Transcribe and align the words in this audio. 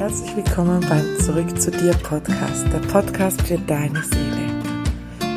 Herzlich 0.00 0.34
willkommen 0.34 0.80
beim 0.88 1.18
Zurück 1.18 1.60
zu 1.60 1.70
dir 1.70 1.92
Podcast, 1.92 2.64
der 2.72 2.78
Podcast 2.90 3.42
für 3.42 3.58
deine 3.58 4.02
Seele. 4.02 4.48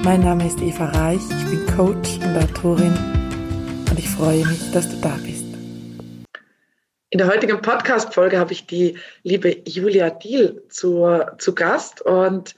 Mein 0.05 0.21
Name 0.21 0.47
ist 0.47 0.61
Eva 0.61 0.85
Reich, 0.85 1.19
ich 1.19 1.45
bin 1.49 1.65
Coach 1.75 2.17
und 2.23 2.37
Autorin 2.37 2.93
und 3.89 3.99
ich 3.99 4.07
freue 4.07 4.45
mich, 4.45 4.71
dass 4.71 4.87
du 4.87 4.95
da 5.01 5.19
bist. 5.21 5.43
In 7.09 7.17
der 7.17 7.27
heutigen 7.27 7.61
Podcast-Folge 7.61 8.39
habe 8.39 8.53
ich 8.53 8.65
die 8.65 8.97
liebe 9.23 9.53
Julia 9.67 10.09
Diel 10.09 10.63
zu, 10.69 11.19
zu 11.39 11.53
Gast 11.53 12.01
und 12.01 12.55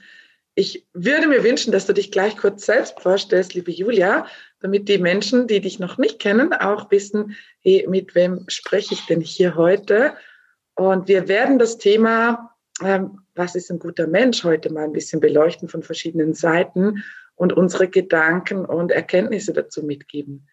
ich 0.53 0.85
würde 0.93 1.27
mir 1.27 1.43
wünschen, 1.43 1.71
dass 1.71 1.87
du 1.87 1.93
dich 1.93 2.11
gleich 2.11 2.37
kurz 2.37 2.67
selbst 2.67 2.99
vorstellst, 2.99 3.55
liebe 3.55 3.71
Julia, 3.71 4.27
damit 4.59 4.89
die 4.89 4.99
Menschen, 4.99 5.47
die 5.47 5.59
dich 5.59 5.79
noch 5.79 5.97
nicht 5.97 6.19
kennen, 6.19 6.53
auch 6.53 6.91
wissen, 6.91 7.35
hey, 7.61 7.83
mit 7.89 8.13
wem 8.13 8.45
spreche 8.47 8.93
ich 8.93 9.07
denn 9.07 9.21
hier 9.21 9.55
heute? 9.55 10.13
Und 10.75 11.07
wir 11.07 11.27
werden 11.27 11.57
das 11.57 11.77
Thema, 11.77 12.55
ähm, 12.83 13.21
was 13.33 13.55
ist 13.55 13.71
ein 13.71 13.79
guter 13.79 14.07
Mensch, 14.07 14.43
heute 14.43 14.71
mal 14.71 14.83
ein 14.83 14.93
bisschen 14.93 15.19
beleuchten 15.19 15.69
von 15.69 15.83
verschiedenen 15.83 16.33
Seiten 16.33 17.03
und 17.35 17.53
unsere 17.53 17.87
Gedanken 17.87 18.65
und 18.65 18.91
Erkenntnisse 18.91 19.53
dazu 19.53 19.83
mitgeben. 19.83 20.47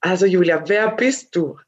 Also 0.00 0.26
Julia, 0.26 0.68
wer 0.68 0.90
bist 0.90 1.36
du? 1.36 1.58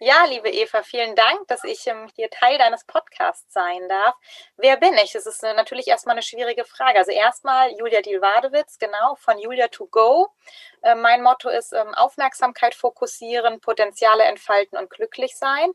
Ja, 0.00 0.24
liebe 0.28 0.48
Eva, 0.48 0.82
vielen 0.82 1.16
Dank, 1.16 1.48
dass 1.48 1.64
ich 1.64 1.86
ähm, 1.86 2.08
hier 2.14 2.30
Teil 2.30 2.58
deines 2.58 2.84
Podcasts 2.84 3.52
sein 3.52 3.88
darf. 3.88 4.14
Wer 4.56 4.76
bin 4.76 4.94
ich? 4.94 5.12
Das 5.12 5.26
ist 5.26 5.42
äh, 5.42 5.54
natürlich 5.54 5.88
erstmal 5.88 6.14
eine 6.14 6.22
schwierige 6.22 6.64
Frage. 6.64 6.98
Also 6.98 7.10
erstmal 7.10 7.70
Julia 7.78 8.00
Dielwadewitz, 8.00 8.78
genau, 8.78 9.16
von 9.16 9.38
Julia 9.38 9.68
to 9.68 9.86
Go. 9.86 10.28
Äh, 10.82 10.94
mein 10.94 11.22
Motto 11.22 11.48
ist 11.48 11.72
ähm, 11.72 11.94
Aufmerksamkeit 11.94 12.74
fokussieren, 12.74 13.60
Potenziale 13.60 14.24
entfalten 14.24 14.78
und 14.78 14.90
glücklich 14.90 15.36
sein. 15.36 15.70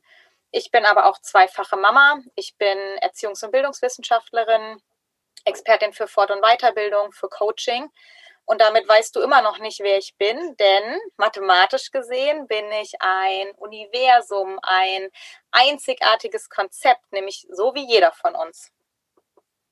Ich 0.51 0.71
bin 0.71 0.85
aber 0.85 1.05
auch 1.05 1.19
zweifache 1.19 1.77
Mama. 1.77 2.19
Ich 2.35 2.55
bin 2.57 2.77
Erziehungs- 3.01 3.43
und 3.45 3.51
Bildungswissenschaftlerin, 3.51 4.81
Expertin 5.45 5.93
für 5.93 6.07
Fort- 6.07 6.31
und 6.31 6.41
Weiterbildung, 6.41 7.11
für 7.11 7.29
Coaching. 7.29 7.89
Und 8.45 8.61
damit 8.61 8.87
weißt 8.87 9.15
du 9.15 9.21
immer 9.21 9.43
noch 9.43 9.59
nicht, 9.59 9.79
wer 9.81 9.99
ich 9.99 10.15
bin, 10.17 10.57
denn 10.57 10.99
mathematisch 11.17 11.91
gesehen 11.91 12.47
bin 12.47 12.71
ich 12.71 12.93
ein 12.99 13.51
Universum, 13.57 14.57
ein 14.63 15.09
einzigartiges 15.51 16.49
Konzept, 16.49 17.11
nämlich 17.11 17.45
so 17.51 17.75
wie 17.75 17.85
jeder 17.85 18.11
von 18.11 18.35
uns. 18.35 18.71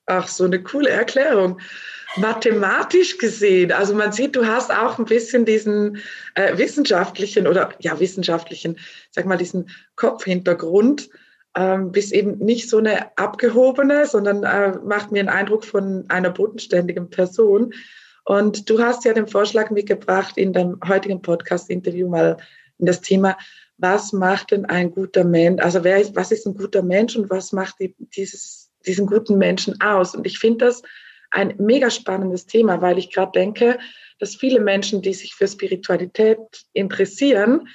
Ach, 0.08 0.27
so 0.27 0.45
eine 0.45 0.63
coole 0.63 0.89
Erklärung. 0.89 1.59
Mathematisch 2.16 3.17
gesehen, 3.17 3.73
also 3.73 3.94
man 3.94 4.13
sieht, 4.13 4.36
du 4.36 4.45
hast 4.45 4.72
auch 4.72 4.97
ein 4.97 5.05
bisschen 5.05 5.44
diesen 5.44 5.97
äh, 6.36 6.58
wissenschaftlichen 6.58 7.45
oder 7.45 7.72
ja 7.80 8.00
wissenschaftlichen, 8.00 8.80
sag 9.11 9.25
mal 9.25 9.38
diesen 9.38 9.69
Kopfhintergrund, 9.97 11.09
ähm, 11.55 11.91
bist 11.91 12.13
eben 12.13 12.38
nicht 12.38 12.69
so 12.69 12.78
eine 12.78 13.17
abgehobene, 13.17 14.05
sondern 14.05 14.44
äh, 14.44 14.80
macht 14.83 15.11
mir 15.11 15.19
einen 15.19 15.30
Eindruck 15.30 15.66
von 15.66 16.05
einer 16.08 16.30
bodenständigen 16.30 17.09
Person. 17.09 17.73
Und 18.23 18.69
du 18.69 18.81
hast 18.81 19.03
ja 19.03 19.13
den 19.13 19.28
Vorschlag 19.28 19.69
mitgebracht, 19.69 20.38
in 20.38 20.53
deinem 20.53 20.80
heutigen 20.88 21.22
Podcast-Interview 21.22 22.08
mal 22.08 22.38
in 22.78 22.85
das 22.85 23.02
Thema, 23.02 23.38
was 23.78 24.13
macht 24.13 24.52
denn 24.52 24.66
ein 24.66 24.91
guter 24.91 25.25
Mensch, 25.25 25.61
also 25.61 25.83
wer 25.83 26.00
ist, 26.00 26.16
was 26.16 26.31
ist 26.31 26.47
ein 26.47 26.55
guter 26.55 26.81
Mensch 26.81 27.16
und 27.16 27.30
was 27.30 27.52
macht 27.52 27.75
die, 27.80 27.94
dieses, 28.16 28.67
diesen 28.88 29.08
guten 29.08 29.38
Menschen 29.38 29.80
aus? 29.82 30.16
Und 30.16 30.26
ich 30.26 30.40
finde 30.40 30.66
das 30.66 30.82
ein 31.32 31.56
mega 31.58 31.90
spannendes 31.90 32.46
Thema, 32.46 32.82
weil 32.82 32.98
ich 32.98 33.12
gerade 33.12 33.32
denke, 33.34 33.78
dass 34.20 34.36
viele 34.36 34.60
Menschen, 34.60 35.02
die 35.02 35.14
sich 35.14 35.36
für 35.36 35.48
Spiritualität 35.48 36.40
interessieren, 36.74 37.68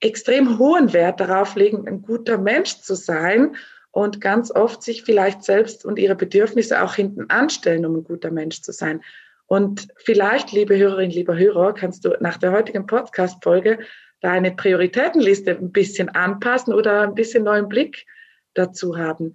extrem 0.00 0.58
hohen 0.58 0.92
Wert 0.92 1.20
darauf 1.20 1.56
legen, 1.56 1.88
ein 1.88 2.02
guter 2.02 2.38
Mensch 2.38 2.76
zu 2.80 2.94
sein 2.94 3.56
und 3.90 4.20
ganz 4.20 4.50
oft 4.50 4.82
sich 4.82 5.02
vielleicht 5.02 5.42
selbst 5.42 5.84
und 5.84 5.98
ihre 5.98 6.14
Bedürfnisse 6.14 6.82
auch 6.82 6.94
hinten 6.94 7.30
anstellen, 7.30 7.86
um 7.86 7.96
ein 7.96 8.04
guter 8.04 8.30
Mensch 8.30 8.60
zu 8.60 8.72
sein. 8.72 9.02
Und 9.46 9.88
vielleicht, 9.96 10.52
liebe 10.52 10.76
Hörerinnen, 10.76 11.12
lieber 11.12 11.36
Hörer, 11.36 11.72
kannst 11.72 12.04
du 12.04 12.16
nach 12.20 12.36
der 12.36 12.52
heutigen 12.52 12.86
Podcast-Folge 12.86 13.78
deine 14.20 14.50
Prioritätenliste 14.52 15.52
ein 15.52 15.72
bisschen 15.72 16.08
anpassen 16.10 16.74
oder 16.74 17.02
ein 17.02 17.14
bisschen 17.14 17.44
neuen 17.44 17.68
Blick 17.68 18.06
dazu 18.54 18.98
haben. 18.98 19.34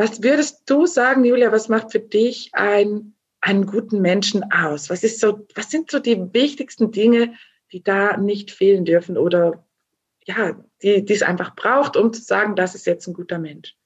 Was 0.00 0.22
würdest 0.22 0.62
du 0.64 0.86
sagen, 0.86 1.26
Julia, 1.26 1.52
was 1.52 1.68
macht 1.68 1.92
für 1.92 2.00
dich 2.00 2.48
ein, 2.54 3.12
einen 3.42 3.66
guten 3.66 4.00
Menschen 4.00 4.50
aus? 4.50 4.88
Was, 4.88 5.04
ist 5.04 5.20
so, 5.20 5.46
was 5.54 5.70
sind 5.70 5.90
so 5.90 5.98
die 5.98 6.32
wichtigsten 6.32 6.90
Dinge, 6.90 7.34
die 7.70 7.82
da 7.82 8.16
nicht 8.16 8.50
fehlen 8.50 8.86
dürfen 8.86 9.18
oder 9.18 9.62
ja, 10.24 10.58
die, 10.82 11.04
die 11.04 11.12
es 11.12 11.20
einfach 11.20 11.54
braucht, 11.54 11.98
um 11.98 12.14
zu 12.14 12.22
sagen, 12.22 12.56
das 12.56 12.74
ist 12.74 12.86
jetzt 12.86 13.08
ein 13.08 13.12
guter 13.12 13.38
Mensch? 13.38 13.76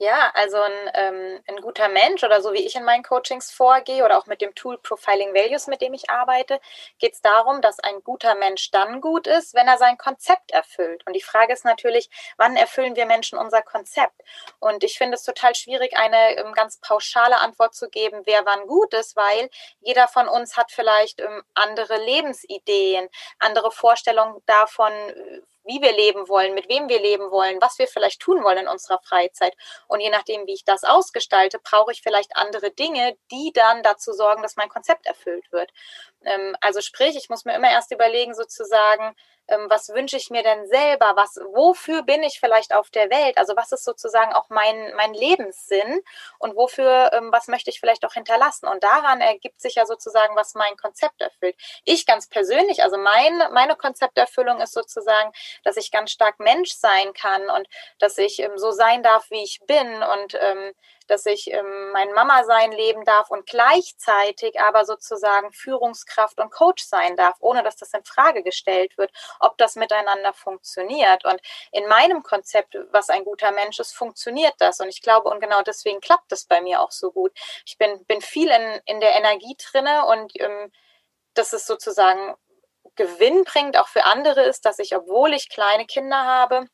Ja, 0.00 0.30
also 0.34 0.58
ein, 0.60 0.90
ähm, 0.94 1.40
ein 1.48 1.56
guter 1.60 1.88
Mensch 1.88 2.22
oder 2.22 2.40
so 2.40 2.52
wie 2.52 2.64
ich 2.64 2.76
in 2.76 2.84
meinen 2.84 3.02
Coachings 3.02 3.50
vorgehe 3.50 4.04
oder 4.04 4.16
auch 4.16 4.26
mit 4.26 4.40
dem 4.40 4.54
Tool 4.54 4.78
Profiling 4.78 5.34
Values, 5.34 5.66
mit 5.66 5.80
dem 5.80 5.92
ich 5.92 6.08
arbeite, 6.08 6.60
geht 7.00 7.14
es 7.14 7.20
darum, 7.20 7.60
dass 7.62 7.80
ein 7.80 8.04
guter 8.04 8.36
Mensch 8.36 8.70
dann 8.70 9.00
gut 9.00 9.26
ist, 9.26 9.54
wenn 9.54 9.66
er 9.66 9.76
sein 9.76 9.98
Konzept 9.98 10.52
erfüllt. 10.52 11.04
Und 11.04 11.14
die 11.14 11.20
Frage 11.20 11.52
ist 11.52 11.64
natürlich, 11.64 12.10
wann 12.36 12.56
erfüllen 12.56 12.94
wir 12.94 13.06
Menschen 13.06 13.38
unser 13.40 13.60
Konzept? 13.60 14.14
Und 14.60 14.84
ich 14.84 14.96
finde 14.98 15.16
es 15.16 15.24
total 15.24 15.56
schwierig, 15.56 15.96
eine 15.96 16.36
ähm, 16.36 16.52
ganz 16.52 16.78
pauschale 16.80 17.38
Antwort 17.40 17.74
zu 17.74 17.88
geben, 17.90 18.22
wer 18.24 18.46
wann 18.46 18.68
gut 18.68 18.94
ist, 18.94 19.16
weil 19.16 19.50
jeder 19.80 20.06
von 20.06 20.28
uns 20.28 20.56
hat 20.56 20.70
vielleicht 20.70 21.20
ähm, 21.20 21.42
andere 21.54 21.96
Lebensideen, 21.96 23.08
andere 23.40 23.72
Vorstellungen 23.72 24.40
davon, 24.46 24.92
wie 25.68 25.80
wir 25.82 25.92
leben 25.92 26.28
wollen, 26.28 26.54
mit 26.54 26.68
wem 26.68 26.88
wir 26.88 27.00
leben 27.00 27.30
wollen, 27.30 27.60
was 27.60 27.78
wir 27.78 27.86
vielleicht 27.86 28.20
tun 28.20 28.42
wollen 28.42 28.58
in 28.58 28.68
unserer 28.68 28.98
Freizeit. 29.00 29.54
Und 29.86 30.00
je 30.00 30.10
nachdem, 30.10 30.46
wie 30.46 30.54
ich 30.54 30.64
das 30.64 30.82
ausgestalte, 30.82 31.60
brauche 31.62 31.92
ich 31.92 32.02
vielleicht 32.02 32.36
andere 32.36 32.70
Dinge, 32.70 33.16
die 33.30 33.52
dann 33.54 33.82
dazu 33.82 34.12
sorgen, 34.12 34.42
dass 34.42 34.56
mein 34.56 34.70
Konzept 34.70 35.06
erfüllt 35.06 35.52
wird. 35.52 35.70
Ähm, 36.24 36.56
also 36.60 36.80
sprich, 36.80 37.16
ich 37.16 37.28
muss 37.28 37.44
mir 37.44 37.54
immer 37.54 37.70
erst 37.70 37.92
überlegen, 37.92 38.34
sozusagen, 38.34 39.14
ähm, 39.48 39.66
was 39.70 39.88
wünsche 39.90 40.16
ich 40.16 40.30
mir 40.30 40.42
denn 40.42 40.66
selber? 40.68 41.12
Was, 41.16 41.36
wofür 41.52 42.02
bin 42.02 42.22
ich 42.22 42.38
vielleicht 42.40 42.74
auf 42.74 42.90
der 42.90 43.10
Welt? 43.10 43.38
Also 43.38 43.56
was 43.56 43.72
ist 43.72 43.84
sozusagen 43.84 44.32
auch 44.34 44.48
mein, 44.50 44.94
mein 44.96 45.14
Lebenssinn 45.14 46.02
und 46.38 46.54
wofür, 46.56 47.10
ähm, 47.14 47.30
was 47.32 47.48
möchte 47.48 47.70
ich 47.70 47.80
vielleicht 47.80 48.04
auch 48.04 48.12
hinterlassen? 48.14 48.66
Und 48.68 48.84
daran 48.84 49.20
ergibt 49.20 49.60
sich 49.60 49.76
ja 49.76 49.86
sozusagen, 49.86 50.36
was 50.36 50.54
mein 50.54 50.76
Konzept 50.76 51.20
erfüllt. 51.22 51.56
Ich 51.84 52.04
ganz 52.06 52.28
persönlich, 52.28 52.82
also 52.82 52.98
mein, 52.98 53.38
meine 53.52 53.76
Konzepterfüllung 53.76 54.60
ist 54.60 54.74
sozusagen, 54.74 55.32
dass 55.64 55.76
ich 55.76 55.90
ganz 55.90 56.10
stark 56.10 56.38
Mensch 56.40 56.72
sein 56.72 57.12
kann 57.14 57.48
und 57.50 57.68
dass 57.98 58.18
ich 58.18 58.46
so 58.56 58.70
sein 58.70 59.02
darf, 59.02 59.30
wie 59.30 59.42
ich 59.42 59.60
bin 59.66 60.02
und 60.02 60.34
dass 61.10 61.26
ich 61.26 61.50
ähm, 61.52 61.90
mein 61.92 62.12
Mama 62.12 62.44
sein 62.44 62.72
leben 62.72 63.04
darf 63.04 63.30
und 63.30 63.46
gleichzeitig 63.46 64.60
aber 64.60 64.84
sozusagen 64.84 65.52
Führungskraft 65.52 66.38
und 66.38 66.50
Coach 66.50 66.84
sein 66.84 67.16
darf, 67.16 67.36
ohne 67.40 67.62
dass 67.62 67.76
das 67.76 67.92
in 67.92 68.04
Frage 68.04 68.42
gestellt 68.42 68.96
wird, 68.98 69.10
ob 69.40 69.58
das 69.58 69.76
miteinander 69.76 70.32
funktioniert. 70.32 71.24
Und 71.24 71.40
in 71.72 71.86
meinem 71.88 72.22
Konzept, 72.22 72.76
was 72.90 73.10
ein 73.10 73.24
guter 73.24 73.50
Mensch 73.52 73.78
ist, 73.78 73.92
funktioniert 73.92 74.54
das. 74.58 74.80
Und 74.80 74.88
ich 74.88 75.02
glaube, 75.02 75.28
und 75.28 75.40
genau 75.40 75.62
deswegen 75.62 76.00
klappt 76.00 76.30
das 76.32 76.44
bei 76.44 76.60
mir 76.60 76.80
auch 76.80 76.92
so 76.92 77.10
gut. 77.10 77.32
Ich 77.66 77.78
bin, 77.78 78.04
bin 78.06 78.20
viel 78.20 78.50
in, 78.50 78.80
in 78.86 79.00
der 79.00 79.16
Energie 79.16 79.56
drinne 79.58 80.06
und 80.06 80.32
ähm, 80.40 80.72
das 81.34 81.52
ist 81.52 81.66
sozusagen 81.66 82.34
Gewinn 82.96 83.44
bringt, 83.44 83.78
auch 83.78 83.88
für 83.88 84.04
andere 84.04 84.42
ist, 84.42 84.64
dass 84.64 84.78
ich, 84.80 84.96
obwohl 84.96 85.32
ich 85.32 85.48
kleine 85.48 85.86
Kinder 85.86 86.24
habe, 86.24 86.66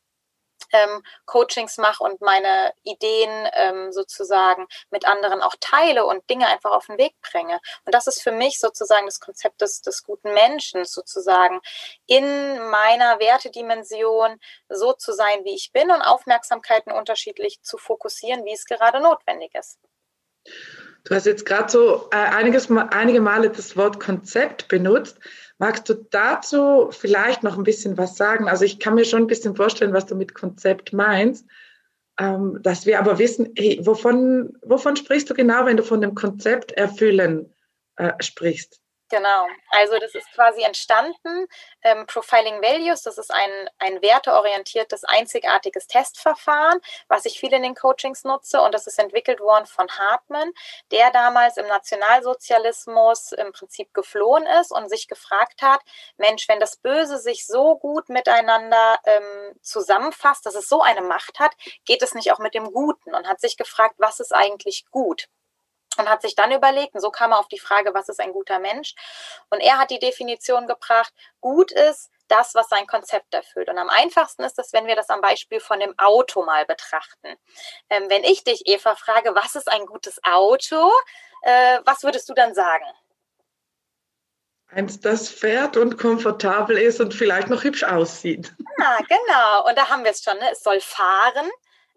ähm, 0.71 1.03
Coachings 1.25 1.77
mache 1.77 2.03
und 2.03 2.21
meine 2.21 2.73
Ideen 2.83 3.47
ähm, 3.53 3.91
sozusagen 3.91 4.67
mit 4.89 5.05
anderen 5.05 5.41
auch 5.41 5.55
teile 5.59 6.05
und 6.05 6.29
Dinge 6.29 6.47
einfach 6.47 6.71
auf 6.71 6.87
den 6.87 6.97
Weg 6.97 7.13
bringe. 7.21 7.59
Und 7.85 7.93
das 7.93 8.07
ist 8.07 8.21
für 8.21 8.31
mich 8.31 8.59
sozusagen 8.59 9.05
das 9.05 9.19
Konzept 9.19 9.61
des, 9.61 9.81
des 9.81 10.03
guten 10.03 10.33
Menschen, 10.33 10.85
sozusagen 10.85 11.61
in 12.07 12.59
meiner 12.69 13.19
Wertedimension 13.19 14.39
so 14.69 14.93
zu 14.93 15.13
sein, 15.13 15.43
wie 15.43 15.55
ich 15.55 15.71
bin 15.71 15.91
und 15.91 16.01
Aufmerksamkeiten 16.01 16.91
unterschiedlich 16.91 17.61
zu 17.61 17.77
fokussieren, 17.77 18.45
wie 18.45 18.53
es 18.53 18.65
gerade 18.65 19.01
notwendig 19.01 19.53
ist. 19.55 19.79
Du 21.05 21.13
hast 21.13 21.25
jetzt 21.25 21.45
gerade 21.45 21.71
so 21.71 22.09
äh, 22.11 22.15
einiges, 22.15 22.69
einige 22.71 23.21
Male 23.21 23.51
das 23.51 23.77
Wort 23.77 23.99
Konzept 23.99 24.67
benutzt. 24.67 25.19
Magst 25.57 25.87
du 25.87 25.93
dazu 25.93 26.89
vielleicht 26.91 27.43
noch 27.43 27.57
ein 27.57 27.63
bisschen 27.63 27.97
was 27.97 28.17
sagen? 28.17 28.49
Also 28.49 28.65
ich 28.65 28.79
kann 28.79 28.95
mir 28.95 29.05
schon 29.05 29.23
ein 29.23 29.27
bisschen 29.27 29.55
vorstellen, 29.55 29.93
was 29.93 30.05
du 30.05 30.15
mit 30.15 30.33
Konzept 30.33 30.91
meinst, 30.91 31.45
ähm, 32.19 32.59
dass 32.61 32.85
wir 32.85 32.99
aber 32.99 33.19
wissen, 33.19 33.53
hey, 33.55 33.79
wovon, 33.83 34.57
wovon 34.63 34.95
sprichst 34.95 35.29
du 35.29 35.33
genau, 35.33 35.65
wenn 35.65 35.77
du 35.77 35.83
von 35.83 36.01
dem 36.01 36.13
Konzept 36.13 36.73
erfüllen 36.73 37.53
äh, 37.95 38.11
sprichst? 38.19 38.81
Genau, 39.09 39.47
also 39.69 39.99
das 39.99 40.15
ist 40.15 40.31
quasi 40.33 40.63
entstanden. 40.63 41.47
Ähm, 41.83 42.07
Profiling 42.07 42.59
Values, 42.63 43.03
das 43.03 43.19
ist 43.19 43.31
ein, 43.31 43.69
ein 43.77 44.01
werteorientiertes, 44.01 45.03
einzigartiges 45.03 45.85
Testverfahren, 45.85 46.79
was 47.07 47.25
ich 47.25 47.39
viel 47.39 47.53
in 47.53 47.61
den 47.61 47.75
Coachings 47.75 48.23
nutze. 48.23 48.61
Und 48.61 48.73
das 48.73 48.87
ist 48.87 48.97
entwickelt 48.97 49.39
worden 49.39 49.67
von 49.67 49.87
Hartmann, 49.91 50.51
der 50.91 51.11
damals 51.11 51.57
im 51.57 51.67
Nationalsozialismus 51.67 53.31
im 53.33 53.51
Prinzip 53.51 53.93
geflohen 53.93 54.47
ist 54.59 54.71
und 54.71 54.89
sich 54.89 55.07
gefragt 55.07 55.61
hat, 55.61 55.81
Mensch, 56.17 56.47
wenn 56.47 56.59
das 56.59 56.77
Böse 56.77 57.19
sich 57.19 57.45
so 57.45 57.77
gut 57.77 58.09
miteinander 58.09 58.97
ähm, 59.05 59.53
zusammenfasst, 59.61 60.47
dass 60.47 60.55
es 60.55 60.67
so 60.67 60.81
eine 60.81 61.01
Macht 61.01 61.37
hat, 61.39 61.53
geht 61.85 62.01
es 62.01 62.15
nicht 62.15 62.31
auch 62.31 62.39
mit 62.39 62.55
dem 62.55 62.71
Guten? 62.71 63.13
Und 63.13 63.27
hat 63.27 63.39
sich 63.39 63.55
gefragt, 63.55 63.95
was 63.99 64.19
ist 64.19 64.33
eigentlich 64.33 64.85
gut? 64.89 65.27
Und 65.97 66.09
hat 66.09 66.21
sich 66.21 66.35
dann 66.35 66.51
überlegt, 66.51 66.95
und 66.95 67.01
so 67.01 67.11
kam 67.11 67.31
er 67.31 67.39
auf 67.39 67.47
die 67.47 67.59
Frage, 67.59 67.93
was 67.93 68.09
ist 68.09 68.19
ein 68.19 68.33
guter 68.33 68.59
Mensch? 68.59 68.95
Und 69.49 69.59
er 69.59 69.77
hat 69.77 69.91
die 69.91 69.99
Definition 69.99 70.67
gebracht, 70.67 71.13
gut 71.41 71.71
ist 71.71 72.11
das, 72.27 72.55
was 72.55 72.69
sein 72.69 72.87
Konzept 72.87 73.33
erfüllt. 73.33 73.69
Und 73.69 73.77
am 73.77 73.89
einfachsten 73.89 74.43
ist 74.43 74.57
es, 74.59 74.73
wenn 74.73 74.87
wir 74.87 74.95
das 74.95 75.09
am 75.09 75.21
Beispiel 75.21 75.59
von 75.59 75.79
dem 75.79 75.93
Auto 75.97 76.43
mal 76.43 76.65
betrachten. 76.65 77.35
Ähm, 77.89 78.09
wenn 78.09 78.23
ich 78.23 78.43
dich, 78.43 78.63
Eva, 78.65 78.95
frage, 78.95 79.35
was 79.35 79.55
ist 79.55 79.71
ein 79.71 79.85
gutes 79.85 80.19
Auto, 80.23 80.91
äh, 81.41 81.79
was 81.85 82.03
würdest 82.03 82.27
du 82.29 82.33
dann 82.33 82.53
sagen? 82.53 82.85
Eins, 84.71 84.99
das 84.99 85.29
fährt 85.29 85.77
und 85.77 85.97
komfortabel 85.97 86.77
ist 86.77 86.99
und 86.99 87.13
vielleicht 87.13 87.49
noch 87.49 87.63
hübsch 87.63 87.83
aussieht. 87.83 88.53
Ah, 88.81 88.97
genau. 89.07 89.67
Und 89.67 89.77
da 89.77 89.89
haben 89.89 90.03
wir 90.03 90.11
es 90.11 90.23
schon. 90.23 90.37
Ne? 90.37 90.51
Es 90.51 90.63
soll 90.63 90.81
fahren, 90.81 91.49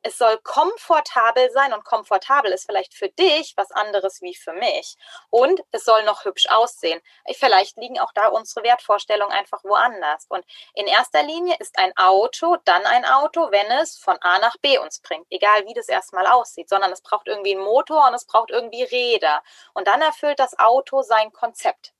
es 0.02 0.18
soll 0.18 0.38
komfortabel 0.38 1.50
sein 1.50 1.72
und 1.72 1.84
komfortabel 1.84 2.52
ist 2.52 2.66
vielleicht 2.66 2.94
für 2.94 3.08
dich 3.08 3.54
was 3.56 3.70
anderes 3.70 4.22
wie 4.22 4.34
für 4.34 4.52
mich. 4.52 4.96
Und 5.30 5.60
es 5.70 5.84
soll 5.84 6.04
noch 6.04 6.24
hübsch 6.24 6.48
aussehen. 6.48 7.00
Vielleicht 7.32 7.76
liegen 7.76 7.98
auch 7.98 8.12
da 8.12 8.28
unsere 8.28 8.64
Wertvorstellungen 8.64 9.36
einfach 9.36 9.64
woanders. 9.64 10.26
Und 10.28 10.44
in 10.74 10.86
erster 10.86 11.22
Linie 11.22 11.56
ist 11.58 11.78
ein 11.78 11.92
Auto 11.96 12.56
dann 12.64 12.84
ein 12.86 13.04
Auto, 13.04 13.50
wenn 13.50 13.70
es 13.72 13.98
von 13.98 14.16
A 14.20 14.38
nach 14.38 14.56
B 14.58 14.78
uns 14.78 15.00
bringt, 15.00 15.26
egal 15.30 15.66
wie 15.66 15.74
das 15.74 15.88
erstmal 15.88 16.26
aussieht, 16.26 16.68
sondern 16.68 16.92
es 16.92 17.02
braucht 17.02 17.26
irgendwie 17.26 17.54
einen 17.54 17.64
Motor 17.64 18.06
und 18.08 18.14
es 18.14 18.26
braucht 18.26 18.50
irgendwie 18.50 18.82
Räder. 18.84 19.42
Und 19.74 19.86
dann 19.86 20.02
erfüllt 20.02 20.38
das 20.38 20.58
Auto 20.58 21.02
sein 21.02 21.32
Konzept. 21.32 21.92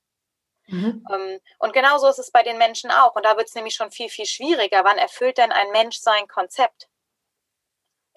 Mhm. 0.67 1.05
Ähm, 1.11 1.41
und 1.59 1.73
genauso 1.73 2.09
ist 2.09 2.19
es 2.19 2.31
bei 2.31 2.43
den 2.43 2.59
Menschen 2.59 2.91
auch. 2.91 3.15
Und 3.15 3.25
da 3.25 3.37
wird 3.37 3.49
es 3.49 3.55
nämlich 3.55 3.75
schon 3.75 3.91
viel, 3.91 4.09
viel 4.09 4.27
schwieriger. 4.27 4.85
Wann 4.85 4.99
erfüllt 4.99 5.39
denn 5.39 5.53
ein 5.53 5.71
Mensch 5.71 5.99
sein 5.99 6.29
Konzept? 6.29 6.89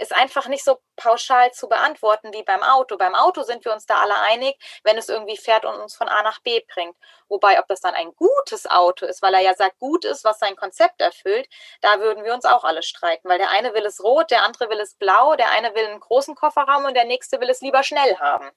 Ist 0.02 0.16
einfach 0.16 0.48
nicht 0.48 0.64
so 0.64 0.80
pauschal 0.96 1.52
zu 1.52 1.70
beantworten 1.70 2.34
wie 2.34 2.44
beim 2.44 2.64
Auto. 2.64 2.98
Beim 2.98 3.14
Auto 3.14 3.44
sind 3.44 3.64
wir 3.66 3.72
uns 3.72 3.86
da 3.86 4.02
alle 4.02 4.16
einig, 4.30 4.56
wenn 4.84 4.98
es 4.98 5.10
irgendwie 5.10 5.38
fährt 5.38 5.64
und 5.64 5.76
uns 5.76 5.96
von 5.96 6.08
A 6.08 6.24
nach 6.24 6.42
B 6.42 6.62
bringt. 6.74 6.96
Wobei, 7.30 7.60
ob 7.60 7.68
das 7.68 7.82
dann 7.82 7.94
ein 7.94 8.12
gutes 8.16 8.70
Auto 8.70 9.06
ist, 9.06 9.22
weil 9.22 9.34
er 9.36 9.42
ja 9.42 9.54
sagt, 9.54 9.78
gut 9.80 10.04
ist, 10.04 10.24
was 10.24 10.40
sein 10.40 10.56
Konzept 10.56 11.02
erfüllt, 11.02 11.48
da 11.82 12.00
würden 12.00 12.24
wir 12.24 12.34
uns 12.34 12.46
auch 12.46 12.64
alle 12.64 12.84
streiten, 12.84 13.30
weil 13.30 13.38
der 13.38 13.52
eine 13.52 13.74
will 13.74 13.86
es 13.86 14.04
rot, 14.04 14.32
der 14.32 14.44
andere 14.44 14.70
will 14.70 14.80
es 14.80 14.96
blau, 14.96 15.36
der 15.36 15.52
eine 15.52 15.74
will 15.76 15.86
einen 15.86 16.00
großen 16.00 16.36
Kofferraum 16.36 16.86
und 16.86 16.96
der 16.96 17.06
nächste 17.06 17.40
will 17.40 17.50
es 17.50 17.62
lieber 17.62 17.84
schnell 17.84 18.18
haben. 18.18 18.50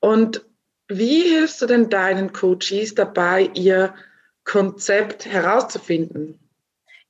Und 0.00 0.44
wie 0.88 1.22
hilfst 1.22 1.62
du 1.62 1.66
denn 1.66 1.88
deinen 1.88 2.32
Coaches 2.32 2.94
dabei, 2.94 3.50
ihr 3.54 3.94
Konzept 4.44 5.24
herauszufinden? 5.24 6.43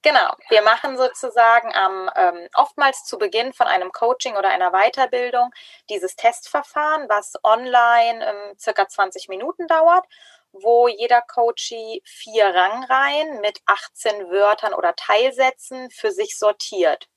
Genau, 0.05 0.35
wir 0.51 0.61
machen 0.61 0.99
sozusagen 0.99 1.73
ähm, 1.75 2.11
ähm, 2.15 2.49
oftmals 2.55 3.05
zu 3.05 3.17
Beginn 3.17 3.55
von 3.55 3.67
einem 3.67 3.91
Coaching 3.91 4.37
oder 4.37 4.51
einer 4.51 4.71
Weiterbildung 4.71 5.51
dieses 5.89 6.15
Testverfahren, 6.15 7.09
was 7.09 7.33
online 7.43 8.23
ähm, 8.23 8.59
circa 8.59 8.87
20 8.87 9.31
Minuten 9.31 9.67
dauert, 9.67 10.05
wo 10.53 10.89
jeder 10.89 11.23
Coachie 11.23 12.03
vier 12.05 12.55
Rangreihen 12.55 13.41
mit 13.41 13.61
18 13.65 14.31
Wörtern 14.31 14.75
oder 14.75 14.95
Teilsätzen 14.95 15.91
für 15.91 16.11
sich 16.11 16.39
sortiert. 16.39 17.09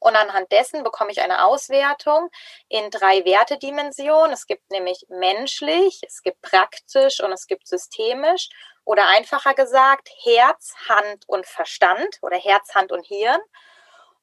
Und 0.00 0.16
anhand 0.16 0.50
dessen 0.52 0.82
bekomme 0.82 1.10
ich 1.10 1.20
eine 1.20 1.44
Auswertung 1.44 2.30
in 2.68 2.90
drei 2.90 3.24
Wertedimensionen. 3.24 4.32
Es 4.32 4.46
gibt 4.46 4.70
nämlich 4.70 5.06
menschlich, 5.08 6.00
es 6.06 6.22
gibt 6.22 6.42
praktisch 6.42 7.20
und 7.20 7.32
es 7.32 7.46
gibt 7.46 7.66
systemisch. 7.66 8.48
Oder 8.84 9.08
einfacher 9.08 9.54
gesagt, 9.54 10.10
Herz, 10.24 10.74
Hand 10.88 11.28
und 11.28 11.46
Verstand 11.46 12.18
oder 12.20 12.36
Herz, 12.36 12.74
Hand 12.74 12.90
und 12.90 13.06
Hirn. 13.06 13.40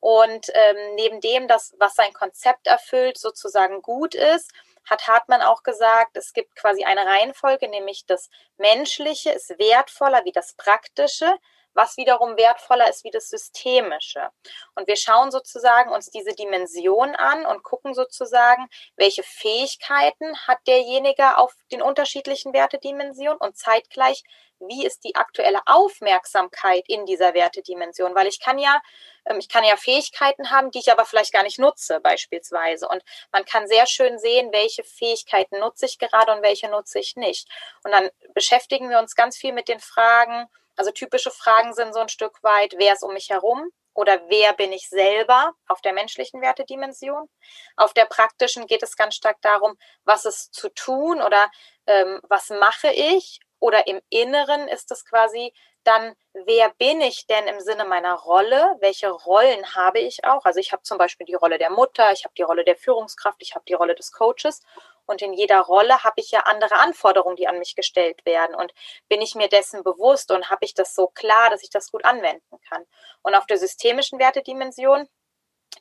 Und 0.01 0.47
ähm, 0.53 0.95
neben 0.95 1.21
dem, 1.21 1.47
das, 1.47 1.75
was 1.77 1.95
sein 1.95 2.13
Konzept 2.13 2.67
erfüllt, 2.67 3.17
sozusagen 3.17 3.81
gut 3.81 4.15
ist, 4.15 4.51
hat 4.89 5.07
Hartmann 5.07 5.41
auch 5.41 5.63
gesagt, 5.63 6.17
es 6.17 6.33
gibt 6.33 6.55
quasi 6.55 6.83
eine 6.83 7.05
Reihenfolge, 7.05 7.67
nämlich 7.67 8.05
das 8.05 8.29
Menschliche 8.57 9.31
ist 9.31 9.49
wertvoller 9.59 10.23
wie 10.25 10.31
das 10.31 10.53
Praktische, 10.53 11.31
was 11.73 11.97
wiederum 11.97 12.37
wertvoller 12.37 12.89
ist 12.89 13.03
wie 13.03 13.11
das 13.11 13.29
Systemische. 13.29 14.29
Und 14.75 14.87
wir 14.87 14.95
schauen 14.95 15.31
sozusagen 15.31 15.91
uns 15.91 16.09
diese 16.09 16.33
Dimension 16.33 17.15
an 17.15 17.45
und 17.45 17.63
gucken 17.63 17.93
sozusagen, 17.93 18.67
welche 18.95 19.23
Fähigkeiten 19.23 20.37
hat 20.47 20.59
derjenige 20.67 21.37
auf 21.37 21.53
den 21.71 21.81
unterschiedlichen 21.81 22.53
Wertedimensionen 22.53 23.37
und 23.37 23.57
zeitgleich, 23.57 24.23
wie 24.59 24.85
ist 24.85 25.03
die 25.03 25.15
aktuelle 25.15 25.61
Aufmerksamkeit 25.65 26.83
in 26.87 27.05
dieser 27.05 27.33
Wertedimension? 27.33 28.13
Weil 28.13 28.27
ich 28.27 28.39
kann 28.39 28.59
ja, 28.59 28.81
ähm, 29.25 29.39
ich 29.39 29.47
kann 29.47 29.63
ja 29.63 29.77
Fähigkeiten 29.77 30.51
haben, 30.51 30.71
die 30.71 30.79
ich 30.79 30.91
aber 30.91 31.05
vielleicht 31.05 31.33
gar 31.33 31.43
nicht 31.43 31.59
nutze, 31.59 31.99
beispielsweise. 32.01 32.87
Und 32.87 33.03
man 33.31 33.45
kann 33.45 33.67
sehr 33.67 33.87
schön 33.87 34.19
sehen, 34.19 34.51
welche 34.51 34.83
Fähigkeiten 34.83 35.59
nutze 35.59 35.85
ich 35.85 35.97
gerade 35.97 36.33
und 36.33 36.41
welche 36.41 36.69
nutze 36.69 36.99
ich 36.99 37.15
nicht. 37.15 37.47
Und 37.83 37.91
dann 37.91 38.09
beschäftigen 38.33 38.89
wir 38.89 38.99
uns 38.99 39.15
ganz 39.15 39.37
viel 39.37 39.53
mit 39.53 39.69
den 39.69 39.79
Fragen, 39.79 40.47
also 40.79 40.91
typische 40.91 41.29
Fragen 41.29 41.73
sind 41.73 41.93
so 41.93 41.99
ein 41.99 42.07
Stück 42.07 42.41
weit, 42.41 42.73
wer 42.77 42.93
ist 42.93 43.03
um 43.03 43.13
mich 43.13 43.29
herum 43.29 43.69
oder 43.93 44.21
wer 44.29 44.53
bin 44.53 44.71
ich 44.71 44.87
selber 44.87 45.51
auf 45.67 45.81
der 45.81 45.91
menschlichen 45.91 46.41
Wertedimension. 46.41 47.27
Auf 47.75 47.93
der 47.93 48.05
praktischen 48.05 48.65
geht 48.65 48.81
es 48.81 48.95
ganz 48.95 49.15
stark 49.15 49.41
darum, 49.41 49.77
was 50.05 50.23
ist 50.23 50.53
zu 50.53 50.69
tun 50.69 51.21
oder 51.21 51.51
ähm, 51.85 52.21
was 52.29 52.49
mache 52.49 52.93
ich. 52.93 53.41
Oder 53.59 53.87
im 53.87 53.99
Inneren 54.09 54.69
ist 54.69 54.89
es 54.89 55.03
quasi 55.03 55.53
dann, 55.83 56.15
wer 56.31 56.69
bin 56.77 57.01
ich 57.01 57.27
denn 57.27 57.45
im 57.47 57.59
Sinne 57.59 57.83
meiner 57.83 58.13
Rolle? 58.13 58.77
Welche 58.79 59.09
Rollen 59.09 59.75
habe 59.75 59.99
ich 59.99 60.23
auch? 60.23 60.45
Also 60.45 60.61
ich 60.61 60.71
habe 60.71 60.83
zum 60.83 60.97
Beispiel 60.97 61.25
die 61.25 61.33
Rolle 61.33 61.57
der 61.57 61.71
Mutter, 61.71 62.13
ich 62.13 62.23
habe 62.23 62.33
die 62.37 62.43
Rolle 62.43 62.63
der 62.63 62.77
Führungskraft, 62.77 63.41
ich 63.41 63.53
habe 63.53 63.65
die 63.67 63.73
Rolle 63.73 63.95
des 63.95 64.13
Coaches. 64.13 64.61
Und 65.09 65.23
in 65.23 65.33
jeder 65.33 65.61
Rolle 65.61 66.03
habe 66.03 66.21
ich 66.21 66.29
ja 66.29 66.41
andere 66.41 66.75
Anforderungen, 66.75 67.35
die 67.35 67.47
an 67.47 67.57
mich 67.57 67.75
gestellt 67.75 68.23
werden. 68.27 68.53
Und 68.53 68.71
bin 69.07 69.23
ich 69.23 69.33
mir 69.33 69.49
dessen 69.49 69.81
bewusst 69.81 70.29
und 70.29 70.51
habe 70.51 70.63
ich 70.63 70.75
das 70.75 70.93
so 70.93 71.07
klar, 71.07 71.49
dass 71.49 71.63
ich 71.63 71.71
das 71.71 71.89
gut 71.89 72.05
anwenden 72.05 72.59
kann. 72.69 72.85
Und 73.23 73.33
auf 73.33 73.47
der 73.47 73.57
systemischen 73.57 74.19
Wertedimension 74.19 75.09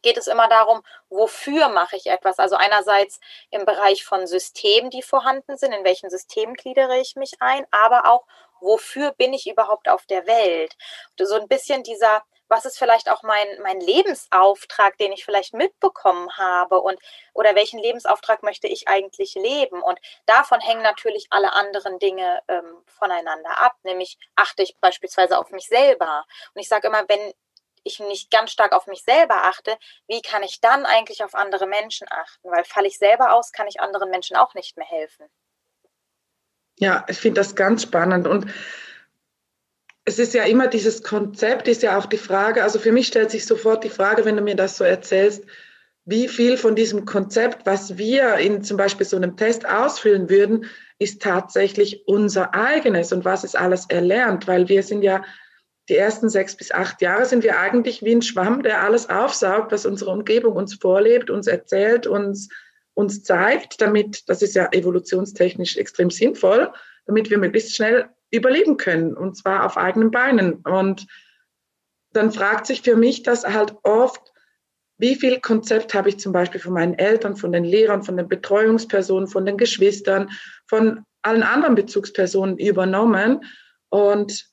geht 0.01 0.17
es 0.17 0.29
immer 0.29 0.49
darum, 0.49 0.83
wofür 1.11 1.69
mache 1.69 1.97
ich 1.97 2.07
etwas? 2.07 2.39
Also 2.39 2.57
einerseits 2.57 3.21
im 3.51 3.67
Bereich 3.67 4.03
von 4.03 4.27
Systemen, 4.27 4.89
die 4.89 5.03
vorhanden 5.03 5.59
sind, 5.59 5.73
in 5.73 5.85
welchen 5.85 6.09
Systemen 6.09 6.55
gliedere 6.55 6.99
ich 6.99 7.15
mich 7.15 7.35
ein, 7.41 7.67
aber 7.71 8.11
auch, 8.11 8.25
wofür 8.61 9.13
bin 9.13 9.35
ich 9.35 9.47
überhaupt 9.47 9.91
auf 9.91 10.07
der 10.07 10.27
Welt? 10.27 10.75
So 11.21 11.35
ein 11.35 11.49
bisschen 11.49 11.83
dieser 11.83 12.23
was 12.49 12.65
ist 12.65 12.79
vielleicht 12.79 13.11
auch 13.11 13.23
mein, 13.23 13.47
mein 13.63 13.81
Lebensauftrag, 13.81 14.97
den 14.99 15.13
ich 15.13 15.25
vielleicht 15.25 15.55
mitbekommen 15.55 16.37
habe 16.37 16.81
und 16.81 16.99
oder 17.33 17.55
welchen 17.55 17.79
Lebensauftrag 17.79 18.43
möchte 18.43 18.67
ich 18.67 18.89
eigentlich 18.89 19.35
leben? 19.35 19.83
Und 19.83 19.99
davon 20.27 20.61
hängen 20.61 20.83
natürlich 20.83 21.27
alle 21.31 21.53
anderen 21.53 21.99
Dinge 21.99 22.43
ähm, 22.49 22.83
voneinander 22.87 23.59
ab, 23.59 23.77
nämlich 23.83 24.19
achte 24.37 24.63
ich 24.63 24.77
beispielsweise 24.81 25.39
auf 25.39 25.51
mich 25.51 25.67
selber. 25.67 26.25
Und 26.55 26.61
ich 26.61 26.69
sage 26.69 26.89
immer, 26.89 27.05
wenn 27.09 27.33
ich 27.85 28.01
nicht 28.01 28.31
ganz 28.31 28.51
stark 28.51 28.73
auf 28.73 28.87
mich 28.87 29.03
selber 29.03 29.45
achte, 29.45 29.77
wie 30.07 30.23
kann 30.23 30.43
ich 30.43 30.61
dann 30.61 30.87
eigentlich 30.87 31.23
auf 31.25 31.35
andere 31.35 31.67
Menschen 31.67 32.07
achten? 32.11 32.51
Weil 32.51 32.65
falle 32.65 32.89
ich 32.89 32.99
selber 32.99 33.33
aus, 33.33 33.53
kann 33.53 33.67
ich 33.67 33.81
anderen 33.81 34.11
Menschen 34.11 34.37
auch 34.37 34.55
nicht 34.55 34.77
mehr 34.77 34.87
helfen. 34.87 35.27
Ja, 36.77 37.05
ich 37.09 37.19
finde 37.19 37.41
das 37.41 37.57
ganz 37.57 37.83
spannend 37.83 38.27
und 38.27 38.47
es 40.09 40.19
ist 40.19 40.33
ja 40.33 40.45
immer 40.45 40.69
dieses 40.69 41.03
Konzept, 41.03 41.69
ist 41.69 41.83
ja 41.83 41.99
auch 41.99 42.07
die 42.07 42.17
Frage, 42.17 42.63
also 42.63 42.79
für 42.79 42.93
mich 42.93 43.09
stellt 43.09 43.31
sich 43.31 43.45
sofort 43.45 43.85
die 43.85 43.91
Frage, 43.91 44.25
wenn 44.25 44.37
du 44.37 44.43
mir 44.43 44.57
das 44.57 44.79
so 44.79 44.85
erzählst, 44.85 45.45
wie 46.07 46.29
viel 46.29 46.57
von 46.57 46.75
diesem 46.75 47.05
Konzept, 47.05 47.67
was 47.67 47.99
wir 47.99 48.37
in 48.37 48.65
zum 48.65 48.79
Beispiel 48.79 49.05
so 49.05 49.19
einem 49.19 49.37
Test 49.37 49.69
ausfüllen 49.69 50.31
würden, 50.31 50.65
ist 50.99 51.21
tatsächlich 51.21 52.09
unser 52.09 52.55
eigenes 52.55 53.13
und 53.13 53.27
was 53.27 53.45
ist 53.45 53.55
alles 53.55 53.85
erlernt, 53.91 54.49
weil 54.49 54.71
wir 54.71 54.83
sind 54.83 55.03
ja 55.03 55.23
die 55.91 55.97
ersten 55.97 56.31
sechs 56.31 56.57
bis 56.57 56.73
acht 56.73 57.03
Jahre 57.03 57.27
sind 57.27 57.45
wir 57.45 57.61
eigentlich 57.61 58.03
wie 58.03 58.15
ein 58.15 58.23
Schwamm, 58.23 58.63
der 58.63 58.83
alles 58.83 59.11
aufsaugt, 59.11 59.73
was 59.73 59.85
unsere 59.85 60.11
Umgebung 60.11 60.55
uns 60.55 60.75
vorlebt, 60.75 61.29
uns 61.29 61.47
erzählt, 61.47 62.07
uns, 62.07 62.49
uns 62.95 63.23
zeigt, 63.25 63.83
damit, 63.83 64.27
das 64.31 64.41
ist 64.41 64.55
ja 64.55 64.69
evolutionstechnisch 64.73 65.77
extrem 65.77 66.09
sinnvoll, 66.09 66.73
damit 67.05 67.29
wir 67.29 67.37
möglichst 67.37 67.77
schnell 67.77 68.09
überleben 68.31 68.77
können 68.77 69.17
und 69.17 69.37
zwar 69.37 69.65
auf 69.65 69.77
eigenen 69.77 70.11
Beinen. 70.11 70.55
Und 70.57 71.07
dann 72.13 72.33
fragt 72.33 72.67
sich 72.67 72.83
für 72.83 72.97
mich 72.97 73.23
das 73.23 73.45
halt 73.45 73.75
oft, 73.83 74.33
wie 74.99 75.15
viel 75.15 75.41
Konzept 75.41 75.95
habe 75.95 76.09
ich 76.09 76.19
zum 76.19 76.33
Beispiel 76.33 76.61
von 76.61 76.73
meinen 76.73 76.95
Eltern, 76.95 77.37
von 77.37 77.53
den 77.53 77.65
Lehrern, 77.65 78.03
von 78.03 78.17
den 78.17 78.29
Betreuungspersonen, 78.29 79.29
von 79.29 79.47
den 79.47 79.57
Geschwistern, 79.57 80.31
von 80.67 81.05
allen 81.23 81.45
anderen 81.45 81.77
Bezugspersonen 81.77 82.59
übernommen. 82.59 83.45
Und 83.91 84.51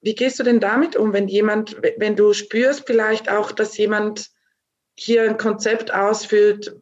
wie 0.00 0.14
gehst 0.14 0.38
du 0.38 0.44
denn 0.44 0.60
damit 0.60 0.96
um, 0.96 1.12
wenn 1.12 1.28
jemand, 1.28 1.76
wenn 1.98 2.16
du 2.16 2.32
spürst 2.32 2.86
vielleicht 2.86 3.28
auch, 3.28 3.52
dass 3.52 3.76
jemand 3.76 4.30
hier 4.96 5.24
ein 5.24 5.36
Konzept 5.36 5.92
ausfüllt, 5.92 6.76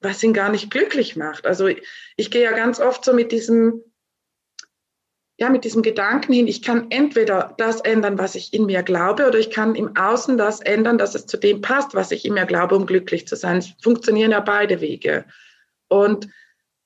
was 0.00 0.22
ihn 0.22 0.34
gar 0.34 0.50
nicht 0.50 0.70
glücklich 0.70 1.14
macht? 1.14 1.46
Also 1.46 1.68
ich, 1.68 1.86
ich 2.16 2.30
gehe 2.32 2.42
ja 2.42 2.52
ganz 2.52 2.80
oft 2.80 3.04
so 3.04 3.12
mit 3.12 3.30
diesem, 3.30 3.82
ja, 5.38 5.48
mit 5.48 5.64
diesem 5.64 5.82
Gedanken 5.82 6.32
hin, 6.32 6.46
ich 6.46 6.62
kann 6.62 6.90
entweder 6.90 7.54
das 7.58 7.80
ändern, 7.80 8.18
was 8.18 8.34
ich 8.34 8.52
in 8.52 8.66
mir 8.66 8.82
glaube, 8.82 9.26
oder 9.26 9.38
ich 9.38 9.50
kann 9.50 9.74
im 9.74 9.96
Außen 9.96 10.36
das 10.36 10.60
ändern, 10.60 10.98
dass 10.98 11.14
es 11.14 11.26
zu 11.26 11.36
dem 11.36 11.60
passt, 11.60 11.94
was 11.94 12.10
ich 12.10 12.24
in 12.24 12.34
mir 12.34 12.46
glaube, 12.46 12.76
um 12.76 12.86
glücklich 12.86 13.26
zu 13.26 13.34
sein. 13.34 13.58
Es 13.58 13.72
funktionieren 13.82 14.30
ja 14.30 14.40
beide 14.40 14.80
Wege. 14.80 15.24
Und 15.88 16.28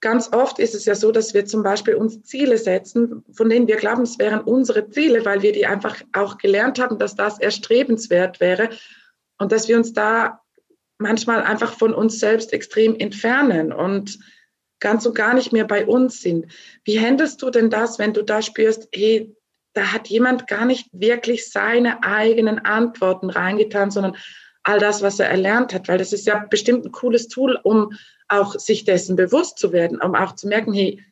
ganz 0.01 0.33
oft 0.33 0.59
ist 0.59 0.75
es 0.75 0.85
ja 0.85 0.95
so, 0.95 1.11
dass 1.11 1.35
wir 1.35 1.45
zum 1.47 1.63
Beispiel 1.63 1.95
uns 1.97 2.23
Ziele 2.23 2.57
setzen, 2.59 3.25
von 3.33 3.49
denen 3.49 3.67
wir 3.67 3.77
glauben, 3.77 4.03
es 4.03 4.19
wären 4.19 4.41
unsere 4.41 4.89
Ziele, 4.89 5.25
weil 5.25 5.43
wir 5.43 5.53
die 5.53 5.67
einfach 5.67 6.01
auch 6.13 6.39
gelernt 6.39 6.79
haben, 6.79 6.99
dass 6.99 7.17
das 7.17 7.39
erstrebenswert 7.39 8.41
wäre 8.41 8.71
und 9.39 9.53
dass 9.53 9.69
wir 9.69 9.77
uns 9.77 9.93
da 9.93 10.41
manchmal 10.99 11.43
einfach 11.43 11.77
von 11.77 11.93
uns 11.93 12.21
selbst 12.21 12.53
extrem 12.53 12.97
entfernen 12.97 13.73
und 13.73 14.19
ganz 14.81 15.07
und 15.07 15.15
gar 15.15 15.35
nicht 15.35 15.53
mehr 15.53 15.65
bei 15.65 15.87
uns 15.87 16.21
sind. 16.21 16.47
Wie 16.85 17.01
handelst 17.01 17.43
du 17.43 17.51
denn 17.51 17.71
das, 17.71 17.99
wenn 17.99 18.13
du 18.13 18.23
da 18.23 18.43
spürst, 18.43 18.89
hey, 18.95 19.35
da 19.73 19.93
hat 19.93 20.09
jemand 20.09 20.47
gar 20.47 20.65
nicht 20.65 20.89
wirklich 20.93 21.51
seine 21.51 22.03
eigenen 22.03 22.59
Antworten 22.59 23.31
reingetan, 23.31 23.91
sondern 23.91 24.17
all 24.63 24.79
das, 24.79 25.03
was 25.03 25.21
er 25.21 25.29
erlernt 25.29 25.73
hat, 25.75 25.87
weil 25.89 25.99
das 25.99 26.13
ist 26.13 26.27
ja 26.27 26.45
bestimmt 26.51 26.85
ein 26.85 26.93
cooles 26.93 27.29
Tool, 27.29 27.59
um 27.63 27.93
auch 28.29 28.59
sich 28.59 28.85
dessen 28.85 29.17
bewusst 29.17 29.59
zu 29.59 29.73
werden, 29.73 30.01
um 30.01 30.15
auch 30.15 30.35
zu 30.35 30.49
merken, 30.49 30.73
hey, 30.73 31.03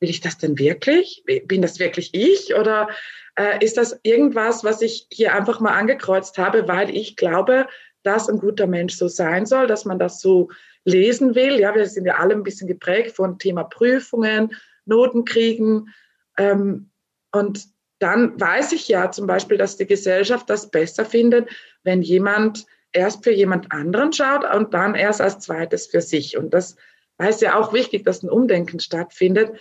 will 0.00 0.08
ich 0.08 0.20
das 0.20 0.38
denn 0.38 0.58
wirklich? 0.58 1.22
Bin 1.44 1.62
das 1.62 1.78
wirklich 1.78 2.14
ich? 2.14 2.54
Oder 2.54 2.88
äh, 3.36 3.62
ist 3.64 3.76
das 3.76 3.98
irgendwas, 4.02 4.64
was 4.64 4.82
ich 4.82 5.06
hier 5.10 5.34
einfach 5.34 5.60
mal 5.60 5.72
angekreuzt 5.72 6.38
habe, 6.38 6.68
weil 6.68 6.94
ich 6.94 7.16
glaube, 7.16 7.66
dass 8.02 8.28
ein 8.28 8.38
guter 8.38 8.66
Mensch 8.66 8.94
so 8.94 9.08
sein 9.08 9.46
soll, 9.46 9.66
dass 9.66 9.84
man 9.84 9.98
das 9.98 10.20
so 10.20 10.48
lesen 10.84 11.34
will? 11.34 11.58
Ja, 11.60 11.74
wir 11.74 11.86
sind 11.86 12.06
ja 12.06 12.16
alle 12.16 12.34
ein 12.34 12.42
bisschen 12.42 12.66
geprägt 12.66 13.16
von 13.16 13.38
Thema 13.38 13.64
Prüfungen, 13.64 14.54
Notenkriegen. 14.84 15.88
Ähm, 16.36 16.90
und 17.32 17.66
dann 17.98 18.40
weiß 18.40 18.72
ich 18.72 18.88
ja 18.88 19.10
zum 19.10 19.26
Beispiel, 19.26 19.56
dass 19.56 19.76
die 19.76 19.86
Gesellschaft 19.86 20.50
das 20.50 20.70
besser 20.70 21.04
findet, 21.04 21.48
wenn 21.84 22.02
jemand 22.02 22.66
erst 22.92 23.24
für 23.24 23.32
jemand 23.32 23.72
anderen 23.72 24.12
schaut 24.12 24.44
und 24.54 24.74
dann 24.74 24.94
erst 24.94 25.20
als 25.20 25.38
zweites 25.38 25.86
für 25.86 26.00
sich. 26.00 26.36
Und 26.36 26.52
das 26.52 26.76
ist 27.18 27.40
ja 27.40 27.58
auch 27.58 27.72
wichtig, 27.72 28.04
dass 28.04 28.22
ein 28.22 28.30
Umdenken 28.30 28.80
stattfindet. 28.80 29.52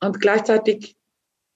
Und 0.00 0.20
gleichzeitig 0.20 0.96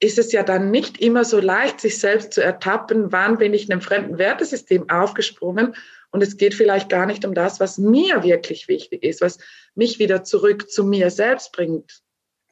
ist 0.00 0.18
es 0.18 0.32
ja 0.32 0.42
dann 0.42 0.70
nicht 0.70 1.00
immer 1.00 1.24
so 1.24 1.38
leicht, 1.38 1.80
sich 1.80 1.98
selbst 1.98 2.32
zu 2.32 2.42
ertappen, 2.42 3.12
wann 3.12 3.38
bin 3.38 3.54
ich 3.54 3.66
in 3.66 3.72
einem 3.72 3.82
fremden 3.82 4.18
Wertesystem 4.18 4.90
aufgesprungen. 4.90 5.74
Und 6.12 6.22
es 6.22 6.36
geht 6.36 6.54
vielleicht 6.54 6.88
gar 6.88 7.06
nicht 7.06 7.24
um 7.24 7.34
das, 7.34 7.58
was 7.58 7.78
mir 7.78 8.22
wirklich 8.22 8.68
wichtig 8.68 9.02
ist, 9.02 9.20
was 9.20 9.38
mich 9.74 9.98
wieder 9.98 10.22
zurück 10.22 10.70
zu 10.70 10.84
mir 10.84 11.10
selbst 11.10 11.52
bringt. 11.52 12.02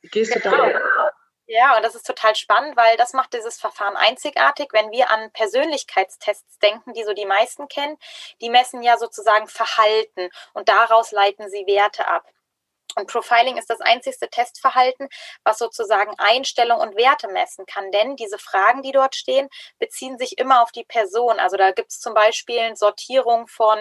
Wie 0.00 0.08
gehst 0.08 0.34
du 0.34 0.40
da? 0.40 0.50
Genau. 0.50 0.80
Ja, 1.52 1.76
und 1.76 1.82
das 1.82 1.96
ist 1.96 2.06
total 2.06 2.36
spannend, 2.36 2.76
weil 2.76 2.96
das 2.96 3.12
macht 3.12 3.34
dieses 3.34 3.58
Verfahren 3.58 3.96
einzigartig. 3.96 4.68
Wenn 4.72 4.92
wir 4.92 5.10
an 5.10 5.32
Persönlichkeitstests 5.32 6.58
denken, 6.60 6.94
die 6.94 7.02
so 7.02 7.12
die 7.12 7.26
meisten 7.26 7.66
kennen, 7.66 7.96
die 8.40 8.50
messen 8.50 8.84
ja 8.84 8.96
sozusagen 8.96 9.48
Verhalten 9.48 10.30
und 10.52 10.68
daraus 10.68 11.10
leiten 11.10 11.50
sie 11.50 11.66
Werte 11.66 12.06
ab. 12.06 12.24
Und 12.96 13.10
Profiling 13.10 13.56
ist 13.56 13.70
das 13.70 13.80
einzigste 13.80 14.28
Testverhalten, 14.28 15.08
was 15.44 15.58
sozusagen 15.58 16.14
Einstellung 16.18 16.80
und 16.80 16.96
Werte 16.96 17.28
messen 17.28 17.66
kann. 17.66 17.90
Denn 17.92 18.16
diese 18.16 18.38
Fragen, 18.38 18.82
die 18.82 18.92
dort 18.92 19.14
stehen, 19.14 19.48
beziehen 19.78 20.18
sich 20.18 20.38
immer 20.38 20.62
auf 20.62 20.72
die 20.72 20.84
Person. 20.84 21.38
Also 21.38 21.56
da 21.56 21.72
gibt 21.72 21.90
es 21.90 22.00
zum 22.00 22.14
Beispiel 22.14 22.58
eine 22.58 22.76
Sortierung 22.76 23.46
von 23.46 23.78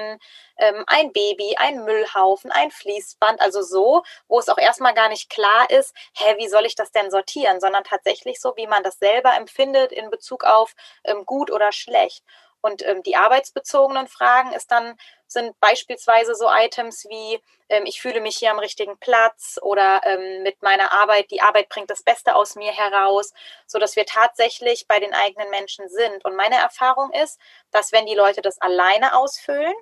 ähm, 0.58 0.84
ein 0.88 1.12
Baby, 1.14 1.56
ein 1.58 1.84
Müllhaufen, 1.84 2.52
ein 2.52 2.72
Fließband, 2.72 3.42
also 3.42 3.62
so, 3.62 4.04
wo 4.28 4.40
es 4.40 4.50
auch 4.50 4.58
erstmal 4.58 4.94
gar 4.94 5.10
nicht 5.10 5.30
klar 5.30 5.70
ist, 5.70 5.96
hä, 6.16 6.36
wie 6.38 6.48
soll 6.48 6.66
ich 6.66 6.76
das 6.76 6.92
denn 6.92 7.12
sortieren, 7.12 7.60
sondern 7.60 7.84
tatsächlich 7.84 8.40
so, 8.40 8.54
wie 8.56 8.68
man 8.68 8.84
das 8.84 9.00
selber 9.00 9.36
empfindet 9.36 9.92
in 9.92 10.10
Bezug 10.10 10.44
auf 10.44 10.74
ähm, 11.04 11.26
gut 11.26 11.52
oder 11.52 11.72
schlecht. 11.72 12.24
Und 12.62 12.86
ähm, 12.86 13.04
die 13.04 13.16
arbeitsbezogenen 13.16 14.08
Fragen 14.08 14.52
ist 14.52 14.70
dann, 14.72 14.98
sind 15.32 15.60
beispielsweise 15.60 16.36
so 16.36 16.48
Items 16.50 17.06
wie, 17.10 17.40
ähm, 17.70 17.86
ich 17.86 18.02
fühle 18.02 18.20
mich 18.20 18.38
hier 18.38 18.52
am 18.52 18.60
richtigen 18.60 18.98
Platz 18.98 19.60
oder 19.62 20.02
ähm, 20.04 20.44
mit 20.44 20.62
meiner 20.62 20.92
Arbeit, 20.92 21.32
die 21.32 21.42
Arbeit 21.42 21.70
bringt 21.70 21.90
das 21.90 22.04
Beste 22.04 22.36
aus 22.36 22.56
mir 22.56 22.72
heraus, 22.72 23.34
so 23.68 23.80
dass 23.80 23.96
wir 23.96 24.06
tatsächlich 24.06 24.88
bei 24.88 25.00
den 25.00 25.14
eigenen 25.14 25.50
Menschen 25.50 25.88
sind. 25.88 26.26
Und 26.26 26.36
meine 26.36 26.58
Erfahrung 26.58 27.12
ist, 27.12 27.40
dass 27.72 27.92
wenn 27.92 28.06
die 28.06 28.16
Leute 28.16 28.42
das 28.42 28.60
alleine 28.60 29.16
ausfüllen, 29.16 29.74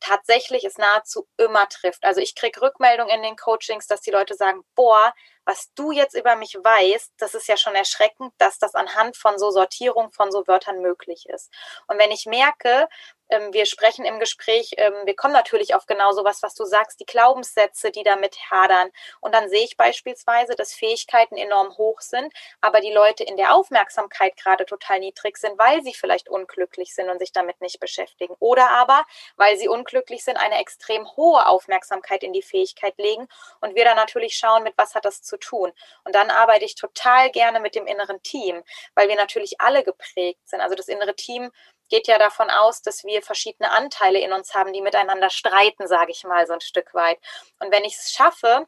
tatsächlich 0.00 0.64
es 0.64 0.78
nahezu 0.78 1.28
immer 1.36 1.68
trifft. 1.68 2.04
Also 2.04 2.20
ich 2.20 2.34
kriege 2.34 2.60
Rückmeldungen 2.60 3.14
in 3.14 3.22
den 3.22 3.36
Coachings, 3.36 3.86
dass 3.86 4.00
die 4.00 4.10
Leute 4.10 4.34
sagen, 4.34 4.64
boah, 4.74 5.12
was 5.44 5.72
du 5.74 5.92
jetzt 5.92 6.14
über 6.14 6.36
mich 6.36 6.54
weißt, 6.54 7.12
das 7.18 7.34
ist 7.34 7.48
ja 7.48 7.56
schon 7.56 7.74
erschreckend, 7.74 8.32
dass 8.38 8.58
das 8.58 8.74
anhand 8.74 9.16
von 9.16 9.38
so 9.38 9.50
Sortierung 9.50 10.10
von 10.12 10.32
so 10.32 10.46
Wörtern 10.46 10.80
möglich 10.80 11.26
ist. 11.28 11.52
Und 11.86 11.98
wenn 11.98 12.10
ich 12.10 12.26
merke, 12.26 12.88
ähm, 13.30 13.52
wir 13.52 13.66
sprechen 13.66 14.04
im 14.04 14.18
Gespräch, 14.18 14.72
ähm, 14.76 14.92
wir 15.04 15.14
kommen 15.14 15.32
natürlich 15.32 15.74
auf 15.74 15.86
genau 15.86 16.12
sowas, 16.12 16.42
was 16.42 16.54
du 16.54 16.64
sagst, 16.64 17.00
die 17.00 17.06
Glaubenssätze, 17.06 17.90
die 17.90 18.02
damit 18.02 18.36
hadern. 18.50 18.90
Und 19.20 19.34
dann 19.34 19.48
sehe 19.48 19.64
ich 19.64 19.76
beispielsweise, 19.76 20.54
dass 20.56 20.72
Fähigkeiten 20.72 21.36
enorm 21.36 21.76
hoch 21.78 22.00
sind, 22.00 22.32
aber 22.60 22.80
die 22.80 22.92
Leute 22.92 23.24
in 23.24 23.36
der 23.36 23.54
Aufmerksamkeit 23.54 24.36
gerade 24.36 24.66
total 24.66 25.00
niedrig 25.00 25.36
sind, 25.38 25.58
weil 25.58 25.82
sie 25.82 25.94
vielleicht 25.94 26.28
unglücklich 26.28 26.94
sind 26.94 27.08
und 27.08 27.18
sich 27.18 27.32
damit 27.32 27.60
nicht 27.60 27.80
beschäftigen. 27.80 28.34
Oder 28.38 28.70
aber, 28.70 29.04
weil 29.36 29.56
sie 29.56 29.68
unglücklich 29.68 30.24
sind, 30.24 30.36
eine 30.36 30.60
extrem 30.60 31.06
hohe 31.16 31.46
Aufmerksamkeit 31.46 32.22
in 32.22 32.32
die 32.32 32.42
Fähigkeit 32.42 32.96
legen. 32.98 33.28
Und 33.60 33.74
wir 33.74 33.84
dann 33.84 33.96
natürlich 33.96 34.36
schauen, 34.36 34.62
mit 34.62 34.74
was 34.76 34.94
hat 34.94 35.04
das 35.04 35.22
zu 35.22 35.36
tun. 35.36 35.72
Und 36.04 36.14
dann 36.14 36.30
arbeite 36.30 36.64
ich 36.64 36.74
total 36.74 37.30
gerne 37.30 37.60
mit 37.60 37.74
dem 37.74 37.86
inneren 37.86 38.22
Team, 38.22 38.62
weil 38.94 39.08
wir 39.08 39.16
natürlich 39.16 39.60
alle 39.60 39.84
geprägt 39.84 40.48
sind. 40.48 40.60
Also 40.60 40.74
das 40.74 40.88
innere 40.88 41.14
Team 41.14 41.50
geht 41.90 42.08
ja 42.08 42.18
davon 42.18 42.48
aus, 42.48 42.82
dass 42.82 43.04
wir 43.04 43.22
verschiedene 43.22 43.70
Anteile 43.70 44.20
in 44.20 44.32
uns 44.32 44.54
haben, 44.54 44.72
die 44.72 44.80
miteinander 44.80 45.28
streiten, 45.28 45.86
sage 45.86 46.12
ich 46.12 46.24
mal 46.24 46.46
so 46.46 46.54
ein 46.54 46.60
Stück 46.60 46.94
weit. 46.94 47.18
Und 47.58 47.70
wenn 47.70 47.84
ich 47.84 47.96
es 47.96 48.10
schaffe, 48.12 48.66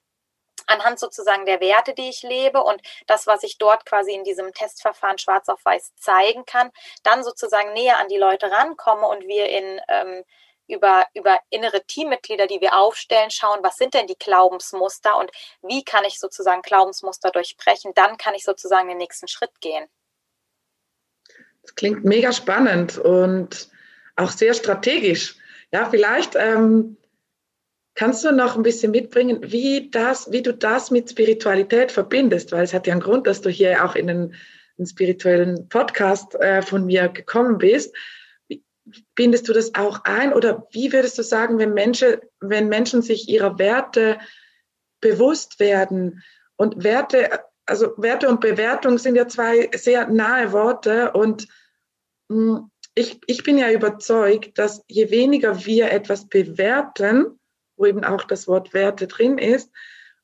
anhand 0.67 0.99
sozusagen 0.99 1.47
der 1.47 1.61
Werte, 1.61 1.95
die 1.95 2.09
ich 2.09 2.23
lebe 2.23 2.63
und 2.63 2.81
das, 3.07 3.27
was 3.27 3.43
ich 3.43 3.59
dort 3.59 3.87
quasi 3.87 4.13
in 4.13 4.25
diesem 4.25 4.53
Testverfahren 4.53 5.19
schwarz 5.19 5.49
auf 5.49 5.65
weiß 5.65 5.95
zeigen 5.97 6.45
kann, 6.45 6.71
dann 7.03 7.25
sozusagen 7.25 7.73
näher 7.73 7.99
an 7.99 8.09
die 8.09 8.19
Leute 8.19 8.51
rankomme 8.51 9.07
und 9.07 9.27
wir 9.27 9.49
in 9.49 9.81
ähm, 9.89 10.25
über, 10.69 11.07
über 11.15 11.39
innere 11.51 11.85
Teammitglieder, 11.85 12.47
die 12.47 12.61
wir 12.61 12.75
aufstellen, 12.75 13.31
schauen, 13.31 13.61
was 13.63 13.77
sind 13.77 13.95
denn 13.95 14.07
die 14.07 14.19
Glaubensmuster 14.19 15.19
und 15.19 15.31
wie 15.63 15.85
kann 15.85 16.05
ich 16.05 16.19
sozusagen 16.19 16.63
Glaubensmuster 16.63 17.31
durchbrechen, 17.31 17.93
dann 17.95 18.17
kann 18.17 18.35
ich 18.35 18.45
sozusagen 18.45 18.89
den 18.89 18.99
nächsten 18.99 19.29
Schritt 19.29 19.61
gehen. 19.61 19.89
Das 21.63 21.75
klingt 21.75 22.05
mega 22.05 22.33
spannend 22.33 22.99
und 22.99 23.69
auch 24.17 24.31
sehr 24.31 24.55
strategisch. 24.55 25.37
Ja, 25.73 25.89
vielleicht 25.89 26.35
ähm, 26.37 26.97
kannst 27.95 28.25
du 28.25 28.33
noch 28.33 28.57
ein 28.57 28.63
bisschen 28.63 28.91
mitbringen, 28.91 29.39
wie, 29.43 29.91
das, 29.91 30.31
wie 30.33 30.43
du 30.43 30.53
das 30.53 30.91
mit 30.91 31.11
Spiritualität 31.11 31.93
verbindest, 31.93 32.53
weil 32.53 32.65
es 32.65 32.75
hat 32.75 32.87
ja 32.87 32.93
einen 32.93 33.03
Grund, 33.03 33.27
dass 33.27 33.41
du 33.41 33.51
hier 33.51 33.85
auch 33.85 33.95
in 33.95 34.07
den, 34.07 34.35
den 34.79 34.87
spirituellen 34.87 35.69
Podcast 35.69 36.35
äh, 36.37 36.63
von 36.63 36.87
mir 36.87 37.09
gekommen 37.09 37.59
bist. 37.59 37.95
Bindest 39.15 39.49
du 39.49 39.53
das 39.53 39.75
auch 39.75 40.05
ein 40.05 40.33
oder 40.33 40.67
wie 40.73 40.93
würdest 40.93 41.17
du 41.17 41.23
sagen, 41.23 41.59
wenn 41.59 41.73
Menschen, 41.73 42.17
wenn 42.41 42.69
Menschen 42.69 43.01
sich 43.01 43.29
ihrer 43.29 43.59
Werte 43.59 44.19
bewusst 45.01 45.61
werden 45.61 46.23
und 46.57 46.83
Werte 46.83 47.41
also 47.67 47.95
Werte 47.97 48.29
und 48.29 48.41
Bewertung 48.41 48.99
sind 48.99 49.15
ja 49.15 49.29
zwei 49.29 49.71
sehr 49.75 50.09
nahe 50.09 50.53
Worte 50.53 51.13
und 51.13 51.47
hm, 52.29 52.71
ich, 52.95 53.21
ich 53.27 53.43
bin 53.43 53.57
ja 53.59 53.71
überzeugt, 53.71 54.59
dass 54.59 54.83
je 54.87 55.11
weniger 55.11 55.65
wir 55.65 55.91
etwas 55.91 56.29
bewerten, 56.29 57.39
wo 57.77 57.87
eben 57.87 58.05
auch 58.05 58.25
das 58.25 58.47
Wort 58.47 58.75
Werte 58.75 59.07
drin 59.07 59.39
ist, 59.39 59.71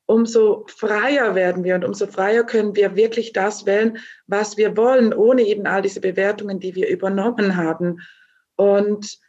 umso 0.05 0.65
freier 0.67 1.35
werden 1.35 1.63
wir 1.63 1.75
und 1.75 1.85
umso 1.85 2.07
freier 2.07 2.43
können 2.43 2.75
wir 2.75 2.95
wirklich 2.95 3.33
das 3.33 3.65
wählen, 3.65 3.99
was 4.27 4.57
wir 4.57 4.75
wollen, 4.77 5.13
ohne 5.13 5.43
eben 5.43 5.67
all 5.67 5.81
diese 5.81 6.01
Bewertungen, 6.01 6.59
die 6.59 6.75
wir 6.75 6.89
übernommen 6.89 7.55
haben. 7.55 8.01
Und 8.55 9.19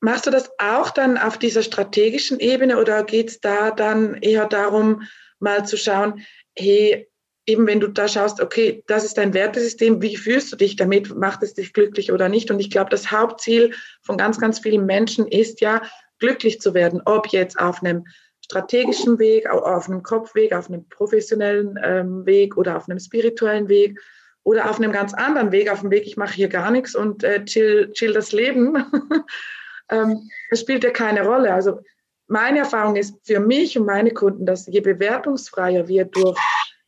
machst 0.00 0.26
du 0.26 0.30
das 0.30 0.50
auch 0.58 0.90
dann 0.90 1.16
auf 1.16 1.38
dieser 1.38 1.62
strategischen 1.62 2.40
Ebene 2.40 2.78
oder 2.78 3.04
geht 3.04 3.30
es 3.30 3.40
da 3.40 3.70
dann 3.70 4.14
eher 4.14 4.46
darum, 4.46 5.02
mal 5.38 5.66
zu 5.66 5.76
schauen, 5.76 6.20
hey, 6.56 7.10
eben 7.46 7.66
wenn 7.66 7.80
du 7.80 7.88
da 7.88 8.08
schaust, 8.08 8.40
okay, 8.40 8.84
das 8.86 9.04
ist 9.04 9.18
dein 9.18 9.34
Wertesystem, 9.34 10.00
wie 10.00 10.16
fühlst 10.16 10.52
du 10.52 10.56
dich 10.56 10.76
damit, 10.76 11.14
macht 11.14 11.42
es 11.42 11.54
dich 11.54 11.72
glücklich 11.72 12.12
oder 12.12 12.28
nicht? 12.28 12.50
Und 12.50 12.60
ich 12.60 12.70
glaube, 12.70 12.90
das 12.90 13.10
Hauptziel 13.10 13.74
von 14.02 14.16
ganz, 14.16 14.38
ganz 14.38 14.60
vielen 14.60 14.86
Menschen 14.86 15.26
ist 15.26 15.60
ja, 15.60 15.82
glücklich 16.22 16.60
zu 16.60 16.72
werden, 16.72 17.02
ob 17.04 17.26
jetzt 17.28 17.58
auf 17.58 17.82
einem 17.82 18.04
strategischen 18.44 19.18
Weg, 19.18 19.50
auf 19.50 19.88
einem 19.88 20.04
Kopfweg, 20.04 20.54
auf 20.54 20.68
einem 20.68 20.88
professionellen 20.88 21.76
ähm, 21.82 22.24
Weg 22.24 22.56
oder 22.56 22.76
auf 22.76 22.88
einem 22.88 23.00
spirituellen 23.00 23.68
Weg 23.68 24.00
oder 24.44 24.70
auf 24.70 24.78
einem 24.78 24.92
ganz 24.92 25.14
anderen 25.14 25.50
Weg, 25.50 25.70
auf 25.70 25.80
dem 25.80 25.90
Weg, 25.90 26.06
ich 26.06 26.16
mache 26.16 26.34
hier 26.34 26.48
gar 26.48 26.70
nichts 26.70 26.94
und 26.94 27.24
äh, 27.24 27.44
chill, 27.44 27.90
chill 27.92 28.12
das 28.12 28.30
Leben. 28.30 28.76
ähm, 29.90 30.30
das 30.50 30.60
spielt 30.60 30.84
ja 30.84 30.90
keine 30.90 31.26
Rolle. 31.26 31.52
Also 31.52 31.80
meine 32.28 32.60
Erfahrung 32.60 32.94
ist 32.94 33.16
für 33.26 33.40
mich 33.40 33.76
und 33.76 33.86
meine 33.86 34.12
Kunden, 34.12 34.46
dass 34.46 34.66
je 34.66 34.80
bewertungsfreier 34.80 35.88
wir 35.88 36.04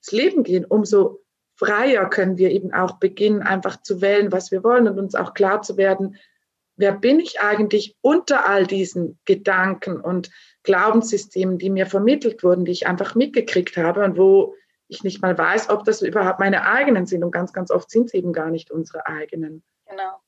durchs 0.05 0.13
Leben 0.13 0.43
gehen, 0.43 0.65
umso 0.65 1.21
freier 1.57 2.09
können 2.09 2.37
wir 2.37 2.51
eben 2.51 2.73
auch 2.73 2.99
beginnen, 2.99 3.43
einfach 3.43 3.81
zu 3.83 4.01
wählen, 4.01 4.33
was 4.33 4.51
wir 4.51 4.65
wollen 4.65 4.89
und 4.89 4.99
uns 4.99 5.15
auch 5.15 5.35
klar 5.35 5.63
zu 5.63 5.77
werden, 5.77 6.17
wer 6.77 6.93
bin 6.93 7.21
ich 7.21 7.41
eigentlich 7.41 7.97
unter 8.01 8.49
all 8.49 8.67
diesen 8.67 9.19
Gedanken 9.25 10.01
und 10.01 10.31
Glaubenssystemen, 10.65 11.59
die 11.59 11.71
mir 11.71 11.87
vermittelt 11.87 12.43
wurden, 12.43 12.65
die 12.65 12.73
ich 12.73 12.87
einfach 12.87 13.15
mitgekriegt 13.15 13.77
habe 13.77 14.05
und 14.05 14.19
wo 14.19 14.55
ich 14.89 15.05
nicht 15.05 15.23
mal 15.23 15.37
weiß, 15.39 15.71
ob 15.71 15.85
das 15.85 16.03
überhaupt 16.03 16.41
meine 16.41 16.67
eigenen 16.67 17.07
sind. 17.07 17.23
Und 17.23 17.31
ganz, 17.31 17.53
ganz 17.53 17.71
oft 17.71 17.91
sind 17.91 18.07
es 18.07 18.15
eben 18.15 18.33
gar 18.33 18.51
nicht 18.51 18.71
unsere 18.71 19.07
eigenen. 19.07 19.63
Genau. 19.89 20.21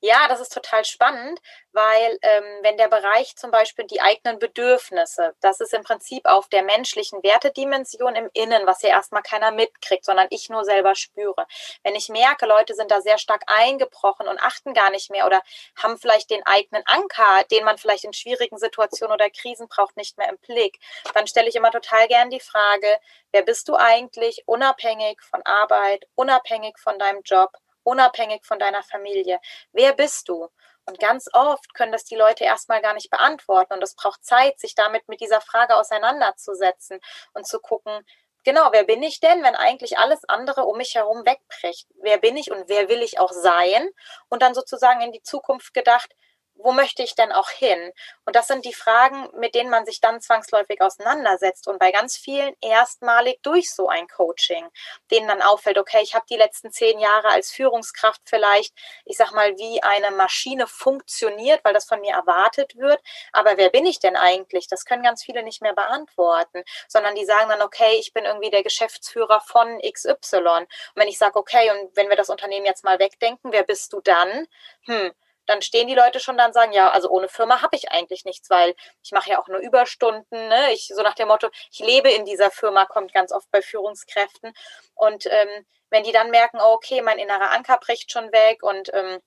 Ja, 0.00 0.28
das 0.28 0.40
ist 0.40 0.52
total 0.52 0.84
spannend, 0.84 1.40
weil 1.72 2.18
ähm, 2.22 2.44
wenn 2.62 2.76
der 2.76 2.88
Bereich 2.88 3.36
zum 3.36 3.50
Beispiel 3.50 3.86
die 3.86 4.00
eigenen 4.00 4.38
Bedürfnisse, 4.38 5.34
das 5.40 5.60
ist 5.60 5.74
im 5.74 5.82
Prinzip 5.82 6.26
auf 6.26 6.48
der 6.48 6.62
menschlichen 6.62 7.22
Wertedimension 7.22 8.14
im 8.14 8.30
Innen, 8.32 8.66
was 8.66 8.82
ja 8.82 8.90
erstmal 8.90 9.22
keiner 9.22 9.50
mitkriegt, 9.50 10.04
sondern 10.04 10.26
ich 10.30 10.48
nur 10.50 10.64
selber 10.64 10.94
spüre. 10.94 11.46
Wenn 11.82 11.94
ich 11.94 12.08
merke, 12.08 12.46
Leute 12.46 12.74
sind 12.74 12.90
da 12.90 13.00
sehr 13.00 13.18
stark 13.18 13.42
eingebrochen 13.46 14.28
und 14.28 14.40
achten 14.40 14.74
gar 14.74 14.90
nicht 14.90 15.10
mehr 15.10 15.26
oder 15.26 15.42
haben 15.76 15.98
vielleicht 15.98 16.30
den 16.30 16.44
eigenen 16.46 16.82
Anker, 16.86 17.44
den 17.50 17.64
man 17.64 17.78
vielleicht 17.78 18.04
in 18.04 18.12
schwierigen 18.12 18.58
Situationen 18.58 19.14
oder 19.14 19.30
Krisen 19.30 19.68
braucht, 19.68 19.96
nicht 19.96 20.18
mehr 20.18 20.28
im 20.28 20.38
Blick, 20.38 20.78
dann 21.14 21.26
stelle 21.26 21.48
ich 21.48 21.56
immer 21.56 21.70
total 21.70 22.08
gern 22.08 22.30
die 22.30 22.40
Frage, 22.40 22.98
wer 23.32 23.42
bist 23.42 23.68
du 23.68 23.76
eigentlich 23.76 24.42
unabhängig 24.46 25.20
von 25.22 25.42
Arbeit, 25.44 26.06
unabhängig 26.14 26.78
von 26.78 26.98
deinem 26.98 27.22
Job? 27.22 27.50
Unabhängig 27.84 28.44
von 28.44 28.58
deiner 28.58 28.82
Familie. 28.82 29.40
Wer 29.72 29.92
bist 29.92 30.28
du? 30.28 30.48
Und 30.86 30.98
ganz 30.98 31.28
oft 31.32 31.72
können 31.74 31.92
das 31.92 32.04
die 32.04 32.16
Leute 32.16 32.44
erstmal 32.44 32.82
gar 32.82 32.94
nicht 32.94 33.10
beantworten. 33.10 33.74
Und 33.74 33.82
es 33.82 33.94
braucht 33.94 34.24
Zeit, 34.24 34.58
sich 34.58 34.74
damit 34.74 35.08
mit 35.08 35.20
dieser 35.20 35.40
Frage 35.40 35.76
auseinanderzusetzen 35.76 37.00
und 37.32 37.46
zu 37.46 37.60
gucken, 37.60 38.04
genau, 38.44 38.68
wer 38.72 38.84
bin 38.84 39.02
ich 39.02 39.20
denn, 39.20 39.42
wenn 39.42 39.56
eigentlich 39.56 39.98
alles 39.98 40.20
andere 40.28 40.64
um 40.64 40.76
mich 40.76 40.94
herum 40.94 41.24
wegbricht? 41.24 41.88
Wer 42.02 42.18
bin 42.18 42.36
ich 42.36 42.50
und 42.50 42.68
wer 42.68 42.88
will 42.88 43.02
ich 43.02 43.18
auch 43.18 43.32
sein? 43.32 43.88
Und 44.28 44.42
dann 44.42 44.54
sozusagen 44.54 45.00
in 45.00 45.12
die 45.12 45.22
Zukunft 45.22 45.72
gedacht, 45.72 46.14
wo 46.56 46.72
möchte 46.72 47.02
ich 47.02 47.14
denn 47.14 47.32
auch 47.32 47.50
hin? 47.50 47.92
Und 48.24 48.36
das 48.36 48.46
sind 48.46 48.64
die 48.64 48.72
Fragen, 48.72 49.28
mit 49.38 49.54
denen 49.54 49.70
man 49.70 49.84
sich 49.84 50.00
dann 50.00 50.20
zwangsläufig 50.20 50.80
auseinandersetzt 50.80 51.68
und 51.68 51.78
bei 51.78 51.90
ganz 51.90 52.16
vielen 52.16 52.54
erstmalig 52.60 53.40
durch 53.42 53.72
so 53.72 53.88
ein 53.88 54.08
Coaching, 54.08 54.68
denen 55.10 55.28
dann 55.28 55.42
auffällt, 55.42 55.78
okay, 55.78 56.00
ich 56.02 56.14
habe 56.14 56.24
die 56.28 56.36
letzten 56.36 56.70
zehn 56.70 56.98
Jahre 56.98 57.28
als 57.28 57.50
Führungskraft 57.50 58.22
vielleicht, 58.24 58.74
ich 59.04 59.16
sag 59.16 59.32
mal, 59.32 59.56
wie 59.58 59.82
eine 59.82 60.10
Maschine 60.12 60.66
funktioniert, 60.66 61.64
weil 61.64 61.74
das 61.74 61.86
von 61.86 62.00
mir 62.00 62.14
erwartet 62.14 62.76
wird. 62.76 63.00
Aber 63.32 63.56
wer 63.56 63.70
bin 63.70 63.86
ich 63.86 63.98
denn 63.98 64.16
eigentlich? 64.16 64.68
Das 64.68 64.84
können 64.84 65.02
ganz 65.02 65.22
viele 65.22 65.42
nicht 65.42 65.62
mehr 65.62 65.74
beantworten, 65.74 66.62
sondern 66.88 67.14
die 67.14 67.24
sagen 67.24 67.48
dann, 67.48 67.62
okay, 67.62 67.96
ich 67.98 68.12
bin 68.12 68.24
irgendwie 68.24 68.50
der 68.50 68.62
Geschäftsführer 68.62 69.40
von 69.40 69.80
XY. 69.80 70.38
Und 70.38 70.68
wenn 70.94 71.08
ich 71.08 71.18
sage, 71.18 71.38
okay, 71.38 71.70
und 71.70 71.96
wenn 71.96 72.08
wir 72.08 72.16
das 72.16 72.30
Unternehmen 72.30 72.66
jetzt 72.66 72.84
mal 72.84 72.98
wegdenken, 72.98 73.52
wer 73.52 73.64
bist 73.64 73.92
du 73.92 74.00
dann? 74.00 74.46
Hm, 74.86 75.12
dann 75.46 75.62
stehen 75.62 75.88
die 75.88 75.94
Leute 75.94 76.20
schon 76.20 76.36
dann 76.36 76.52
sagen, 76.52 76.72
ja, 76.72 76.90
also 76.90 77.08
ohne 77.08 77.28
Firma 77.28 77.62
habe 77.62 77.76
ich 77.76 77.90
eigentlich 77.90 78.24
nichts, 78.24 78.50
weil 78.50 78.74
ich 79.02 79.12
mache 79.12 79.30
ja 79.30 79.40
auch 79.40 79.48
nur 79.48 79.58
Überstunden. 79.58 80.48
Ne? 80.48 80.72
Ich 80.72 80.88
so 80.88 81.02
nach 81.02 81.14
dem 81.14 81.28
Motto, 81.28 81.48
ich 81.70 81.80
lebe 81.80 82.10
in 82.10 82.24
dieser 82.24 82.50
Firma, 82.50 82.84
kommt 82.86 83.12
ganz 83.12 83.32
oft 83.32 83.50
bei 83.50 83.62
Führungskräften. 83.62 84.52
Und 84.94 85.26
ähm, 85.26 85.66
wenn 85.90 86.04
die 86.04 86.12
dann 86.12 86.30
merken, 86.30 86.58
oh, 86.60 86.72
okay, 86.74 87.02
mein 87.02 87.18
innerer 87.18 87.50
Anker 87.50 87.78
bricht 87.78 88.10
schon 88.10 88.32
weg 88.32 88.62
und 88.62 88.92
ähm, 88.92 89.20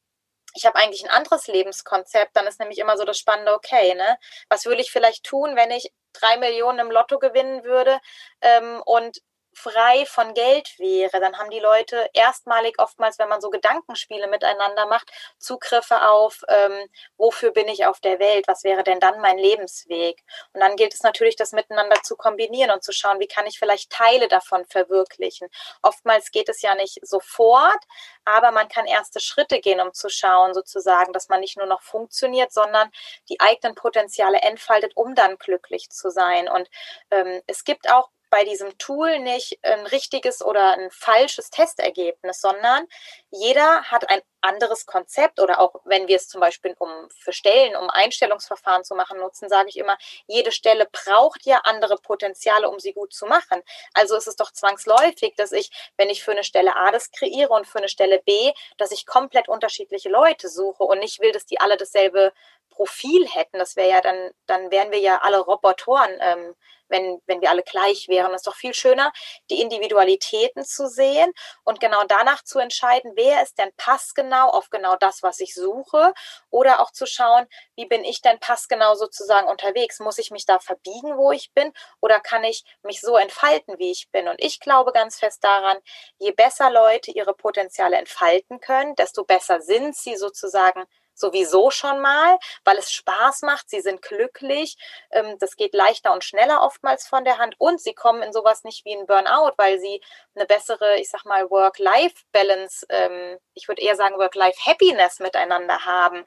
ich 0.54 0.66
habe 0.66 0.76
eigentlich 0.76 1.04
ein 1.04 1.12
anderes 1.12 1.48
Lebenskonzept, 1.48 2.36
dann 2.36 2.48
ist 2.48 2.60
nämlich 2.60 2.80
immer 2.80 2.98
so 2.98 3.06
das 3.06 3.20
Spannende, 3.20 3.54
okay, 3.54 3.94
ne? 3.94 4.18
Was 4.50 4.66
würde 4.66 4.82
ich 4.82 4.92
vielleicht 4.92 5.24
tun, 5.24 5.56
wenn 5.56 5.72
ich 5.72 5.92
drei 6.14 6.38
Millionen 6.38 6.80
im 6.80 6.92
Lotto 6.92 7.20
gewinnen 7.20 7.64
würde 7.64 8.00
ähm, 8.42 8.82
und 8.86 9.22
frei 9.58 10.06
von 10.06 10.34
Geld 10.34 10.78
wäre, 10.78 11.20
dann 11.20 11.38
haben 11.38 11.50
die 11.50 11.60
Leute 11.60 12.10
erstmalig 12.14 12.76
oftmals, 12.80 13.18
wenn 13.18 13.28
man 13.28 13.42
so 13.42 13.50
Gedankenspiele 13.50 14.28
miteinander 14.28 14.86
macht, 14.86 15.12
Zugriffe 15.40 16.10
auf, 16.10 16.44
ähm, 16.48 16.88
wofür 17.18 17.52
bin 17.52 17.68
ich 17.68 17.86
auf 17.86 18.00
der 18.00 18.20
Welt, 18.20 18.48
was 18.48 18.64
wäre 18.64 18.84
denn 18.84 19.00
dann 19.00 19.20
mein 19.20 19.38
Lebensweg. 19.38 20.24
Und 20.54 20.62
dann 20.62 20.76
gilt 20.76 20.94
es 20.94 21.02
natürlich, 21.02 21.36
das 21.36 21.54
miteinander 21.54 22.02
zu 22.04 22.16
kombinieren 22.16 22.72
und 22.72 22.84
zu 22.84 22.92
schauen, 22.92 23.20
wie 23.20 23.28
kann 23.28 23.48
ich 23.48 23.58
vielleicht 23.58 23.92
Teile 23.92 24.28
davon 24.28 24.66
verwirklichen. 24.66 25.50
Oftmals 25.82 26.32
geht 26.32 26.50
es 26.50 26.62
ja 26.62 26.76
nicht 26.76 27.00
sofort, 27.02 27.84
aber 28.26 28.52
man 28.52 28.68
kann 28.68 28.86
erste 28.86 29.20
Schritte 29.20 29.60
gehen, 29.60 29.82
um 29.82 29.94
zu 29.94 30.10
schauen, 30.10 30.54
sozusagen, 30.54 31.14
dass 31.14 31.30
man 31.30 31.40
nicht 31.40 31.58
nur 31.58 31.66
noch 31.66 31.82
funktioniert, 31.82 32.54
sondern 32.54 32.92
die 33.30 33.40
eigenen 33.40 33.74
Potenziale 33.74 34.40
entfaltet, 34.42 34.92
um 34.96 35.16
dann 35.16 35.38
glücklich 35.38 35.90
zu 35.90 36.12
sein. 36.12 36.48
Und 36.48 36.70
ähm, 37.10 37.42
es 37.48 37.64
gibt 37.64 37.90
auch 37.90 38.10
bei 38.30 38.44
diesem 38.44 38.78
Tool 38.78 39.20
nicht 39.20 39.60
ein 39.64 39.86
richtiges 39.88 40.44
oder 40.44 40.74
ein 40.78 40.90
falsches 40.92 41.50
Testergebnis, 41.50 42.42
sondern 42.42 42.86
jeder 43.30 43.84
hat 43.84 44.10
ein 44.10 44.22
anderes 44.42 44.86
Konzept 44.86 45.40
oder 45.40 45.60
auch 45.60 45.76
wenn 45.86 46.08
wir 46.08 46.16
es 46.16 46.28
zum 46.28 46.42
Beispiel 46.42 46.76
um 46.80 46.90
für 47.20 47.34
Stellen, 47.34 47.76
um 47.76 47.90
Einstellungsverfahren 47.90 48.84
zu 48.84 48.96
machen, 48.96 49.20
nutzen, 49.20 49.50
sage 49.50 49.70
ich 49.70 49.78
immer, 49.78 49.98
jede 50.28 50.52
Stelle 50.52 50.88
braucht 50.92 51.46
ja 51.46 51.60
andere 51.64 51.98
Potenziale, 51.98 52.70
um 52.70 52.80
sie 52.80 52.94
gut 52.94 53.14
zu 53.14 53.26
machen. 53.26 53.62
Also 53.94 54.16
ist 54.16 54.28
es 54.28 54.36
doch 54.36 54.52
zwangsläufig, 54.52 55.34
dass 55.36 55.52
ich, 55.52 55.72
wenn 55.98 56.10
ich 56.10 56.24
für 56.24 56.32
eine 56.32 56.44
Stelle 56.44 56.76
A 56.76 56.92
das 56.92 57.12
kreiere 57.12 57.50
und 57.50 57.68
für 57.68 57.80
eine 57.80 57.90
Stelle 57.90 58.22
B, 58.26 58.52
dass 58.78 58.92
ich 58.92 59.06
komplett 59.06 59.50
unterschiedliche 59.50 60.10
Leute 60.10 60.50
suche 60.50 60.84
und 60.84 61.00
nicht 61.00 61.20
will, 61.20 61.32
dass 61.32 61.46
die 61.46 61.60
alle 61.60 61.78
dasselbe 61.78 62.32
Profil 62.70 63.28
hätten. 63.28 63.58
Das 63.58 63.76
wäre 63.76 63.90
ja 63.90 64.02
dann, 64.02 64.32
dann 64.46 64.72
wären 64.72 64.92
wir 64.92 65.00
ja 65.00 65.20
alle 65.22 65.40
Robotoren. 65.40 66.12
Ähm, 66.22 66.56
wenn, 66.90 67.22
wenn 67.26 67.42
wir 67.42 67.50
alle 67.50 67.64
gleich 67.64 68.08
wären. 68.08 68.32
Es 68.32 68.42
ist 68.42 68.48
doch 68.48 68.56
viel 68.56 68.74
schöner, 68.74 69.12
die 69.50 69.62
Individualitäten 69.62 70.64
zu 70.64 70.88
sehen 70.88 71.32
und 71.64 71.80
genau 71.80 72.04
danach 72.08 72.44
zu 72.44 72.60
entscheiden, 72.60 73.14
wer 73.16 73.42
ist 73.44 73.58
denn 73.58 73.72
passgenau 73.78 74.50
auf 74.50 74.70
genau 74.70 74.96
das, 74.96 75.24
was 75.24 75.40
ich 75.40 75.54
suche 75.54 76.14
oder 76.50 76.80
auch 76.80 76.92
zu 76.92 77.06
schauen, 77.06 77.48
wie 77.76 77.86
bin 77.86 78.04
ich 78.04 78.22
denn 78.22 78.40
passgenau 78.40 78.96
sozusagen 78.96 79.48
unterwegs? 79.48 80.00
Muss 80.00 80.18
ich 80.18 80.32
mich 80.32 80.46
da 80.46 80.60
verbiegen, 80.60 81.18
wo 81.18 81.32
ich 81.32 81.52
bin 81.54 81.72
oder 82.02 82.20
kann 82.20 82.44
ich 82.44 82.64
mich 82.84 83.02
so 83.02 83.18
entfalten, 83.18 83.78
wie 83.80 83.92
ich 83.92 84.10
bin? 84.12 84.28
Und 84.28 84.42
ich 84.44 84.60
glaube 84.60 84.92
ganz 84.92 85.20
fest 85.20 85.44
daran, 85.44 85.78
je 86.20 86.32
besser 86.32 86.70
Leute 86.72 87.12
ihre 87.12 87.34
Potenziale 87.34 87.98
entfalten 87.98 88.60
können, 88.60 88.96
desto 88.96 89.24
besser 89.24 89.62
sind 89.62 89.96
sie 89.96 90.16
sozusagen 90.16 90.86
sowieso 91.20 91.72
schon 91.72 92.00
mal, 92.00 92.38
weil 92.64 92.78
es 92.78 92.92
Spaß 92.92 93.42
macht, 93.42 93.70
sie 93.70 93.82
sind 93.82 94.02
glücklich, 94.02 94.78
ähm, 95.12 95.38
das 95.40 95.56
geht 95.56 95.74
leichter 95.74 96.14
und 96.14 96.24
schneller 96.24 96.62
oftmals 96.62 97.08
von 97.08 97.24
der 97.24 97.38
Hand 97.38 97.56
und 97.60 97.82
sie 97.82 97.94
kommen 97.94 98.22
in 98.22 98.34
sowas 98.34 98.64
nicht 98.64 98.86
wie 98.86 98.96
ein 98.96 99.06
Burnout, 99.06 99.54
weil 99.58 99.80
sie 99.80 100.02
eine 100.36 100.46
bessere, 100.46 100.98
ich 100.98 101.10
sag 101.10 101.26
mal, 101.26 101.50
Work-Life-Balance, 101.50 102.86
ähm, 102.90 103.38
ich 103.54 103.68
würde 103.68 103.82
eher 103.82 103.96
sagen 103.96 104.18
Work-Life-Happiness 104.18 105.20
miteinander 105.20 105.86
haben. 105.86 106.26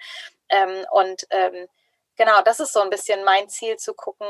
Ähm, 0.49 0.85
und 0.91 1.27
genau, 2.17 2.43
das 2.43 2.61
ist 2.61 2.73
so 2.73 2.81
ein 2.81 2.91
bisschen 2.91 3.25
mein 3.25 3.49
Ziel 3.49 3.77
zu 3.77 3.95
gucken, 3.95 4.27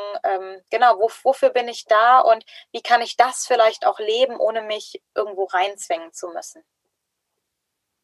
genau, 0.70 0.98
wo, 0.98 1.10
wofür 1.22 1.48
bin 1.48 1.66
ich 1.66 1.86
da 1.86 2.20
und 2.20 2.44
wie 2.72 2.82
kann 2.82 3.00
ich 3.00 3.16
das 3.16 3.46
vielleicht 3.46 3.86
auch 3.86 3.98
leben, 3.98 4.36
ohne 4.38 4.60
mich 4.62 5.02
irgendwo 5.14 5.44
reinzwängen 5.44 6.12
zu 6.12 6.28
müssen. 6.28 6.62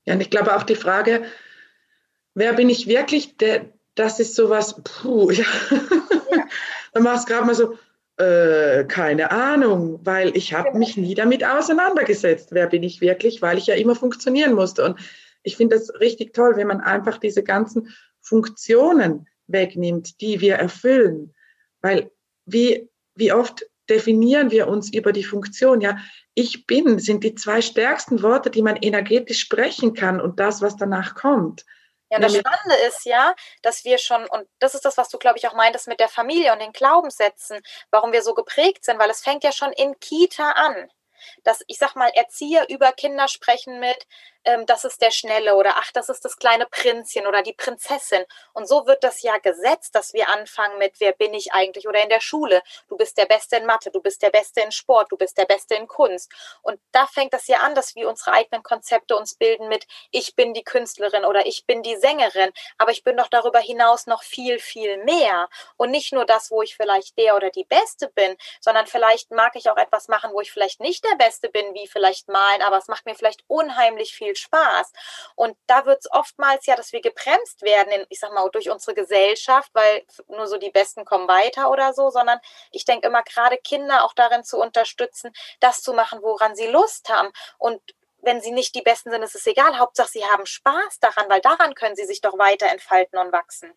Ja, 0.06 0.14
und 0.14 0.20
ich 0.20 0.30
glaube 0.30 0.56
auch 0.56 0.62
die 0.62 0.76
Frage, 0.76 1.30
wer 2.37 2.53
bin 2.53 2.70
ich 2.70 2.87
wirklich? 2.87 3.37
Der, 3.38 3.72
das 3.96 4.20
ist 4.20 4.37
sowas, 4.37 4.81
puh, 4.85 5.31
ja. 5.33 5.44
ja. 6.31 6.44
Dann 6.92 7.03
machst 7.03 7.29
du 7.29 7.33
gerade 7.33 7.46
mal 7.46 7.55
so, 7.55 7.77
äh, 8.18 8.85
keine 8.85 9.31
Ahnung, 9.31 10.01
weil 10.05 10.37
ich 10.37 10.55
habe 10.55 10.79
mich 10.79 10.96
nie 10.96 11.14
damit 11.14 11.44
auseinandergesetzt. 11.44 12.51
Wer 12.53 12.68
bin 12.68 12.83
ich 12.83 13.01
wirklich? 13.01 13.42
Weil 13.42 13.59
ich 13.59 13.66
ja 13.66 13.75
immer 13.75 13.96
funktionieren 13.96 14.55
musste. 14.55 14.85
Und 14.85 14.99
ich 15.42 15.57
finde 15.57 15.77
das 15.77 15.92
richtig 16.01 16.33
toll, 16.33 16.57
wenn 16.57 16.68
man 16.68 16.81
einfach 16.81 17.18
diese 17.18 17.42
ganzen 17.42 17.94
Funktionen 18.20 19.29
wegnimmt, 19.46 20.20
die 20.20 20.40
wir 20.40 20.55
erfüllen. 20.55 21.35
Weil 21.81 22.11
wie, 22.44 22.88
wie 23.14 23.33
oft 23.33 23.66
definieren 23.88 24.51
wir 24.51 24.68
uns 24.68 24.92
über 24.92 25.12
die 25.12 25.25
Funktion? 25.25 25.81
Ja, 25.81 25.99
ich 26.35 26.66
bin 26.66 26.99
sind 26.99 27.25
die 27.25 27.35
zwei 27.35 27.61
stärksten 27.61 28.22
Worte, 28.22 28.51
die 28.51 28.62
man 28.62 28.77
energetisch 28.77 29.40
sprechen 29.40 29.94
kann 29.94 30.20
und 30.20 30.40
das, 30.40 30.61
was 30.62 30.77
danach 30.77 31.14
kommt. 31.14 31.64
Ja, 32.10 32.20
das 32.20 32.34
Spannende 32.36 32.76
ist 32.86 33.04
ja, 33.04 33.34
dass 33.62 33.84
wir 33.84 33.98
schon, 33.98 34.26
und 34.28 34.48
das 34.60 34.74
ist 34.74 34.84
das, 34.84 34.96
was 34.96 35.08
du, 35.08 35.18
glaube 35.18 35.38
ich, 35.38 35.48
auch 35.48 35.54
meintest 35.54 35.88
mit 35.88 35.98
der 35.98 36.08
Familie 36.08 36.52
und 36.52 36.60
den 36.60 36.72
Glaubenssätzen, 36.72 37.60
warum 37.90 38.12
wir 38.12 38.22
so 38.22 38.32
geprägt 38.34 38.84
sind, 38.84 38.98
weil 39.00 39.10
es 39.10 39.20
fängt 39.22 39.42
ja 39.42 39.50
schon 39.52 39.72
in 39.72 39.98
Kita 39.98 40.52
an. 40.52 40.88
Dass, 41.44 41.64
ich 41.66 41.78
sag 41.78 41.96
mal, 41.96 42.10
Erzieher 42.14 42.68
über 42.68 42.92
Kinder 42.92 43.26
sprechen 43.28 43.80
mit, 43.80 44.06
ähm, 44.46 44.64
das 44.64 44.85
ist 44.85 45.02
der 45.02 45.11
Schnelle 45.11 45.56
oder 45.56 45.74
ach, 45.76 45.90
das 45.92 46.09
ist 46.09 46.24
das 46.24 46.37
kleine 46.37 46.66
Prinzchen 46.66 47.26
oder 47.26 47.42
die 47.42 47.52
Prinzessin. 47.52 48.24
Und 48.52 48.68
so 48.68 48.87
wird 48.87 49.04
das 49.04 49.22
ja 49.22 49.38
gesetzt, 49.38 49.94
dass 49.94 50.14
wir 50.14 50.28
anfangen 50.28 50.78
mit, 50.78 50.94
wer 51.00 51.12
bin 51.12 51.35
ich 51.35 51.52
eigentlich? 51.52 51.87
Oder 51.88 52.02
in 52.02 52.09
der 52.09 52.20
Schule, 52.20 52.62
du 52.88 52.96
bist 52.96 53.18
der 53.18 53.26
Beste 53.26 53.56
in 53.56 53.66
Mathe, 53.66 53.90
du 53.90 54.00
bist 54.00 54.22
der 54.22 54.30
Beste 54.30 54.61
in 54.61 54.72
Sport, 54.72 55.11
du 55.11 55.16
bist 55.16 55.37
der 55.37 55.44
Beste 55.44 55.74
in 55.74 55.88
Kunst. 55.88 56.32
Und 56.62 56.80
da 56.92 57.06
fängt 57.06 57.32
das 57.32 57.48
ja 57.48 57.59
an, 57.59 57.74
dass 57.74 57.94
wir 57.94 58.09
unsere 58.09 58.32
eigenen 58.32 58.62
Konzepte 58.62 59.16
uns 59.16 59.35
bilden 59.35 59.68
mit, 59.68 59.87
ich 60.11 60.37
bin 60.37 60.54
die 60.54 60.64
Künstlerin 60.64 61.24
oder 61.24 61.46
ich 61.46 61.66
bin 61.66 61.82
die 61.82 61.96
Sängerin, 61.96 62.52
aber 62.78 62.92
ich 62.92 63.02
bin 63.02 63.16
doch 63.16 63.28
darüber 63.28 63.59
hinaus 63.59 64.06
noch 64.06 64.22
viel, 64.22 64.59
viel 64.61 65.02
mehr. 65.04 65.48
Und 65.76 65.90
nicht 65.90 66.12
nur 66.12 66.24
das, 66.24 66.50
wo 66.50 66.62
ich 66.62 66.76
vielleicht 66.76 67.18
der 67.18 67.35
oder 67.35 67.50
die 67.50 67.64
Beste 67.64 68.09
bin, 68.09 68.37
sondern 68.61 68.87
vielleicht 68.87 69.32
mag 69.32 69.56
ich 69.56 69.68
auch 69.70 69.76
etwas 69.76 70.06
machen, 70.09 70.30
wo 70.32 70.40
ich 70.40 70.52
vielleicht 70.52 70.80
nicht 70.80 71.04
der 71.04 71.16
Beste 71.16 71.48
bin, 71.48 71.74
wie 71.74 71.88
vielleicht 71.88 72.28
malen, 72.28 72.62
aber 72.62 72.78
es 72.78 72.87
macht 72.88 73.06
mir 73.06 73.14
vielleicht 73.14 73.42
unheimlich 73.48 74.14
viel 74.37 74.44
Spaß. 74.44 74.92
Und 75.35 75.57
da 75.66 75.87
wird 75.87 75.99
es 76.01 76.11
oftmals 76.11 76.66
ja, 76.66 76.77
dass 76.77 76.92
wir 76.92 77.01
gebremst 77.01 77.62
werden, 77.62 77.92
in, 77.92 78.07
ich 78.09 78.20
sag 78.20 78.33
mal, 78.33 78.49
durch 78.51 78.70
unsere 78.70 78.94
Gesellschaft, 78.94 79.70
weil 79.72 80.05
nur 80.29 80.46
so 80.46 80.59
die 80.59 80.70
Besten 80.70 81.05
kommen 81.05 81.29
weiter 81.29 81.70
oder 81.70 81.92
so, 81.92 82.11
sondern 82.11 82.38
ich 82.70 82.85
denke 82.85 83.09
immer, 83.09 83.22
gerade 83.22 83.57
Kinder 83.59 84.05
auch 84.05 84.14
darin 84.14 84.44
zu 84.44 84.59
unterstützen, 84.59 85.33
das 85.61 85.83
zu 85.83 85.92
machen, 85.92 86.20
woran 86.22 86.55
sie 86.55 86.66
Lust 86.66 87.09
haben. 87.09 87.31
Und 87.59 87.81
wenn 88.22 88.40
sie 88.40 88.53
nicht 88.53 88.75
die 88.75 88.83
Besten 88.83 89.11
sind, 89.11 89.22
ist 89.22 89.35
es 89.35 89.46
egal. 89.46 89.79
Hauptsache, 89.79 90.09
sie 90.09 90.25
haben 90.25 90.46
Spaß 90.46 90.99
daran, 91.01 91.27
weil 91.29 91.40
daran 91.40 91.75
können 91.75 91.96
sie 91.96 92.07
sich 92.07 92.20
doch 92.20 92.38
weiter 92.38 92.66
entfalten 92.66 93.18
und 93.18 93.33
wachsen. 93.33 93.72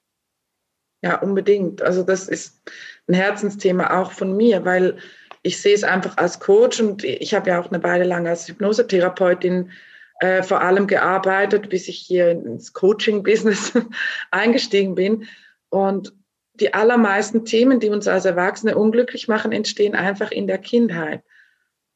Ja, 1.02 1.20
unbedingt. 1.20 1.82
Also 1.82 2.04
das 2.04 2.28
ist 2.28 2.62
ein 3.08 3.14
Herzensthema 3.14 4.02
auch 4.02 4.12
von 4.12 4.36
mir, 4.36 4.66
weil 4.66 4.98
ich 5.42 5.62
sehe 5.62 5.74
es 5.74 5.84
einfach 5.84 6.18
als 6.18 6.40
Coach 6.40 6.82
und 6.82 7.04
ich 7.04 7.34
habe 7.34 7.50
ja 7.50 7.62
auch 7.62 7.72
eine 7.72 7.82
Weile 7.84 8.04
lang 8.04 8.28
als 8.28 8.48
Hypnosetherapeutin 8.48 9.72
äh, 10.20 10.44
vor 10.44 10.62
allem 10.62 10.88
gearbeitet, 10.88 11.70
bis 11.70 11.88
ich 11.88 11.98
hier 11.98 12.32
ins 12.32 12.74
Coaching-Business 12.74 13.74
eingestiegen 14.32 14.96
bin. 14.96 15.28
Und 15.70 16.14
die 16.56 16.74
allermeisten 16.74 17.46
Themen, 17.46 17.80
die 17.80 17.90
uns 17.90 18.08
als 18.08 18.26
Erwachsene 18.26 18.78
unglücklich 18.78 19.28
machen, 19.28 19.52
entstehen 19.52 19.96
einfach 19.96 20.32
in 20.32 20.48
der 20.48 20.58
Kindheit. 20.58 21.24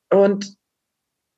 Und 0.09 0.55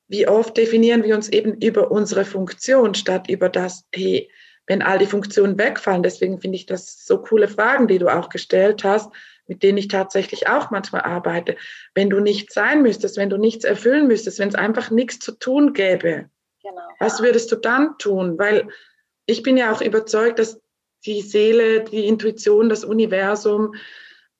wie 0.08 0.28
oft 0.28 0.56
definieren 0.56 1.02
wir 1.02 1.16
uns 1.16 1.28
eben 1.28 1.54
über 1.60 1.90
unsere 1.90 2.24
Funktion 2.24 2.94
statt 2.94 3.28
über 3.28 3.48
das, 3.48 3.84
hey, 3.92 4.30
wenn 4.66 4.82
all 4.82 4.98
die 4.98 5.06
Funktionen 5.06 5.58
wegfallen. 5.58 6.02
Deswegen 6.02 6.40
finde 6.40 6.56
ich 6.56 6.66
das 6.66 7.04
so 7.04 7.18
coole 7.18 7.48
Fragen, 7.48 7.88
die 7.88 7.98
du 7.98 8.08
auch 8.08 8.28
gestellt 8.28 8.84
hast, 8.84 9.12
mit 9.46 9.62
denen 9.62 9.78
ich 9.78 9.88
tatsächlich 9.88 10.48
auch 10.48 10.70
manchmal 10.70 11.02
arbeite. 11.02 11.56
Wenn 11.94 12.10
du 12.10 12.20
nichts 12.20 12.54
sein 12.54 12.82
müsstest, 12.82 13.16
wenn 13.16 13.30
du 13.30 13.36
nichts 13.36 13.64
erfüllen 13.64 14.06
müsstest, 14.06 14.38
wenn 14.38 14.48
es 14.48 14.54
einfach 14.54 14.90
nichts 14.90 15.20
zu 15.20 15.32
tun 15.32 15.72
gäbe, 15.72 16.28
genau. 16.66 16.88
was 16.98 17.20
würdest 17.22 17.50
du 17.52 17.56
dann 17.56 17.96
tun? 17.98 18.38
Weil 18.38 18.68
ich 19.26 19.42
bin 19.42 19.56
ja 19.56 19.72
auch 19.72 19.80
überzeugt, 19.80 20.38
dass 20.38 20.60
die 21.04 21.22
Seele, 21.22 21.84
die 21.84 22.06
Intuition, 22.06 22.68
das 22.68 22.84
Universum 22.84 23.74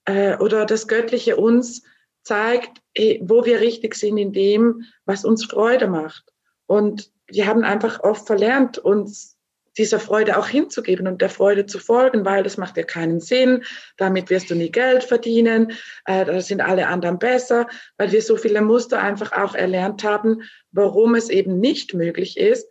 äh, 0.05 0.37
oder 0.39 0.67
das 0.67 0.89
Göttliche 0.89 1.37
uns 1.37 1.83
zeigt, 2.23 2.83
wo 3.21 3.45
wir 3.45 3.61
richtig 3.61 3.95
sind 3.95 4.19
in 4.19 4.33
dem, 4.33 4.85
was 5.05 5.25
uns 5.25 5.45
Freude 5.45 5.87
macht. 5.87 6.33
Und 6.67 7.13
wir 7.29 7.47
haben 7.47 7.63
einfach 7.63 8.01
oft 8.01 8.27
verlernt, 8.27 8.79
uns 8.79 9.36
dieser 9.79 10.01
Freude 10.01 10.39
auch 10.39 10.49
hinzugeben 10.49 11.07
und 11.07 11.21
der 11.21 11.31
Freude 11.31 11.67
zu 11.67 11.79
folgen, 11.79 12.25
weil 12.25 12.43
das 12.43 12.57
macht 12.57 12.77
ja 12.77 12.83
keinen 12.83 13.21
Sinn. 13.21 13.65
Damit 13.97 14.31
wirst 14.31 14.51
du 14.51 14.55
nie 14.55 14.71
Geld 14.71 15.05
verdienen. 15.05 15.73
Äh, 16.05 16.25
da 16.25 16.41
sind 16.41 16.61
alle 16.61 16.87
anderen 16.89 17.19
besser, 17.19 17.67
weil 17.99 18.13
wir 18.13 18.23
so 18.23 18.37
viele 18.37 18.63
Muster 18.63 19.01
einfach 19.01 19.33
auch 19.33 19.55
erlernt 19.55 20.05
haben, 20.05 20.43
warum 20.73 21.15
es 21.15 21.29
eben 21.29 21.61
nicht 21.61 21.95
möglich 21.95 22.37
ist. 22.37 22.69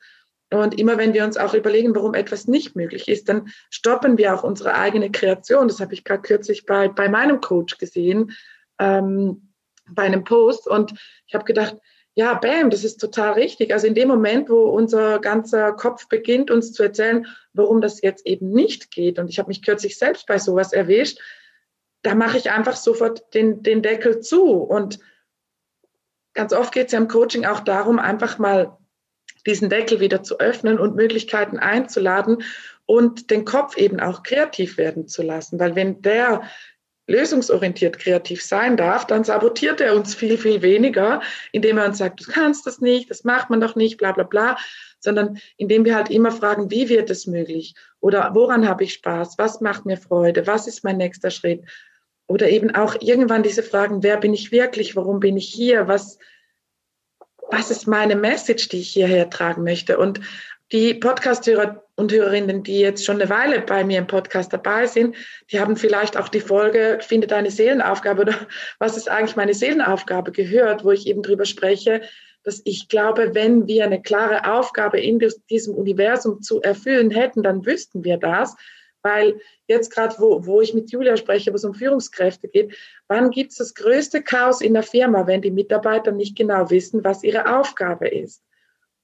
Und 0.52 0.80
immer 0.80 0.98
wenn 0.98 1.14
wir 1.14 1.26
uns 1.26 1.38
auch 1.38 1.54
überlegen, 1.54 1.96
warum 1.96 2.14
etwas 2.14 2.48
nicht 2.48 2.76
möglich 2.76 3.08
ist, 3.08 3.30
dann 3.30 3.48
stoppen 3.70 4.18
wir 4.18 4.34
auch 4.34 4.44
unsere 4.44 4.76
eigene 4.76 5.12
Kreation. 5.12 5.68
Das 5.68 5.80
habe 5.80 5.94
ich 5.94 6.04
gerade 6.04 6.22
kürzlich 6.22 6.66
bei, 6.66 6.88
bei 6.88 7.10
meinem 7.10 7.42
Coach 7.42 7.78
gesehen, 7.78 8.32
ähm, 8.80 9.54
bei 9.90 10.04
einem 10.04 10.24
Post. 10.24 10.68
Und 10.68 10.94
ich 11.28 11.34
habe 11.34 11.46
gedacht, 11.46 11.78
ja, 12.18 12.34
bam, 12.36 12.70
das 12.70 12.86
ist 12.86 12.98
total 12.98 13.34
richtig. 13.34 13.74
Also 13.74 13.88
in 13.88 13.94
dem 13.94 14.08
Moment, 14.08 14.50
wo 14.50 14.70
unser 14.70 15.20
ganzer 15.20 15.74
Kopf 15.74 16.08
beginnt, 16.08 16.50
uns 16.50 16.72
zu 16.72 16.82
erzählen, 16.82 17.28
warum 17.54 17.82
das 17.82 18.02
jetzt 18.02 18.26
eben 18.26 18.52
nicht 18.52 18.90
geht, 18.90 19.20
und 19.20 19.30
ich 19.30 19.38
habe 19.38 19.50
mich 19.50 19.62
kürzlich 19.62 19.98
selbst 19.98 20.26
bei 20.26 20.40
sowas 20.40 20.72
erwischt, 20.72 21.20
da 22.04 22.16
mache 22.16 22.38
ich 22.38 22.52
einfach 22.52 22.78
sofort 22.78 23.34
den, 23.34 23.64
den 23.64 23.82
Deckel 23.82 24.22
zu. 24.22 24.54
Und 24.54 25.00
ganz 26.34 26.54
oft 26.54 26.74
geht 26.74 26.88
es 26.88 26.94
ja 26.94 27.00
im 27.00 27.10
Coaching 27.10 27.46
auch 27.46 27.60
darum, 27.60 28.00
einfach 28.00 28.38
mal 28.38 28.78
diesen 29.46 29.70
Deckel 29.70 30.00
wieder 30.00 30.24
zu 30.24 30.40
öffnen 30.40 30.80
und 30.80 30.96
Möglichkeiten 30.96 31.60
einzuladen 31.60 32.44
und 32.86 33.30
den 33.30 33.44
Kopf 33.44 33.76
eben 33.76 34.00
auch 34.00 34.24
kreativ 34.24 34.78
werden 34.78 35.08
zu 35.08 35.22
lassen. 35.22 35.60
Weil 35.60 35.76
wenn 35.76 36.02
der 36.02 36.44
lösungsorientiert 37.08 38.00
kreativ 38.00 38.44
sein 38.44 38.78
darf, 38.78 39.06
dann 39.06 39.24
sabotiert 39.24 39.80
er 39.80 39.96
uns 39.96 40.16
viel, 40.16 40.38
viel 40.38 40.62
weniger, 40.62 41.22
indem 41.52 41.78
er 41.78 41.86
uns 41.86 42.00
sagt, 42.00 42.22
du 42.22 42.32
kannst 42.32 42.66
das 42.66 42.82
nicht, 42.82 43.10
das 43.10 43.24
macht 43.24 43.50
man 43.50 43.62
doch 43.62 43.76
nicht, 43.76 43.98
bla 43.98 44.12
bla 44.12 44.24
bla, 44.24 44.58
sondern 45.00 45.40
indem 45.58 45.86
wir 45.86 45.96
halt 45.96 46.10
immer 46.10 46.32
fragen, 46.32 46.72
wie 46.72 46.90
wird 46.90 47.10
es 47.10 47.28
möglich? 47.28 47.76
Oder 48.00 48.32
woran 48.34 48.68
habe 48.68 48.84
ich 48.84 48.94
Spaß? 48.94 49.38
Was 49.38 49.62
macht 49.62 49.86
mir 49.86 49.98
Freude? 49.98 50.48
Was 50.48 50.68
ist 50.68 50.84
mein 50.84 50.98
nächster 50.98 51.30
Schritt? 51.30 51.64
Oder 52.28 52.50
eben 52.50 52.74
auch 52.74 52.96
irgendwann 53.02 53.44
diese 53.44 53.62
Fragen, 53.62 54.02
wer 54.02 54.18
bin 54.18 54.34
ich 54.34 54.52
wirklich? 54.52 54.96
Warum 54.96 55.20
bin 55.20 55.38
ich 55.38 55.48
hier? 55.48 55.88
Was, 55.88 56.18
was 57.52 57.70
ist 57.70 57.88
meine 57.88 58.16
Message, 58.16 58.70
die 58.70 58.80
ich 58.80 58.90
hierher 58.90 59.30
tragen 59.30 59.64
möchte? 59.64 60.00
Und 60.00 60.22
die 60.72 60.96
Podcast-Hörer 60.96 61.84
und 61.96 62.12
Hörerinnen, 62.12 62.64
die 62.64 62.80
jetzt 62.80 63.06
schon 63.06 63.22
eine 63.22 63.30
Weile 63.30 63.62
bei 63.62 63.84
mir 63.84 64.00
im 64.00 64.08
Podcast 64.08 64.52
dabei 64.52 64.88
sind, 64.88 65.16
die 65.52 65.60
haben 65.60 65.78
vielleicht 65.78 66.18
auch 66.18 66.28
die 66.28 66.40
Folge 66.40 67.00
Finde 67.02 67.28
deine 67.28 67.52
Seelenaufgabe 67.52 68.22
oder 68.24 68.36
was 68.80 68.98
ist 68.98 69.10
eigentlich 69.10 69.36
meine 69.36 69.54
Seelenaufgabe 69.54 70.32
gehört, 70.32 70.84
wo 70.84 70.92
ich 70.92 71.08
eben 71.08 71.22
drüber 71.22 71.46
spreche, 71.46 72.02
dass 72.44 72.62
ich 72.66 72.90
glaube, 72.90 73.34
wenn 73.34 73.68
wir 73.68 73.86
eine 73.86 74.02
klare 74.02 74.52
Aufgabe 74.52 75.00
in 75.00 75.20
diesem 75.50 75.76
Universum 75.76 76.42
zu 76.42 76.62
erfüllen 76.62 77.12
hätten, 77.12 77.42
dann 77.44 77.66
wüssten 77.66 78.04
wir 78.04 78.18
das. 78.18 78.56
Weil 79.02 79.40
jetzt 79.68 79.92
gerade, 79.92 80.16
wo, 80.18 80.46
wo 80.46 80.62
ich 80.62 80.74
mit 80.74 80.92
Julia 80.92 81.16
spreche, 81.16 81.52
wo 81.52 81.56
es 81.56 81.64
um 81.64 81.76
Führungskräfte 81.76 82.48
geht, 82.48 82.76
wann 83.08 83.30
gibt 83.30 83.52
es 83.52 83.58
das 83.58 83.76
größte 83.76 84.24
Chaos 84.24 84.62
in 84.62 84.74
der 84.74 84.84
Firma, 84.84 85.28
wenn 85.28 85.42
die 85.42 85.52
Mitarbeiter 85.52 86.12
nicht 86.12 86.36
genau 86.36 86.70
wissen, 86.72 87.04
was 87.04 87.24
ihre 87.24 87.60
Aufgabe 87.60 88.08
ist? 88.08 88.42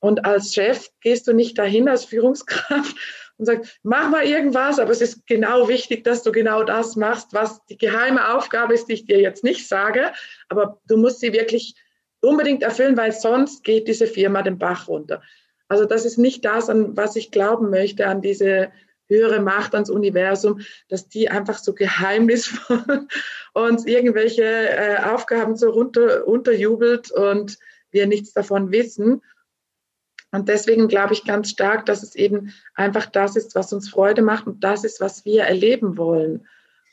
Und 0.02 0.26
als 0.26 0.54
Chef 0.54 0.90
gehst 1.00 1.28
du 1.28 1.34
nicht 1.34 1.58
dahin 1.58 1.88
als 1.88 2.06
Führungskraft 2.06 2.96
und 3.38 3.46
sagst, 3.46 3.80
mach 3.84 4.10
mal 4.10 4.26
irgendwas, 4.26 4.80
aber 4.80 4.92
es 4.92 5.00
ist 5.00 5.26
genau 5.28 5.70
wichtig, 5.70 6.04
dass 6.04 6.24
du 6.24 6.32
genau 6.32 6.64
das 6.64 6.96
machst, 6.96 7.34
was 7.34 7.64
die 7.68 7.78
geheime 7.78 8.36
Aufgabe 8.36 8.74
ist, 8.74 8.88
die 8.88 8.94
ich 8.94 9.06
dir 9.06 9.20
jetzt 9.20 9.44
nicht 9.44 9.68
sage. 9.68 10.12
Aber 10.50 10.82
du 10.88 10.98
musst 10.98 11.20
sie 11.20 11.34
wirklich 11.34 11.76
unbedingt 12.20 12.64
erfüllen, 12.64 12.98
weil 12.98 13.12
sonst 13.12 13.64
geht 13.64 13.88
diese 13.88 14.08
Firma 14.08 14.42
den 14.42 14.58
Bach 14.58 14.88
runter. 14.88 15.22
Also 15.68 15.86
das 15.86 16.04
ist 16.04 16.18
nicht 16.18 16.44
das, 16.46 16.70
an 16.70 16.98
was 16.98 17.16
ich 17.16 17.32
glauben 17.32 17.70
möchte, 17.70 18.08
an 18.08 18.22
diese 18.22 18.72
höhere 19.08 19.40
Macht, 19.40 19.76
ans 19.76 19.90
Universum, 19.90 20.62
dass 20.88 21.08
die 21.08 21.30
einfach 21.30 21.60
so 21.60 21.74
geheimnisvoll 21.74 23.08
uns 23.54 23.86
irgendwelche 23.86 24.44
äh, 24.44 24.98
Aufgaben 25.04 25.56
so 25.56 25.70
runter, 25.70 26.28
unterjubelt 26.28 27.12
und 27.12 27.60
wir 27.92 28.08
nichts 28.08 28.34
davon 28.34 28.72
wissen. 28.72 29.22
Und 30.32 30.48
deswegen 30.48 30.88
glaube 30.88 31.14
ich 31.14 31.26
ganz 31.26 31.50
stark, 31.50 31.86
dass 31.86 32.04
es 32.04 32.16
eben 32.16 32.54
einfach 32.76 33.06
das 33.06 33.36
ist, 33.36 33.56
was 33.56 33.74
uns 33.74 33.90
Freude 33.90 34.22
macht 34.22 34.48
und 34.48 34.64
das 34.64 34.84
ist, 34.84 35.02
was 35.02 35.26
wir 35.26 35.44
erleben 35.44 35.98
wollen. 35.98 36.48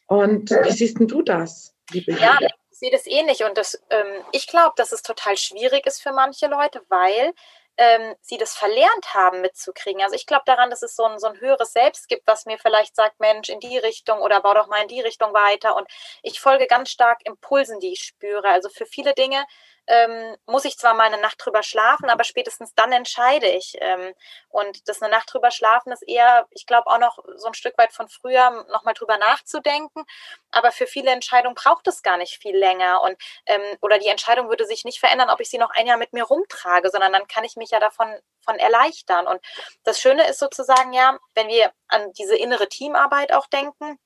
Und 0.06 0.50
wie 0.50 0.72
siehst 0.72 0.96
du 0.98 1.22
das, 1.22 1.74
liebe 1.90 2.12
Ja, 2.12 2.38
ich 2.40 2.78
sehe 2.78 2.90
das 2.90 3.06
ähnlich. 3.06 3.44
Und 3.44 3.56
das, 3.58 3.80
ähm, 3.90 4.24
ich 4.32 4.46
glaube, 4.46 4.72
dass 4.76 4.92
es 4.92 5.02
total 5.02 5.36
schwierig 5.36 5.86
ist 5.86 6.02
für 6.02 6.12
manche 6.12 6.46
Leute, 6.46 6.82
weil 6.88 7.32
ähm, 7.76 8.16
sie 8.20 8.38
das 8.38 8.54
verlernt 8.54 9.14
haben 9.14 9.40
mitzukriegen. 9.40 10.02
Also 10.02 10.16
ich 10.16 10.26
glaube 10.26 10.42
daran, 10.46 10.68
dass 10.68 10.82
es 10.82 10.96
so 10.96 11.04
ein, 11.04 11.18
so 11.20 11.28
ein 11.28 11.40
höheres 11.40 11.72
Selbst 11.72 12.08
gibt, 12.08 12.26
was 12.26 12.44
mir 12.44 12.58
vielleicht 12.58 12.96
sagt, 12.96 13.20
Mensch, 13.20 13.48
in 13.48 13.60
die 13.60 13.78
Richtung 13.78 14.18
oder 14.18 14.40
bau 14.40 14.54
doch 14.54 14.66
mal 14.66 14.82
in 14.82 14.88
die 14.88 15.00
Richtung 15.00 15.32
weiter. 15.32 15.76
Und 15.76 15.86
ich 16.22 16.40
folge 16.40 16.66
ganz 16.66 16.90
stark 16.90 17.20
Impulsen, 17.24 17.78
die 17.78 17.92
ich 17.92 18.02
spüre. 18.02 18.48
Also 18.48 18.68
für 18.68 18.86
viele 18.86 19.14
Dinge 19.14 19.44
ähm, 19.88 20.36
muss 20.46 20.66
ich 20.66 20.78
zwar 20.78 20.92
mal 20.92 21.04
eine 21.04 21.20
Nacht 21.20 21.44
drüber 21.44 21.62
schlafen, 21.62 22.10
aber 22.10 22.22
spätestens 22.22 22.74
dann 22.74 22.92
entscheide 22.92 23.48
ich. 23.48 23.76
Ähm, 23.80 24.14
und 24.50 24.86
das 24.86 25.02
eine 25.02 25.10
Nacht 25.10 25.32
drüber 25.32 25.50
schlafen 25.50 25.92
ist 25.92 26.02
eher, 26.02 26.46
ich 26.50 26.66
glaube, 26.66 26.88
auch 26.88 26.98
noch 26.98 27.18
so 27.36 27.46
ein 27.46 27.54
Stück 27.54 27.76
weit 27.78 27.92
von 27.92 28.08
früher 28.08 28.66
nochmal 28.70 28.94
drüber 28.94 29.16
nachzudenken. 29.16 30.04
Aber 30.50 30.72
für 30.72 30.86
viele 30.86 31.10
Entscheidungen 31.10 31.54
braucht 31.54 31.88
es 31.88 32.02
gar 32.02 32.18
nicht 32.18 32.38
viel 32.40 32.56
länger. 32.56 33.00
Und 33.02 33.16
ähm, 33.46 33.62
oder 33.80 33.98
die 33.98 34.08
Entscheidung 34.08 34.50
würde 34.50 34.66
sich 34.66 34.84
nicht 34.84 35.00
verändern, 35.00 35.30
ob 35.30 35.40
ich 35.40 35.48
sie 35.48 35.58
noch 35.58 35.70
ein 35.70 35.86
Jahr 35.86 35.96
mit 35.96 36.12
mir 36.12 36.24
rumtrage, 36.24 36.90
sondern 36.90 37.12
dann 37.12 37.26
kann 37.26 37.44
ich 37.44 37.56
mich 37.56 37.70
ja 37.70 37.80
davon 37.80 38.14
von 38.44 38.58
erleichtern. 38.58 39.26
Und 39.26 39.40
das 39.84 40.00
Schöne 40.00 40.28
ist 40.28 40.38
sozusagen 40.38 40.92
ja, 40.92 41.18
wenn 41.34 41.48
wir 41.48 41.72
an 41.88 42.12
diese 42.12 42.36
innere 42.36 42.68
Teamarbeit 42.68 43.32
auch 43.32 43.46
denken, 43.46 43.98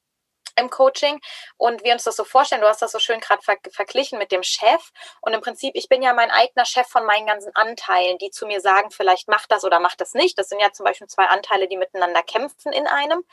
im 0.56 0.70
Coaching 0.70 1.20
und 1.56 1.84
wir 1.84 1.92
uns 1.92 2.04
das 2.04 2.16
so 2.16 2.24
vorstellen, 2.24 2.60
du 2.60 2.68
hast 2.68 2.82
das 2.82 2.92
so 2.92 2.98
schön 2.98 3.20
gerade 3.20 3.42
ver 3.42 3.56
verglichen 3.70 4.18
mit 4.18 4.32
dem 4.32 4.42
Chef 4.42 4.90
und 5.20 5.32
im 5.34 5.40
Prinzip, 5.40 5.72
ich 5.74 5.88
bin 5.88 6.02
ja 6.02 6.12
mein 6.12 6.30
eigener 6.30 6.64
Chef 6.64 6.86
von 6.86 7.04
meinen 7.06 7.26
ganzen 7.26 7.54
Anteilen, 7.54 8.18
die 8.18 8.30
zu 8.30 8.46
mir 8.46 8.60
sagen, 8.60 8.90
vielleicht 8.90 9.28
mach 9.28 9.46
das 9.46 9.64
oder 9.64 9.80
mach 9.80 9.96
das 9.96 10.14
nicht. 10.14 10.38
Das 10.38 10.48
sind 10.48 10.60
ja 10.60 10.72
zum 10.72 10.84
Beispiel 10.84 11.06
zwei 11.06 11.26
Anteile, 11.26 11.68
die 11.68 11.76
miteinander 11.76 12.22
kämpfen 12.22 12.72
in 12.72 12.86
einem 12.86 13.24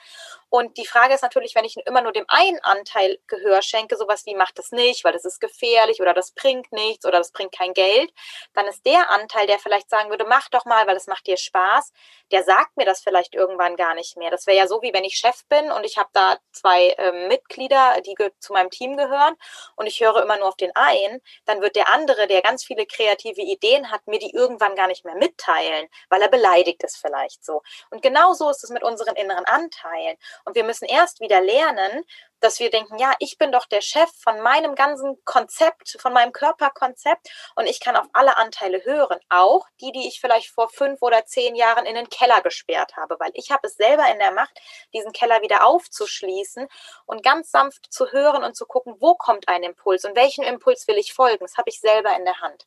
und 0.49 0.77
die 0.77 0.85
Frage 0.85 1.13
ist 1.13 1.21
natürlich, 1.21 1.53
wenn 1.53 1.63
ich 1.63 1.77
immer 1.85 2.01
nur 2.01 2.11
dem 2.11 2.25
einen 2.27 2.59
Anteil 2.63 3.19
Gehör 3.27 3.61
schenke, 3.61 3.95
sowas 3.97 4.25
wie 4.25 4.33
macht 4.33 4.57
das 4.57 4.71
nicht, 4.71 5.03
weil 5.03 5.13
das 5.13 5.23
ist 5.23 5.39
gefährlich 5.39 6.01
oder 6.01 6.13
das 6.13 6.31
bringt 6.31 6.71
nichts 6.71 7.05
oder 7.05 7.19
das 7.19 7.31
bringt 7.31 7.51
kein 7.51 7.73
Geld, 7.73 8.11
dann 8.53 8.65
ist 8.65 8.83
der 8.85 9.11
Anteil, 9.11 9.45
der 9.45 9.59
vielleicht 9.59 9.89
sagen 9.89 10.09
würde, 10.09 10.25
mach 10.27 10.49
doch 10.49 10.65
mal, 10.65 10.87
weil 10.87 10.97
es 10.97 11.05
macht 11.05 11.27
dir 11.27 11.37
Spaß, 11.37 11.93
der 12.31 12.43
sagt 12.43 12.77
mir 12.77 12.85
das 12.85 13.01
vielleicht 13.01 13.35
irgendwann 13.35 13.75
gar 13.75 13.93
nicht 13.93 14.17
mehr. 14.17 14.31
Das 14.31 14.47
wäre 14.47 14.57
ja 14.57 14.67
so, 14.67 14.81
wie 14.81 14.93
wenn 14.93 15.03
ich 15.03 15.17
Chef 15.17 15.45
bin 15.49 15.71
und 15.71 15.83
ich 15.85 15.97
habe 15.97 16.09
da 16.13 16.37
zwei 16.51 16.89
äh, 16.97 17.08
Mitglieder, 17.11 18.01
die 18.01 18.15
zu 18.39 18.53
meinem 18.53 18.69
Team 18.69 18.97
gehören 18.97 19.35
und 19.75 19.87
ich 19.87 19.99
höre 20.01 20.21
immer 20.21 20.37
nur 20.37 20.47
auf 20.47 20.57
den 20.57 20.75
einen, 20.75 21.21
dann 21.45 21.61
wird 21.61 21.75
der 21.75 21.89
andere, 21.89 22.27
der 22.27 22.41
ganz 22.41 22.63
viele 22.63 22.85
kreative 22.85 23.41
Ideen 23.41 23.91
hat, 23.91 24.07
mir 24.07 24.19
die 24.19 24.33
irgendwann 24.33 24.75
gar 24.75 24.87
nicht 24.87 25.05
mehr 25.05 25.15
mitteilen, 25.15 25.87
weil 26.09 26.21
er 26.21 26.29
beleidigt 26.29 26.83
ist 26.83 26.97
vielleicht 26.97 27.43
so. 27.43 27.61
Und 27.89 28.01
genau 28.01 28.33
so 28.33 28.49
ist 28.49 28.63
es 28.63 28.69
mit 28.69 28.83
unseren 28.83 29.15
inneren 29.15 29.45
Anteilen. 29.45 30.17
Und 30.45 30.55
wir 30.55 30.63
müssen 30.63 30.85
erst 30.85 31.19
wieder 31.19 31.41
lernen, 31.41 32.03
dass 32.39 32.59
wir 32.59 32.69
denken, 32.69 32.97
ja, 32.97 33.13
ich 33.19 33.37
bin 33.37 33.51
doch 33.51 33.65
der 33.65 33.81
Chef 33.81 34.09
von 34.21 34.41
meinem 34.41 34.75
ganzen 34.75 35.23
Konzept, 35.25 35.97
von 35.99 36.13
meinem 36.13 36.31
Körperkonzept 36.31 37.29
und 37.55 37.67
ich 37.67 37.79
kann 37.79 37.95
auf 37.95 38.07
alle 38.13 38.37
Anteile 38.37 38.83
hören, 38.85 39.19
auch 39.29 39.67
die, 39.81 39.91
die 39.91 40.07
ich 40.07 40.19
vielleicht 40.19 40.49
vor 40.49 40.69
fünf 40.69 41.01
oder 41.01 41.25
zehn 41.25 41.55
Jahren 41.55 41.85
in 41.85 41.95
den 41.95 42.09
Keller 42.09 42.41
gesperrt 42.41 42.95
habe, 42.97 43.17
weil 43.19 43.31
ich 43.33 43.51
habe 43.51 43.67
es 43.67 43.75
selber 43.75 44.09
in 44.11 44.19
der 44.19 44.31
Macht, 44.31 44.59
diesen 44.93 45.11
Keller 45.11 45.41
wieder 45.41 45.65
aufzuschließen 45.65 46.67
und 47.05 47.23
ganz 47.23 47.51
sanft 47.51 47.91
zu 47.91 48.11
hören 48.11 48.43
und 48.43 48.55
zu 48.55 48.65
gucken, 48.65 48.95
wo 48.99 49.15
kommt 49.15 49.47
ein 49.47 49.63
Impuls 49.63 50.05
und 50.05 50.15
welchen 50.15 50.43
Impuls 50.43 50.87
will 50.87 50.97
ich 50.97 51.13
folgen. 51.13 51.45
Das 51.45 51.57
habe 51.57 51.69
ich 51.69 51.79
selber 51.79 52.15
in 52.15 52.25
der 52.25 52.39
Hand. 52.41 52.65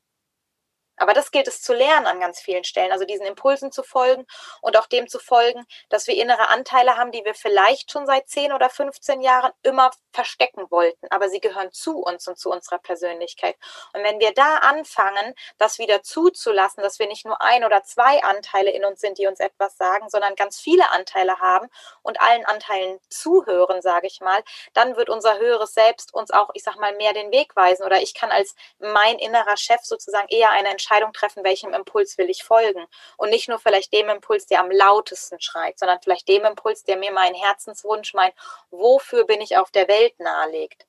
Aber 0.97 1.15
das 1.15 1.31
gilt 1.31 1.49
es 1.49 1.63
zu 1.63 1.73
lernen 1.75 2.07
an 2.07 2.21
ganz 2.21 2.41
vielen 2.41 2.65
Stellen, 2.65 2.93
also 2.93 3.05
diesen 3.05 3.27
Impulsen 3.27 3.73
zu 3.73 3.83
folgen 3.83 4.27
und 4.61 4.77
auch 4.77 4.87
dem 4.87 5.09
zu 5.09 5.19
folgen, 5.19 5.65
dass 5.89 6.07
wir 6.07 6.17
innere 6.17 6.49
Anteile 6.49 6.97
haben, 6.97 7.13
die 7.13 7.25
wir 7.25 7.35
vielleicht 7.35 7.91
schon 7.91 8.07
seit 8.07 8.29
10 8.29 8.53
oder 8.53 8.71
15 8.71 9.21
Jahren 9.21 9.53
immer 9.63 9.91
verstecken 10.13 10.71
wollten, 10.71 11.07
aber 11.11 11.29
sie 11.29 11.41
gehören 11.41 11.73
zu 11.73 11.99
uns 11.99 12.29
und 12.29 12.39
zu 12.39 12.51
unserer 12.51 12.79
Persönlichkeit. 12.79 13.57
Und 13.95 14.05
wenn 14.05 14.21
wir 14.21 14.33
da 14.33 14.59
anfangen, 14.59 15.35
das 15.59 15.79
wieder 15.79 16.03
zuzulassen, 16.03 16.83
dass 16.83 16.99
wir 16.99 17.07
nicht 17.07 17.25
nur 17.25 17.41
ein 17.41 17.65
oder 17.65 17.83
zwei 17.83 18.23
Anteile 18.23 18.71
in 18.71 18.85
uns 18.85 19.01
sind, 19.01 19.19
die 19.19 19.27
uns 19.27 19.41
etwas 19.41 19.77
sagen, 19.77 20.09
sondern 20.09 20.35
ganz 20.35 20.61
viele 20.61 20.91
Anteile 20.91 21.39
haben 21.41 21.69
und 22.03 22.21
allen 22.21 22.45
Anteilen 22.45 23.01
zuhören, 23.09 23.83
sage 23.83 24.07
ich 24.07 24.21
mal, 24.21 24.43
dann 24.75 24.97
wird 24.97 25.09
unser 25.09 25.39
höheres 25.39 25.75
Selbst 25.75 26.13
uns 26.15 26.31
auch, 26.31 26.51
ich 26.55 26.63
sag 26.63 26.77
mal, 26.77 26.95
mehr 26.95 27.13
den 27.13 27.33
Weg 27.33 27.57
weisen 27.57 27.85
oder 27.85 28.01
ich 28.03 28.15
kann 28.15 28.31
als 28.31 28.55
mein 28.79 29.19
innerer 29.19 29.57
Chef 29.57 29.81
sozusagen 29.83 30.29
eher 30.29 30.51
eine 30.51 30.69
Entscheidung 30.69 30.92
Entscheidung 30.93 31.13
treffen, 31.13 31.45
welchem 31.45 31.73
Impuls 31.73 32.19
will 32.19 32.29
ich 32.29 32.43
folgen. 32.43 32.85
Und 33.17 33.31
nicht 33.31 33.49
nur 33.49 33.59
vielleicht 33.59 33.93
dem 33.93 34.09
Impuls, 34.09 34.47
der 34.47 34.61
am 34.61 34.71
lautesten 34.71 35.41
schreit, 35.41 35.79
sondern 35.79 35.99
vielleicht 36.03 36.29
dem 36.29 36.45
Impuls, 36.45 36.85
der 36.85 36.97
mir 36.99 37.13
meinen 37.13 37.35
Herzenswunsch, 37.35 38.15
mein 38.15 38.31
Wofür 38.71 39.25
bin 39.25 39.41
ich 39.41 39.57
auf 39.57 39.71
der 39.71 39.89
Welt 39.89 40.19
nahelegt. 40.19 40.87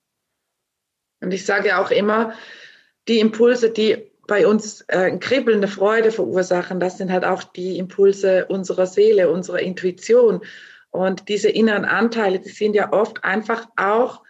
Und 1.22 1.34
ich 1.34 1.46
sage 1.46 1.78
auch 1.80 1.92
immer, 1.92 2.34
die 3.08 3.20
Impulse, 3.20 3.70
die 3.70 4.12
bei 4.28 4.48
uns 4.48 4.82
äh, 4.88 5.18
kribbelnde 5.18 5.68
Freude 5.68 6.12
verursachen, 6.12 6.80
das 6.80 6.98
sind 6.98 7.12
halt 7.12 7.26
auch 7.26 7.44
die 7.44 7.78
Impulse 7.78 8.46
unserer 8.46 8.88
Seele, 8.88 9.30
unserer 9.30 9.60
Intuition. 9.60 10.42
Und 10.92 11.30
diese 11.30 11.50
inneren 11.50 11.86
Anteile, 11.86 12.39
die 12.39 12.50
sind 12.50 12.76
ja 12.76 12.92
oft 12.92 13.24
einfach 13.24 13.68
auch 13.78 14.22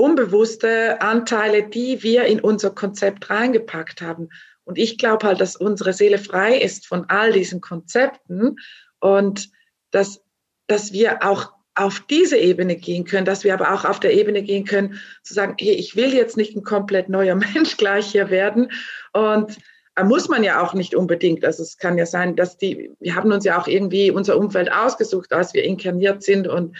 unbewusste 0.00 1.00
Anteile, 1.02 1.68
die 1.68 2.02
wir 2.02 2.24
in 2.24 2.40
unser 2.40 2.70
Konzept 2.70 3.28
reingepackt 3.28 4.00
haben. 4.00 4.30
Und 4.70 4.78
ich 4.78 4.98
glaube 4.98 5.26
halt, 5.26 5.40
dass 5.40 5.56
unsere 5.56 5.92
Seele 5.92 6.16
frei 6.16 6.56
ist 6.56 6.86
von 6.86 7.06
all 7.08 7.32
diesen 7.32 7.60
Konzepten 7.60 8.54
und 9.00 9.50
dass, 9.90 10.22
dass 10.68 10.92
wir 10.92 11.24
auch 11.24 11.52
auf 11.74 11.98
diese 12.08 12.36
Ebene 12.36 12.76
gehen 12.76 13.04
können, 13.04 13.24
dass 13.24 13.42
wir 13.42 13.52
aber 13.52 13.74
auch 13.74 13.84
auf 13.84 13.98
der 13.98 14.14
Ebene 14.14 14.44
gehen 14.44 14.64
können, 14.64 15.00
zu 15.24 15.34
sagen, 15.34 15.56
hey, 15.58 15.72
ich 15.72 15.96
will 15.96 16.14
jetzt 16.14 16.36
nicht 16.36 16.54
ein 16.56 16.62
komplett 16.62 17.08
neuer 17.08 17.34
Mensch 17.54 17.76
gleich 17.78 18.12
hier 18.12 18.30
werden. 18.30 18.70
Und 19.12 19.58
äh, 19.96 20.04
muss 20.04 20.28
man 20.28 20.44
ja 20.44 20.62
auch 20.62 20.72
nicht 20.72 20.94
unbedingt. 20.94 21.44
Also 21.44 21.64
es 21.64 21.76
kann 21.76 21.98
ja 21.98 22.06
sein, 22.06 22.36
dass 22.36 22.56
die, 22.56 22.92
wir 23.00 23.16
haben 23.16 23.32
uns 23.32 23.44
ja 23.44 23.60
auch 23.60 23.66
irgendwie 23.66 24.12
unser 24.12 24.36
Umfeld 24.36 24.70
ausgesucht, 24.70 25.32
als 25.32 25.52
wir 25.52 25.64
inkarniert 25.64 26.22
sind 26.22 26.46
und 26.46 26.76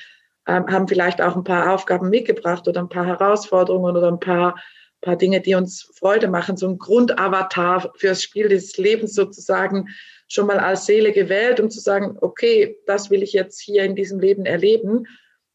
ähm, 0.47 0.65
haben 0.69 0.87
vielleicht 0.87 1.21
auch 1.21 1.35
ein 1.35 1.43
paar 1.43 1.75
Aufgaben 1.75 2.09
mitgebracht 2.09 2.69
oder 2.69 2.83
ein 2.83 2.89
paar 2.89 3.07
Herausforderungen 3.07 3.97
oder 3.97 4.13
ein 4.13 4.21
paar 4.21 4.55
paar 5.01 5.17
Dinge, 5.17 5.41
die 5.41 5.55
uns 5.55 5.91
Freude 5.95 6.29
machen, 6.29 6.57
so 6.57 6.69
ein 6.69 6.79
Grundavatar 6.79 7.93
fürs 7.97 8.23
Spiel 8.23 8.49
des 8.49 8.77
Lebens 8.77 9.15
sozusagen 9.15 9.89
schon 10.29 10.47
mal 10.47 10.59
als 10.59 10.87
Seele 10.87 11.13
gewählt, 11.13 11.59
um 11.61 11.71
zu 11.71 11.81
sagen, 11.81 12.17
okay, 12.21 12.79
das 12.87 13.11
will 13.11 13.23
ich 13.23 13.33
jetzt 13.33 13.61
hier 13.61 13.85
in 13.85 13.97
diesem 13.97 14.21
Leben 14.21 14.47
erleben. 14.47 15.07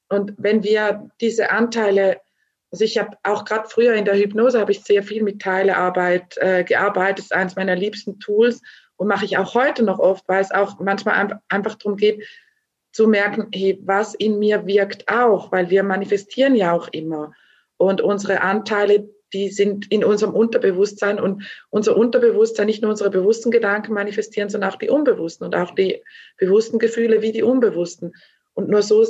Und 0.09 0.33
wenn 0.37 0.63
wir 0.63 1.09
diese 1.21 1.51
Anteile, 1.51 2.19
also 2.71 2.83
ich 2.83 2.97
habe 2.97 3.17
auch 3.23 3.45
gerade 3.45 3.69
früher 3.69 3.93
in 3.93 4.05
der 4.05 4.17
Hypnose 4.17 4.59
habe 4.59 4.71
ich 4.71 4.83
sehr 4.83 5.03
viel 5.03 5.23
mit 5.23 5.41
Teilearbeit 5.41 6.37
äh, 6.37 6.63
gearbeitet, 6.63 7.19
das 7.19 7.25
ist 7.25 7.33
eines 7.33 7.55
meiner 7.55 7.75
liebsten 7.75 8.19
Tools 8.19 8.61
und 8.97 9.07
mache 9.07 9.25
ich 9.25 9.37
auch 9.37 9.53
heute 9.53 9.83
noch 9.83 9.99
oft, 9.99 10.27
weil 10.27 10.41
es 10.41 10.51
auch 10.51 10.79
manchmal 10.79 11.39
einfach 11.49 11.75
darum 11.75 11.97
geht, 11.97 12.25
zu 12.91 13.07
merken, 13.07 13.47
hey, 13.53 13.79
was 13.83 14.13
in 14.13 14.39
mir 14.39 14.65
wirkt 14.65 15.09
auch, 15.09 15.51
weil 15.51 15.69
wir 15.69 15.83
manifestieren 15.83 16.55
ja 16.55 16.71
auch 16.71 16.87
immer. 16.89 17.33
Und 17.77 17.99
unsere 17.99 18.41
Anteile, 18.41 19.09
die 19.35 19.49
sind 19.49 19.91
in 19.91 20.05
unserem 20.05 20.33
Unterbewusstsein 20.33 21.19
und 21.19 21.43
unser 21.69 21.97
Unterbewusstsein, 21.97 22.67
nicht 22.67 22.81
nur 22.81 22.91
unsere 22.91 23.09
bewussten 23.09 23.51
Gedanken 23.51 23.93
manifestieren, 23.93 24.49
sondern 24.49 24.71
auch 24.71 24.77
die 24.77 24.89
unbewussten 24.89 25.45
und 25.45 25.55
auch 25.55 25.75
die 25.75 26.01
bewussten 26.37 26.79
Gefühle 26.79 27.21
wie 27.21 27.33
die 27.33 27.43
unbewussten. 27.43 28.13
Und 28.53 28.69
nur 28.69 28.81
so, 28.81 29.05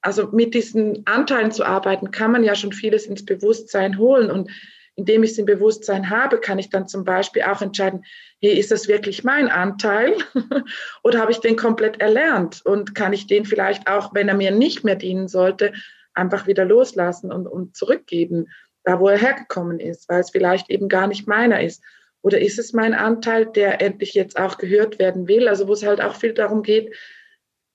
also 0.00 0.28
mit 0.32 0.54
diesen 0.54 1.02
Anteilen 1.04 1.52
zu 1.52 1.64
arbeiten, 1.64 2.10
kann 2.10 2.32
man 2.32 2.44
ja 2.44 2.54
schon 2.54 2.72
vieles 2.72 3.04
ins 3.04 3.26
Bewusstsein 3.26 3.98
holen. 3.98 4.30
Und 4.30 4.50
indem 4.96 5.22
ich 5.22 5.32
es 5.32 5.38
im 5.38 5.44
Bewusstsein 5.44 6.08
habe, 6.08 6.40
kann 6.40 6.58
ich 6.58 6.70
dann 6.70 6.88
zum 6.88 7.04
Beispiel 7.04 7.42
auch 7.42 7.60
entscheiden, 7.60 8.04
hey, 8.40 8.58
ist 8.58 8.70
das 8.70 8.88
wirklich 8.88 9.22
mein 9.22 9.50
Anteil 9.50 10.16
oder 11.02 11.18
habe 11.20 11.30
ich 11.30 11.40
den 11.40 11.56
komplett 11.56 12.00
erlernt 12.00 12.62
und 12.64 12.94
kann 12.94 13.12
ich 13.12 13.26
den 13.26 13.44
vielleicht 13.44 13.86
auch, 13.86 14.14
wenn 14.14 14.28
er 14.28 14.34
mir 14.34 14.50
nicht 14.50 14.82
mehr 14.82 14.96
dienen 14.96 15.28
sollte, 15.28 15.74
einfach 16.14 16.46
wieder 16.46 16.64
loslassen 16.64 17.30
und, 17.30 17.46
und 17.46 17.76
zurückgeben 17.76 18.48
da 18.84 19.00
wo 19.00 19.08
er 19.08 19.18
hergekommen 19.18 19.80
ist, 19.80 20.08
weil 20.08 20.20
es 20.20 20.30
vielleicht 20.30 20.70
eben 20.70 20.88
gar 20.88 21.06
nicht 21.06 21.26
meiner 21.26 21.62
ist. 21.62 21.82
Oder 22.22 22.40
ist 22.40 22.58
es 22.58 22.72
mein 22.72 22.94
Anteil, 22.94 23.46
der 23.46 23.80
endlich 23.80 24.14
jetzt 24.14 24.38
auch 24.38 24.58
gehört 24.58 24.98
werden 24.98 25.28
will? 25.28 25.48
Also 25.48 25.68
wo 25.68 25.72
es 25.72 25.84
halt 25.84 26.00
auch 26.00 26.14
viel 26.14 26.34
darum 26.34 26.62
geht, 26.62 26.94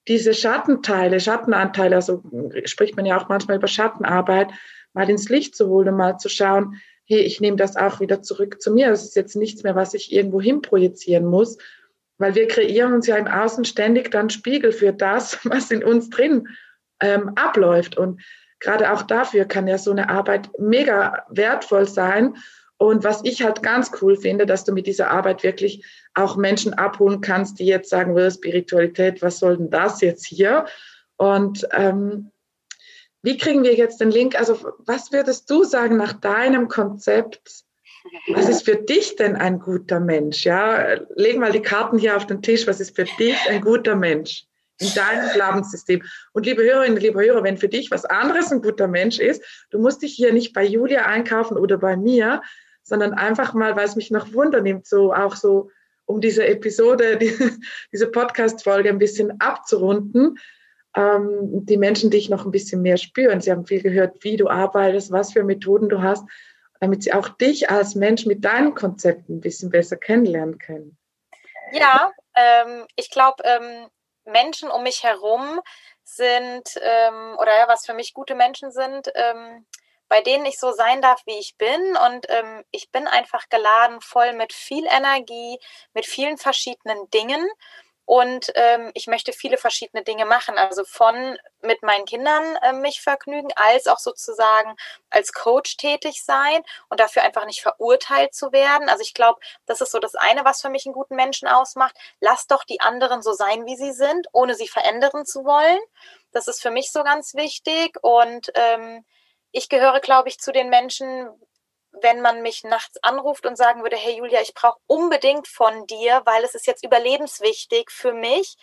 diese 0.08 0.34
Schattenteile, 0.34 1.20
Schattenanteile, 1.20 1.96
also 1.96 2.24
spricht 2.64 2.96
man 2.96 3.06
ja 3.06 3.20
auch 3.20 3.28
manchmal 3.28 3.58
über 3.58 3.68
Schattenarbeit, 3.68 4.50
mal 4.94 5.10
ins 5.10 5.30
Licht 5.30 5.56
zu 5.56 5.68
holen 5.68 5.90
und 5.90 5.98
mal 5.98 6.18
zu 6.18 6.30
schauen, 6.30 6.78
hey, 7.06 7.20
ich 7.20 7.42
nehme 7.42 7.58
das 7.58 7.76
auch 7.76 8.00
wieder 8.00 8.22
zurück 8.22 8.62
zu 8.62 8.72
mir. 8.72 8.90
Das 8.90 9.04
ist 9.04 9.16
jetzt 9.16 9.36
nichts 9.36 9.64
mehr, 9.64 9.76
was 9.76 9.94
ich 9.94 10.12
irgendwo 10.12 10.42
hin 10.42 10.62
projizieren 10.62 11.26
muss, 11.26 11.58
weil 12.18 12.36
wir 12.36 12.48
kreieren 12.48 12.94
uns 12.94 13.08
ja 13.08 13.18
im 13.18 13.28
Außen 13.28 13.66
ständig 13.66 14.12
dann 14.12 14.30
Spiegel 14.30 14.72
für 14.72 14.94
das, 14.94 15.40
was 15.46 15.72
in 15.72 15.84
uns 15.84 16.10
drin 16.10 16.48
ähm, 17.02 17.32
abläuft. 17.36 17.98
Und 17.98 18.22
gerade 18.60 18.92
auch 18.92 19.04
dafür 19.04 19.46
kann 19.46 19.68
ja 19.68 19.78
so 19.78 19.92
eine 19.92 20.10
Arbeit 20.10 20.50
mega 20.58 21.26
wertvoll 21.30 21.88
sein. 21.88 22.36
Und 22.78 23.04
was 23.04 23.22
ich 23.24 23.44
halt 23.44 23.64
ganz 23.64 23.92
cool 24.02 24.16
finde, 24.16 24.46
dass 24.46 24.64
du 24.64 24.72
mit 24.72 24.86
dieser 24.86 25.10
Arbeit 25.10 25.44
wirklich 25.44 25.84
auch 26.14 26.36
Menschen 26.36 26.76
abholen 26.76 27.22
kannst, 27.22 27.60
die 27.60 27.66
jetzt 27.66 27.90
sagen, 27.90 28.16
will 28.16 28.30
Spiritualität, 28.30 29.22
was 29.22 29.40
soll 29.40 29.58
denn 29.58 29.70
das 29.72 30.02
jetzt 30.02 30.26
hier? 30.26 30.66
Und 31.18 31.68
ähm, 31.72 32.32
wie 33.24 33.38
kriegen 33.38 33.64
wir 33.64 33.76
jetzt 33.76 34.00
den 34.00 34.12
Link? 34.12 34.40
Also 34.40 34.60
was 34.78 35.12
würdest 35.12 35.50
du 35.50 35.64
sagen 35.64 35.98
nach 35.98 36.14
deinem 36.14 36.68
Konzept? 36.68 37.66
Was 38.28 38.48
ist 38.48 38.64
für 38.64 38.78
dich 38.78 39.16
denn 39.16 39.36
ein 39.36 39.60
guter 39.60 40.00
Mensch? 40.00 40.46
Ja, 40.46 40.96
leg 41.16 41.38
mal 41.38 41.52
die 41.52 41.62
Karten 41.62 41.98
hier 41.98 42.16
auf 42.16 42.26
den 42.26 42.42
Tisch. 42.42 42.68
Was 42.68 42.80
ist 42.80 42.96
für 42.96 43.06
dich 43.18 43.38
ein 43.50 43.62
guter 43.62 43.96
Mensch? 43.96 44.47
In 44.80 44.94
deinem 44.94 45.30
Glaubenssystem. 45.34 46.04
Und 46.34 46.46
liebe 46.46 46.64
Hörerinnen, 46.64 46.98
liebe 46.98 47.20
Hörer, 47.20 47.44
wenn 47.44 47.58
für 47.58 47.70
dich 47.70 47.92
was 47.92 48.06
anderes 48.06 48.52
ein 48.52 48.62
guter 48.62 48.88
Mensch 48.88 49.20
ist, 49.20 49.44
du 49.72 49.80
musst 49.80 50.02
dich 50.02 50.14
hier 50.14 50.34
nicht 50.34 50.54
bei 50.54 50.64
Julia 50.64 51.06
einkaufen 51.06 51.58
oder 51.58 51.78
bei 51.78 51.98
mir, 51.98 52.42
sondern 52.84 53.14
einfach 53.14 53.54
mal, 53.54 53.76
weil 53.76 53.86
es 53.86 53.96
mich 53.96 54.12
noch 54.12 54.34
Wunder 54.34 54.62
nimmt, 54.62 54.88
so 54.88 55.14
auch 55.14 55.36
so, 55.36 55.70
um 56.06 56.22
diese 56.22 56.46
Episode, 56.48 57.18
die, 57.22 57.34
diese 57.92 58.08
Podcast-Folge 58.08 58.90
ein 58.90 59.00
bisschen 59.00 59.40
abzurunden, 59.42 60.38
ähm, 60.96 61.66
die 61.66 61.78
Menschen 61.78 62.10
dich 62.10 62.30
noch 62.30 62.46
ein 62.46 62.52
bisschen 62.52 62.82
mehr 62.82 62.98
spüren. 62.98 63.42
Sie 63.42 63.52
haben 63.52 63.66
viel 63.66 63.82
gehört, 63.82 64.24
wie 64.24 64.38
du 64.38 64.48
arbeitest, 64.48 65.12
was 65.12 65.34
für 65.34 65.44
Methoden 65.44 65.90
du 65.90 66.02
hast, 66.02 66.26
damit 66.80 67.04
sie 67.04 67.14
auch 67.14 67.30
dich 67.30 67.70
als 67.70 67.96
Mensch 67.96 68.26
mit 68.26 68.46
deinen 68.46 68.74
Konzepten 68.74 69.38
ein 69.38 69.42
bisschen 69.42 69.70
besser 69.70 69.98
kennenlernen 69.98 70.60
können. 70.60 70.98
Ja, 71.74 72.12
ähm, 72.36 72.86
ich 72.96 73.10
glaube, 73.12 73.44
ähm, 73.44 73.88
Menschen 74.28 74.70
um 74.70 74.84
mich 74.84 75.04
herum 75.04 75.62
sind 76.04 76.64
ähm, 76.82 77.38
oder 77.40 77.58
ja, 77.58 77.68
was 77.68 77.86
für 77.86 77.94
mich 77.94 78.14
gute 78.14 78.36
Menschen 78.36 78.72
sind, 78.72 79.12
ähm, 79.16 79.66
bei 80.10 80.22
denen 80.22 80.46
ich 80.46 80.60
so 80.60 80.72
sein 80.72 81.02
darf, 81.02 81.22
wie 81.26 81.38
ich 81.38 81.58
bin. 81.58 81.98
Und 81.98 82.28
ähm, 82.30 82.64
ich 82.72 82.92
bin 82.92 83.08
einfach 83.08 83.50
geladen, 83.50 84.00
voll 84.02 84.34
mit 84.34 84.54
viel 84.54 84.86
Energie, 84.86 85.60
mit 85.94 86.06
vielen 86.06 86.38
verschiedenen 86.38 87.10
Dingen. 87.10 87.46
Und 88.08 88.54
ähm, 88.56 88.90
ich 88.94 89.08
möchte 89.08 89.34
viele 89.34 89.58
verschiedene 89.58 90.02
Dinge 90.02 90.24
machen. 90.24 90.58
Also 90.58 90.86
von 90.86 91.38
mit 91.62 91.84
meinen 91.84 92.06
Kindern 92.06 92.56
äh, 92.62 92.72
mich 92.72 93.02
vergnügen, 93.02 93.50
als 93.58 93.86
auch 93.88 94.00
sozusagen 94.00 94.78
als 95.10 95.34
Coach 95.34 95.76
tätig 95.76 96.24
sein 96.24 96.64
und 96.88 97.02
dafür 97.02 97.24
einfach 97.24 97.46
nicht 97.46 97.62
verurteilt 97.62 98.34
zu 98.34 98.54
werden. 98.54 98.88
Also 98.88 99.02
ich 99.02 99.14
glaube, 99.14 99.42
das 99.66 99.82
ist 99.82 99.92
so 99.92 100.00
das 100.00 100.16
eine, 100.16 100.46
was 100.46 100.62
für 100.62 100.70
mich 100.70 100.86
einen 100.86 100.94
guten 100.94 101.18
Menschen 101.18 101.50
ausmacht. 101.50 101.98
Lass 102.22 102.48
doch 102.48 102.64
die 102.64 102.80
anderen 102.80 103.22
so 103.22 103.34
sein, 103.34 103.66
wie 103.66 103.76
sie 103.76 103.92
sind, 103.92 104.28
ohne 104.32 104.56
sie 104.56 104.70
verändern 104.70 105.26
zu 105.26 105.44
wollen. 105.44 105.80
Das 106.32 106.48
ist 106.48 106.62
für 106.62 106.72
mich 106.72 106.94
so 106.94 107.04
ganz 107.04 107.36
wichtig. 107.36 107.98
Und 108.02 108.54
ähm, 108.56 109.04
ich 109.52 109.68
gehöre, 109.68 110.00
glaube 110.00 110.30
ich, 110.30 110.40
zu 110.40 110.54
den 110.54 110.70
Menschen, 110.70 111.28
wenn 112.02 112.22
man 112.22 112.42
mich 112.42 112.64
nachts 112.64 112.98
anruft 113.04 113.46
und 113.46 113.56
sagen 113.56 113.84
würde, 113.84 113.96
hey 113.96 114.18
Julia, 114.18 114.42
ich 114.42 114.54
brauche 114.54 114.80
unbedingt 114.88 115.48
von 115.48 115.88
dir, 115.88 116.22
weil 116.26 116.44
es 116.44 116.56
ist 116.56 116.68
jetzt 116.68 116.84
überlebenswichtig 116.84 117.90
für 117.92 118.14
mich, 118.14 118.58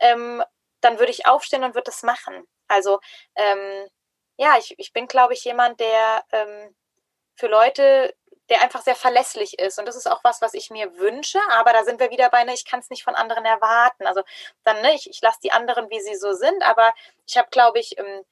ähm, 0.00 0.42
dann 0.80 0.98
würde 0.98 1.12
ich 1.12 1.26
aufstehen 1.26 1.64
und 1.64 1.74
würde 1.74 1.90
das 1.90 2.02
machen. 2.02 2.46
Also 2.68 3.00
ähm, 3.36 3.88
ja, 4.36 4.56
ich, 4.58 4.74
ich 4.78 4.92
bin, 4.92 5.06
glaube 5.06 5.34
ich, 5.34 5.44
jemand, 5.44 5.80
der 5.80 6.24
ähm, 6.32 6.74
für 7.34 7.48
Leute, 7.48 8.14
der 8.48 8.62
einfach 8.62 8.82
sehr 8.82 8.96
verlässlich 8.96 9.58
ist. 9.58 9.78
Und 9.78 9.86
das 9.86 9.96
ist 9.96 10.10
auch 10.10 10.24
was, 10.24 10.42
was 10.42 10.54
ich 10.54 10.70
mir 10.70 10.96
wünsche. 10.98 11.40
Aber 11.50 11.72
da 11.72 11.84
sind 11.84 12.00
wir 12.00 12.10
wieder 12.10 12.30
bei, 12.30 12.44
ne, 12.44 12.54
ich 12.54 12.64
kann 12.64 12.80
es 12.80 12.90
nicht 12.90 13.04
von 13.04 13.14
anderen 13.14 13.44
erwarten. 13.44 14.06
Also 14.06 14.22
dann, 14.64 14.80
ne, 14.82 14.94
ich, 14.94 15.08
ich 15.08 15.20
lasse 15.22 15.38
die 15.42 15.52
anderen, 15.52 15.90
wie 15.90 16.00
sie 16.00 16.16
so 16.16 16.32
sind. 16.32 16.62
Aber 16.64 16.92
ich 17.26 17.36
habe, 17.38 17.48
glaube 17.50 17.78
ich, 17.78 17.98
ähm, 17.98 18.24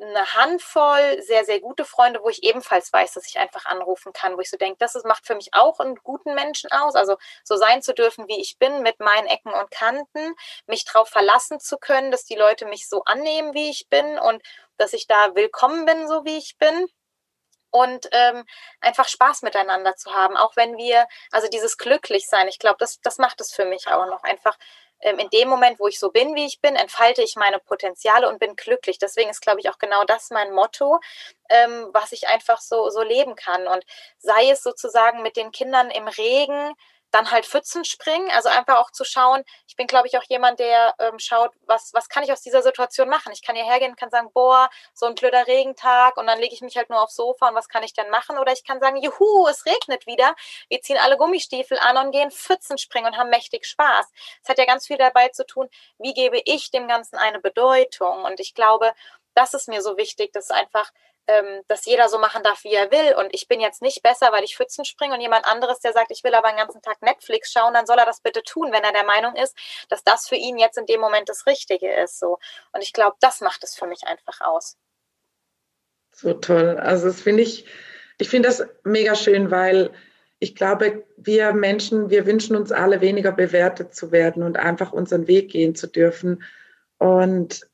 eine 0.00 0.34
Handvoll 0.34 1.22
sehr, 1.22 1.44
sehr 1.44 1.60
gute 1.60 1.84
Freunde, 1.84 2.20
wo 2.22 2.28
ich 2.28 2.42
ebenfalls 2.44 2.92
weiß, 2.92 3.14
dass 3.14 3.26
ich 3.26 3.38
einfach 3.38 3.66
anrufen 3.66 4.12
kann, 4.12 4.36
wo 4.36 4.40
ich 4.40 4.50
so 4.50 4.56
denke, 4.56 4.78
das 4.78 4.94
ist, 4.94 5.04
macht 5.06 5.26
für 5.26 5.34
mich 5.34 5.54
auch 5.54 5.80
einen 5.80 5.96
guten 5.96 6.34
Menschen 6.34 6.70
aus. 6.70 6.94
Also 6.94 7.16
so 7.44 7.56
sein 7.56 7.82
zu 7.82 7.94
dürfen, 7.94 8.28
wie 8.28 8.40
ich 8.40 8.58
bin, 8.58 8.82
mit 8.82 9.00
meinen 9.00 9.26
Ecken 9.26 9.52
und 9.52 9.70
Kanten, 9.70 10.34
mich 10.66 10.84
darauf 10.84 11.08
verlassen 11.08 11.60
zu 11.60 11.78
können, 11.78 12.10
dass 12.10 12.24
die 12.24 12.36
Leute 12.36 12.66
mich 12.66 12.88
so 12.88 13.02
annehmen, 13.04 13.54
wie 13.54 13.70
ich 13.70 13.88
bin 13.88 14.18
und 14.18 14.42
dass 14.76 14.92
ich 14.92 15.06
da 15.06 15.34
willkommen 15.34 15.84
bin, 15.84 16.06
so 16.06 16.24
wie 16.24 16.38
ich 16.38 16.56
bin 16.58 16.86
und 17.70 18.08
ähm, 18.12 18.44
einfach 18.80 19.08
Spaß 19.08 19.42
miteinander 19.42 19.94
zu 19.96 20.14
haben, 20.14 20.36
auch 20.36 20.56
wenn 20.56 20.76
wir, 20.76 21.06
also 21.30 21.48
dieses 21.48 21.76
Glücklichsein, 21.76 22.48
ich 22.48 22.58
glaube, 22.58 22.76
das, 22.78 23.00
das 23.00 23.18
macht 23.18 23.40
es 23.40 23.52
für 23.52 23.64
mich 23.64 23.88
auch 23.88 24.06
noch 24.06 24.22
einfach 24.22 24.56
in 25.00 25.30
dem 25.30 25.48
Moment, 25.48 25.78
wo 25.78 25.86
ich 25.86 25.98
so 25.98 26.10
bin, 26.10 26.34
wie 26.34 26.46
ich 26.46 26.60
bin, 26.60 26.74
entfalte 26.76 27.22
ich 27.22 27.36
meine 27.36 27.58
Potenziale 27.58 28.28
und 28.28 28.38
bin 28.38 28.56
glücklich. 28.56 28.98
Deswegen 28.98 29.30
ist, 29.30 29.40
glaube 29.40 29.60
ich, 29.60 29.70
auch 29.70 29.78
genau 29.78 30.04
das 30.04 30.30
mein 30.30 30.52
Motto, 30.52 31.00
ähm, 31.48 31.88
was 31.92 32.12
ich 32.12 32.28
einfach 32.28 32.60
so, 32.60 32.90
so 32.90 33.02
leben 33.02 33.36
kann. 33.36 33.66
Und 33.68 33.84
sei 34.18 34.50
es 34.50 34.62
sozusagen 34.62 35.22
mit 35.22 35.36
den 35.36 35.52
Kindern 35.52 35.90
im 35.90 36.08
Regen, 36.08 36.74
dann 37.10 37.30
halt 37.30 37.46
Pfützen 37.46 37.84
springen, 37.84 38.30
also 38.32 38.48
einfach 38.48 38.76
auch 38.76 38.90
zu 38.90 39.04
schauen. 39.04 39.42
Ich 39.66 39.76
bin, 39.76 39.86
glaube 39.86 40.08
ich, 40.08 40.18
auch 40.18 40.24
jemand, 40.24 40.58
der 40.58 40.94
ähm, 40.98 41.18
schaut, 41.18 41.52
was, 41.66 41.92
was 41.94 42.08
kann 42.08 42.22
ich 42.22 42.32
aus 42.32 42.42
dieser 42.42 42.62
Situation 42.62 43.08
machen. 43.08 43.32
Ich 43.32 43.42
kann 43.42 43.56
hier 43.56 43.64
hergehen 43.64 43.92
und 43.92 43.98
kann 43.98 44.10
sagen, 44.10 44.30
boah, 44.32 44.68
so 44.94 45.06
ein 45.06 45.14
blöder 45.14 45.46
Regentag 45.46 46.16
und 46.16 46.26
dann 46.26 46.38
lege 46.38 46.54
ich 46.54 46.60
mich 46.60 46.76
halt 46.76 46.90
nur 46.90 47.02
aufs 47.02 47.16
Sofa 47.16 47.48
und 47.48 47.54
was 47.54 47.68
kann 47.68 47.82
ich 47.82 47.94
denn 47.94 48.10
machen? 48.10 48.38
Oder 48.38 48.52
ich 48.52 48.64
kann 48.64 48.80
sagen, 48.80 48.96
juhu, 48.96 49.46
es 49.48 49.64
regnet 49.66 50.06
wieder. 50.06 50.34
Wir 50.68 50.80
ziehen 50.82 50.98
alle 50.98 51.16
Gummistiefel 51.16 51.78
an 51.78 51.96
und 51.96 52.12
gehen 52.12 52.30
Pfützen 52.30 52.78
springen 52.78 53.06
und 53.06 53.16
haben 53.16 53.30
mächtig 53.30 53.66
Spaß. 53.66 54.06
Es 54.42 54.48
hat 54.48 54.58
ja 54.58 54.64
ganz 54.64 54.86
viel 54.86 54.98
dabei 54.98 55.28
zu 55.28 55.46
tun, 55.46 55.68
wie 55.98 56.14
gebe 56.14 56.40
ich 56.44 56.70
dem 56.70 56.88
Ganzen 56.88 57.16
eine 57.16 57.40
Bedeutung. 57.40 58.24
Und 58.24 58.40
ich 58.40 58.54
glaube, 58.54 58.92
das 59.34 59.54
ist 59.54 59.68
mir 59.68 59.82
so 59.82 59.96
wichtig, 59.96 60.32
dass 60.32 60.50
einfach 60.50 60.90
ähm, 61.28 61.62
dass 61.68 61.84
jeder 61.84 62.08
so 62.08 62.18
machen 62.18 62.42
darf, 62.42 62.64
wie 62.64 62.72
er 62.72 62.90
will. 62.90 63.14
Und 63.14 63.32
ich 63.34 63.46
bin 63.46 63.60
jetzt 63.60 63.82
nicht 63.82 64.02
besser, 64.02 64.32
weil 64.32 64.44
ich 64.44 64.56
Pfützen 64.56 64.84
springe 64.86 65.14
und 65.14 65.20
jemand 65.20 65.44
anderes, 65.44 65.78
der 65.80 65.92
sagt, 65.92 66.10
ich 66.10 66.24
will 66.24 66.34
aber 66.34 66.48
den 66.48 66.56
ganzen 66.56 66.80
Tag 66.80 67.02
Netflix 67.02 67.52
schauen, 67.52 67.74
dann 67.74 67.86
soll 67.86 67.98
er 67.98 68.06
das 68.06 68.22
bitte 68.22 68.42
tun, 68.42 68.72
wenn 68.72 68.82
er 68.82 68.92
der 68.92 69.04
Meinung 69.04 69.36
ist, 69.36 69.56
dass 69.90 70.02
das 70.02 70.26
für 70.26 70.36
ihn 70.36 70.58
jetzt 70.58 70.78
in 70.78 70.86
dem 70.86 71.00
Moment 71.00 71.28
das 71.28 71.46
Richtige 71.46 71.92
ist. 71.92 72.18
So. 72.18 72.38
Und 72.72 72.82
ich 72.82 72.94
glaube, 72.94 73.16
das 73.20 73.42
macht 73.42 73.62
es 73.62 73.74
für 73.74 73.86
mich 73.86 74.04
einfach 74.06 74.40
aus. 74.40 74.76
So 76.12 76.32
toll. 76.32 76.78
Also 76.78 77.08
das 77.08 77.20
finde 77.20 77.42
ich, 77.42 77.66
ich 78.18 78.30
finde 78.30 78.48
das 78.48 78.66
mega 78.82 79.14
schön, 79.14 79.50
weil 79.50 79.92
ich 80.38 80.54
glaube, 80.54 81.04
wir 81.16 81.52
Menschen, 81.52 82.10
wir 82.10 82.24
wünschen 82.24 82.56
uns 82.56 82.72
alle 82.72 83.00
weniger 83.00 83.32
bewertet 83.32 83.94
zu 83.94 84.12
werden 84.12 84.42
und 84.42 84.56
einfach 84.56 84.92
unseren 84.92 85.26
Weg 85.26 85.50
gehen 85.50 85.74
zu 85.74 85.88
dürfen. 85.88 86.42
Und 86.96 87.68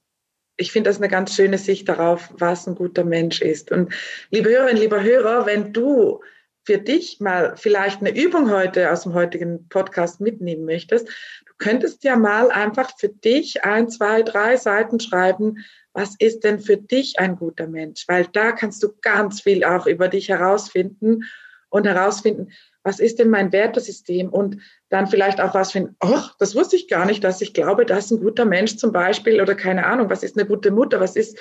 ich 0.56 0.72
finde 0.72 0.90
das 0.90 0.98
eine 0.98 1.08
ganz 1.08 1.34
schöne 1.34 1.58
Sicht 1.58 1.88
darauf, 1.88 2.30
was 2.36 2.66
ein 2.66 2.74
guter 2.74 3.04
Mensch 3.04 3.40
ist. 3.40 3.70
Und 3.70 3.92
liebe 4.30 4.50
Hörerinnen, 4.50 4.80
lieber 4.80 5.02
Hörer, 5.02 5.46
wenn 5.46 5.72
du 5.72 6.20
für 6.64 6.78
dich 6.78 7.20
mal 7.20 7.56
vielleicht 7.56 8.00
eine 8.00 8.16
Übung 8.16 8.50
heute 8.50 8.90
aus 8.90 9.02
dem 9.02 9.14
heutigen 9.14 9.68
Podcast 9.68 10.20
mitnehmen 10.20 10.64
möchtest, 10.64 11.08
du 11.08 11.52
könntest 11.58 12.04
ja 12.04 12.16
mal 12.16 12.50
einfach 12.50 12.96
für 12.98 13.08
dich 13.08 13.64
ein, 13.64 13.88
zwei, 13.88 14.22
drei 14.22 14.56
Seiten 14.56 15.00
schreiben, 15.00 15.64
was 15.92 16.14
ist 16.18 16.42
denn 16.42 16.58
für 16.58 16.76
dich 16.76 17.18
ein 17.18 17.36
guter 17.36 17.68
Mensch? 17.68 18.04
Weil 18.08 18.26
da 18.32 18.52
kannst 18.52 18.82
du 18.82 18.94
ganz 19.00 19.42
viel 19.42 19.64
auch 19.64 19.86
über 19.86 20.08
dich 20.08 20.28
herausfinden 20.28 21.24
und 21.68 21.86
herausfinden, 21.86 22.52
was 22.82 23.00
ist 23.00 23.18
denn 23.18 23.30
mein 23.30 23.52
Wertesystem 23.52 24.28
und 24.28 24.58
dann 24.94 25.08
vielleicht 25.08 25.40
auch 25.40 25.54
was 25.54 25.72
finden, 25.72 25.96
ach, 25.98 26.36
das 26.38 26.54
wusste 26.54 26.76
ich 26.76 26.86
gar 26.86 27.04
nicht, 27.04 27.24
dass 27.24 27.40
ich 27.40 27.52
glaube, 27.52 27.84
dass 27.84 28.12
ein 28.12 28.20
guter 28.20 28.44
Mensch 28.44 28.76
zum 28.76 28.92
Beispiel 28.92 29.42
oder 29.42 29.56
keine 29.56 29.84
Ahnung, 29.86 30.08
was 30.08 30.22
ist 30.22 30.38
eine 30.38 30.46
gute 30.46 30.70
Mutter, 30.70 31.00
was 31.00 31.16
ist 31.16 31.36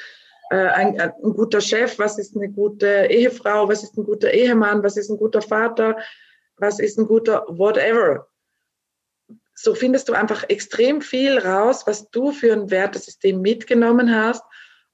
äh, 0.50 0.56
ein, 0.56 1.00
ein 1.00 1.34
guter 1.34 1.62
Chef, 1.62 2.00
was 2.00 2.18
ist 2.18 2.36
eine 2.36 2.50
gute 2.50 3.06
Ehefrau, 3.12 3.70
was 3.70 3.84
ist 3.84 3.96
ein 3.96 4.06
guter 4.06 4.32
Ehemann, 4.34 4.82
was 4.82 4.98
ist 4.98 5.12
ein 5.12 5.18
guter 5.18 5.44
Vater, 5.44 5.98
was 6.58 6.80
ist 6.80 6.98
ein 6.98 7.06
guter 7.06 7.46
whatever. 7.48 8.28
So 9.54 9.76
findest 9.76 10.10
du 10.10 10.13
einfach 10.13 10.50
extrem 10.50 11.02
viel 11.02 11.38
raus, 11.38 11.84
was 11.86 12.10
du 12.10 12.32
für 12.32 12.54
ein 12.54 12.72
Wertesystem 12.72 13.39
mitgenommen 13.39 14.16
hast 14.16 14.44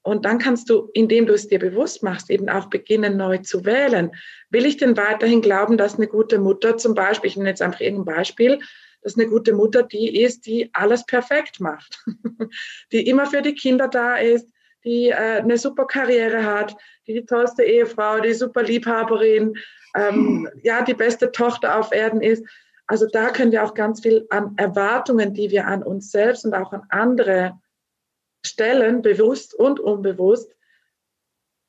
und 0.02 0.24
dann 0.24 0.38
kannst 0.38 0.70
du, 0.70 0.88
indem 0.94 1.26
du 1.26 1.34
es 1.34 1.48
dir 1.48 1.58
bewusst 1.58 2.02
machst, 2.02 2.30
eben 2.30 2.48
auch 2.48 2.70
beginnen, 2.70 3.16
neu 3.16 3.38
zu 3.38 3.64
wählen. 3.64 4.10
Will 4.48 4.64
ich 4.64 4.78
denn 4.78 4.96
weiterhin 4.96 5.42
glauben, 5.42 5.76
dass 5.76 5.96
eine 5.96 6.06
gute 6.06 6.38
Mutter 6.38 6.78
zum 6.78 6.94
Beispiel, 6.94 7.28
ich 7.28 7.36
nenne 7.36 7.50
jetzt 7.50 7.62
einfach 7.62 7.80
irgendein 7.80 8.16
Beispiel, 8.16 8.58
dass 9.02 9.18
eine 9.18 9.28
gute 9.28 9.52
Mutter 9.52 9.82
die 9.82 10.22
ist, 10.22 10.46
die 10.46 10.70
alles 10.72 11.04
perfekt 11.04 11.60
macht, 11.60 12.02
die 12.92 13.06
immer 13.08 13.26
für 13.26 13.42
die 13.42 13.54
Kinder 13.54 13.88
da 13.88 14.16
ist, 14.16 14.48
die 14.84 15.08
äh, 15.08 15.40
eine 15.40 15.58
super 15.58 15.86
Karriere 15.86 16.44
hat, 16.44 16.74
die 17.06 17.14
die 17.14 17.26
tollste 17.26 17.62
Ehefrau, 17.62 18.20
die 18.20 18.32
super 18.32 18.62
Liebhaberin, 18.62 19.54
ähm, 19.94 20.48
ja, 20.62 20.82
die 20.82 20.94
beste 20.94 21.30
Tochter 21.30 21.78
auf 21.78 21.92
Erden 21.92 22.22
ist. 22.22 22.44
Also 22.86 23.06
da 23.06 23.30
können 23.30 23.52
wir 23.52 23.64
auch 23.64 23.74
ganz 23.74 24.00
viel 24.00 24.26
an 24.30 24.54
Erwartungen, 24.56 25.34
die 25.34 25.50
wir 25.50 25.66
an 25.66 25.82
uns 25.82 26.10
selbst 26.10 26.44
und 26.44 26.54
auch 26.54 26.72
an 26.72 26.82
andere 26.88 27.58
stellen, 28.44 29.02
bewusst 29.02 29.54
und 29.54 29.80
unbewusst, 29.80 30.54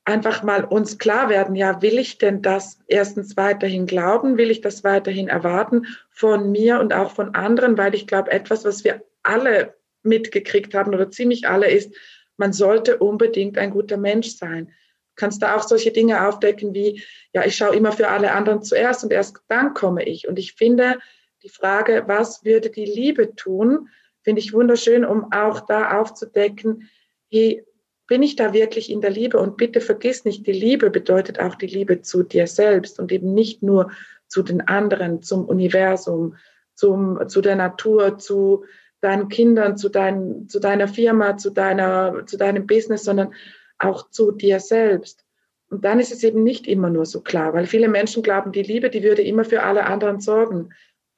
einfach 0.04 0.42
mal 0.42 0.64
uns 0.64 0.98
klar 0.98 1.28
werden, 1.28 1.54
ja, 1.54 1.80
will 1.80 1.98
ich 1.98 2.18
denn 2.18 2.42
das 2.42 2.80
erstens 2.88 3.36
weiterhin 3.36 3.86
glauben, 3.86 4.36
will 4.36 4.50
ich 4.50 4.60
das 4.60 4.82
weiterhin 4.82 5.28
erwarten 5.28 5.86
von 6.10 6.50
mir 6.50 6.80
und 6.80 6.92
auch 6.92 7.12
von 7.12 7.34
anderen, 7.34 7.78
weil 7.78 7.94
ich 7.94 8.06
glaube, 8.06 8.32
etwas, 8.32 8.64
was 8.64 8.84
wir 8.84 9.04
alle 9.22 9.74
mitgekriegt 10.02 10.74
haben 10.74 10.92
oder 10.92 11.10
ziemlich 11.10 11.48
alle 11.48 11.70
ist, 11.70 11.94
man 12.36 12.52
sollte 12.52 12.98
unbedingt 12.98 13.58
ein 13.58 13.70
guter 13.70 13.96
Mensch 13.96 14.30
sein. 14.30 14.66
Du 14.66 15.14
kannst 15.16 15.42
da 15.42 15.54
auch 15.54 15.62
solche 15.62 15.92
Dinge 15.92 16.26
aufdecken 16.26 16.74
wie, 16.74 17.02
ja, 17.32 17.44
ich 17.44 17.54
schaue 17.54 17.76
immer 17.76 17.92
für 17.92 18.08
alle 18.08 18.32
anderen 18.32 18.62
zuerst 18.62 19.04
und 19.04 19.12
erst 19.12 19.36
dann 19.48 19.74
komme 19.74 20.04
ich. 20.04 20.26
Und 20.26 20.38
ich 20.38 20.54
finde 20.54 20.98
die 21.44 21.50
Frage, 21.50 22.04
was 22.06 22.44
würde 22.44 22.70
die 22.70 22.86
Liebe 22.86 23.36
tun, 23.36 23.88
finde 24.22 24.40
ich 24.40 24.52
wunderschön, 24.52 25.04
um 25.04 25.32
auch 25.32 25.60
da 25.60 26.00
aufzudecken, 26.00 26.88
hey, 27.30 27.64
bin 28.06 28.22
ich 28.22 28.36
da 28.36 28.52
wirklich 28.52 28.90
in 28.90 29.00
der 29.00 29.10
Liebe? 29.10 29.38
Und 29.38 29.56
bitte 29.56 29.80
vergiss 29.80 30.24
nicht, 30.24 30.46
die 30.46 30.52
Liebe 30.52 30.90
bedeutet 30.90 31.40
auch 31.40 31.54
die 31.54 31.66
Liebe 31.66 32.02
zu 32.02 32.22
dir 32.22 32.46
selbst 32.46 32.98
und 32.98 33.12
eben 33.12 33.32
nicht 33.32 33.62
nur 33.62 33.90
zu 34.28 34.42
den 34.42 34.60
anderen, 34.62 35.22
zum 35.22 35.46
Universum, 35.46 36.36
zum, 36.74 37.28
zu 37.28 37.40
der 37.40 37.56
Natur, 37.56 38.18
zu 38.18 38.64
deinen 39.00 39.28
Kindern, 39.28 39.76
zu, 39.76 39.88
dein, 39.88 40.48
zu 40.48 40.60
deiner 40.60 40.88
Firma, 40.88 41.36
zu, 41.36 41.50
deiner, 41.50 42.24
zu 42.26 42.36
deinem 42.36 42.66
Business, 42.66 43.04
sondern 43.04 43.32
auch 43.78 44.10
zu 44.10 44.30
dir 44.30 44.60
selbst. 44.60 45.24
Und 45.68 45.84
dann 45.84 45.98
ist 45.98 46.12
es 46.12 46.22
eben 46.22 46.42
nicht 46.42 46.66
immer 46.66 46.90
nur 46.90 47.06
so 47.06 47.20
klar, 47.20 47.54
weil 47.54 47.66
viele 47.66 47.88
Menschen 47.88 48.22
glauben, 48.22 48.52
die 48.52 48.62
Liebe, 48.62 48.90
die 48.90 49.02
würde 49.02 49.22
immer 49.22 49.44
für 49.44 49.62
alle 49.62 49.86
anderen 49.86 50.20
sorgen. 50.20 50.70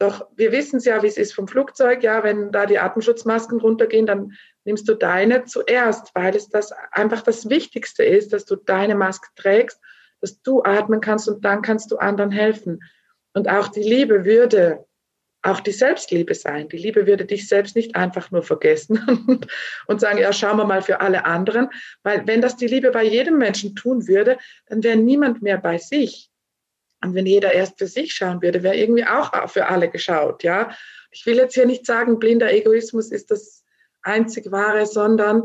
Doch 0.05 0.27
wir 0.37 0.53
wissen 0.53 0.77
es 0.77 0.85
ja, 0.85 1.03
wie 1.03 1.07
es 1.07 1.17
ist 1.17 1.33
vom 1.33 1.49
Flugzeug. 1.49 2.03
Ja, 2.03 2.23
wenn 2.23 2.53
da 2.53 2.67
die 2.67 2.79
Atemschutzmasken 2.79 3.59
runtergehen, 3.59 4.05
dann 4.05 4.33
nimmst 4.65 4.87
du 4.87 4.93
deine 4.93 5.45
zuerst, 5.45 6.15
weil 6.15 6.37
es 6.37 6.51
das 6.51 6.73
einfach 6.93 7.23
das 7.23 7.49
Wichtigste 7.49 8.05
ist, 8.05 8.35
dass 8.35 8.45
du 8.45 8.57
deine 8.57 8.97
Maske 8.97 9.29
trägst, 9.35 9.81
dass 10.21 10.43
du 10.43 10.63
atmen 10.63 11.01
kannst 11.01 11.27
und 11.27 11.43
dann 11.43 11.63
kannst 11.63 11.91
du 11.91 11.97
anderen 11.97 12.31
helfen. 12.31 12.83
Und 13.33 13.49
auch 13.49 13.69
die 13.69 13.83
Liebe 13.83 14.27
würde 14.27 14.85
auch 15.41 15.61
die 15.61 15.73
Selbstliebe 15.73 16.35
sein. 16.35 16.69
Die 16.69 16.77
Liebe 16.77 17.07
würde 17.07 17.25
dich 17.25 17.49
selbst 17.49 17.75
nicht 17.75 17.97
einfach 17.97 18.31
nur 18.31 18.43
vergessen 18.43 19.41
und, 19.87 20.01
sagen, 20.03 20.19
ja, 20.19 20.35
schauen 20.35 20.59
wir 20.59 20.67
mal 20.67 20.83
für 20.83 21.01
alle 21.01 21.25
anderen. 21.25 21.71
Weil 22.03 22.27
wenn 22.27 22.43
das 22.43 22.57
die 22.57 22.67
Liebe 22.67 22.91
bei 22.91 23.05
jedem 23.05 23.39
Menschen 23.39 23.75
tun 23.75 24.07
würde, 24.07 24.37
dann 24.67 24.83
wäre 24.83 24.99
niemand 24.99 25.41
mehr 25.41 25.57
bei 25.57 25.79
sich. 25.79 26.31
Und 27.05 27.15
wenn 27.15 27.27
jeder 27.27 27.53
erst 27.53 27.79
für 27.79 27.87
sich 27.87 28.15
schauen 28.15 28.43
würde, 28.43 28.63
wäre 28.63 28.77
irgendwie 28.77 29.05
auch 29.05 29.49
für 29.49 29.67
alle 29.67 29.91
geschaut, 29.91 30.43
ja. 30.43 30.75
Ich 31.11 31.27
will 31.27 31.37
jetzt 31.37 31.55
hier 31.55 31.67
nicht 31.67 31.87
sagen, 31.87 32.19
blinder 32.19 32.53
Egoismus 32.53 33.13
ist 33.13 33.31
das 33.31 33.63
einzig 34.03 34.51
wahre, 34.51 34.87
sondern 34.87 35.45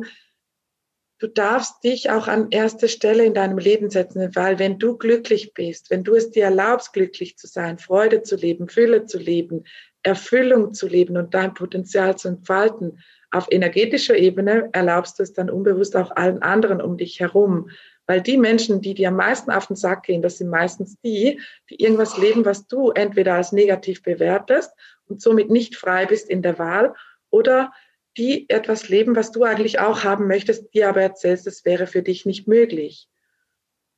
du 1.19 1.27
darfst 1.27 1.83
dich 1.83 2.09
auch 2.09 2.27
an 2.27 2.47
erste 2.49 2.87
Stelle 2.87 3.25
in 3.25 3.33
deinem 3.33 3.57
Leben 3.57 3.89
setzen, 3.89 4.35
weil 4.35 4.57
wenn 4.57 4.79
du 4.79 4.97
glücklich 4.97 5.53
bist, 5.53 5.91
wenn 5.91 6.03
du 6.03 6.15
es 6.15 6.31
dir 6.31 6.45
erlaubst, 6.45 6.93
glücklich 6.93 7.37
zu 7.37 7.45
sein, 7.45 7.77
Freude 7.77 8.23
zu 8.23 8.35
leben, 8.35 8.67
Fülle 8.67 9.05
zu 9.05 9.19
leben, 9.19 9.65
Erfüllung 10.01 10.73
zu 10.73 10.87
leben 10.87 11.17
und 11.17 11.33
dein 11.33 11.53
Potenzial 11.53 12.17
zu 12.17 12.29
entfalten, 12.29 12.99
auf 13.31 13.47
energetischer 13.51 14.17
Ebene 14.17 14.69
erlaubst 14.71 15.19
du 15.19 15.23
es 15.23 15.33
dann 15.33 15.49
unbewusst 15.49 15.95
auch 15.95 16.15
allen 16.15 16.41
anderen 16.41 16.81
um 16.81 16.97
dich 16.97 17.19
herum. 17.19 17.69
Weil 18.09 18.23
die 18.23 18.39
Menschen, 18.39 18.81
die 18.81 18.95
dir 18.95 19.09
am 19.09 19.17
meisten 19.17 19.51
auf 19.51 19.67
den 19.67 19.75
Sack 19.75 20.01
gehen, 20.01 20.23
das 20.23 20.39
sind 20.39 20.49
meistens 20.49 20.99
die, 21.01 21.39
die 21.69 21.75
irgendwas 21.75 22.17
leben, 22.17 22.43
was 22.43 22.65
du 22.65 22.89
entweder 22.89 23.35
als 23.35 23.51
negativ 23.51 24.01
bewertest 24.01 24.71
und 25.05 25.21
somit 25.21 25.51
nicht 25.51 25.75
frei 25.75 26.07
bist 26.07 26.27
in 26.27 26.41
der 26.41 26.57
Wahl 26.57 26.95
oder 27.29 27.71
die 28.17 28.49
etwas 28.49 28.89
leben, 28.89 29.15
was 29.15 29.31
du 29.31 29.43
eigentlich 29.43 29.79
auch 29.79 30.03
haben 30.03 30.25
möchtest, 30.25 30.73
dir 30.73 30.89
aber 30.89 31.03
erzählst, 31.03 31.45
es 31.45 31.65
wäre 31.65 31.85
für 31.85 32.01
dich 32.01 32.25
nicht 32.25 32.47
möglich. 32.47 33.07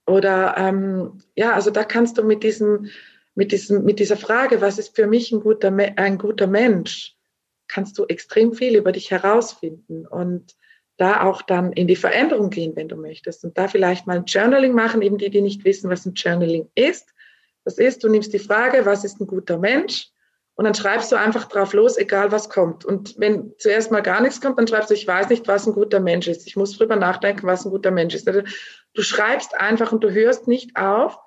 Oder 0.05 0.55
ähm, 0.57 1.21
ja, 1.37 1.53
also 1.53 1.71
da 1.71 1.85
kannst 1.85 2.17
du 2.17 2.23
mit 2.23 2.43
diesem, 2.43 2.89
mit 3.33 3.53
diesem, 3.53 3.85
mit 3.85 3.99
dieser 3.99 4.17
Frage, 4.17 4.59
was 4.59 4.77
ist 4.77 4.93
für 4.93 5.07
mich 5.07 5.31
ein 5.31 5.39
guter, 5.39 5.73
ein 5.95 6.17
guter 6.17 6.47
Mensch, 6.47 7.15
kannst 7.69 7.97
du 7.97 8.03
extrem 8.07 8.51
viel 8.51 8.75
über 8.75 8.91
dich 8.91 9.09
herausfinden 9.09 10.05
und 10.05 10.53
da 11.01 11.23
auch 11.23 11.41
dann 11.41 11.73
in 11.73 11.87
die 11.87 11.95
Veränderung 11.95 12.51
gehen, 12.51 12.75
wenn 12.75 12.87
du 12.87 12.95
möchtest. 12.95 13.43
Und 13.43 13.57
da 13.57 13.67
vielleicht 13.67 14.05
mal 14.05 14.17
ein 14.17 14.25
Journaling 14.25 14.73
machen, 14.73 15.01
eben 15.01 15.17
die, 15.17 15.31
die 15.31 15.41
nicht 15.41 15.65
wissen, 15.65 15.89
was 15.89 16.05
ein 16.05 16.13
Journaling 16.13 16.69
ist. 16.75 17.09
Das 17.65 17.79
ist, 17.79 18.03
du 18.03 18.09
nimmst 18.09 18.33
die 18.33 18.39
Frage, 18.39 18.85
was 18.85 19.03
ist 19.03 19.19
ein 19.19 19.25
guter 19.25 19.57
Mensch? 19.57 20.09
Und 20.53 20.65
dann 20.65 20.75
schreibst 20.75 21.11
du 21.11 21.15
einfach 21.15 21.45
drauf 21.45 21.73
los, 21.73 21.97
egal 21.97 22.31
was 22.31 22.49
kommt. 22.49 22.85
Und 22.85 23.15
wenn 23.17 23.53
zuerst 23.57 23.91
mal 23.91 24.01
gar 24.01 24.21
nichts 24.21 24.41
kommt, 24.41 24.59
dann 24.59 24.67
schreibst 24.67 24.91
du, 24.91 24.93
ich 24.93 25.07
weiß 25.07 25.29
nicht, 25.29 25.47
was 25.47 25.65
ein 25.65 25.73
guter 25.73 25.99
Mensch 25.99 26.27
ist. 26.27 26.45
Ich 26.45 26.55
muss 26.55 26.77
drüber 26.77 26.95
nachdenken, 26.97 27.47
was 27.47 27.65
ein 27.65 27.71
guter 27.71 27.89
Mensch 27.89 28.13
ist. 28.13 28.27
Also, 28.27 28.41
du 28.93 29.01
schreibst 29.01 29.59
einfach 29.59 29.91
und 29.91 30.03
du 30.03 30.11
hörst 30.11 30.47
nicht 30.47 30.75
auf, 30.75 31.17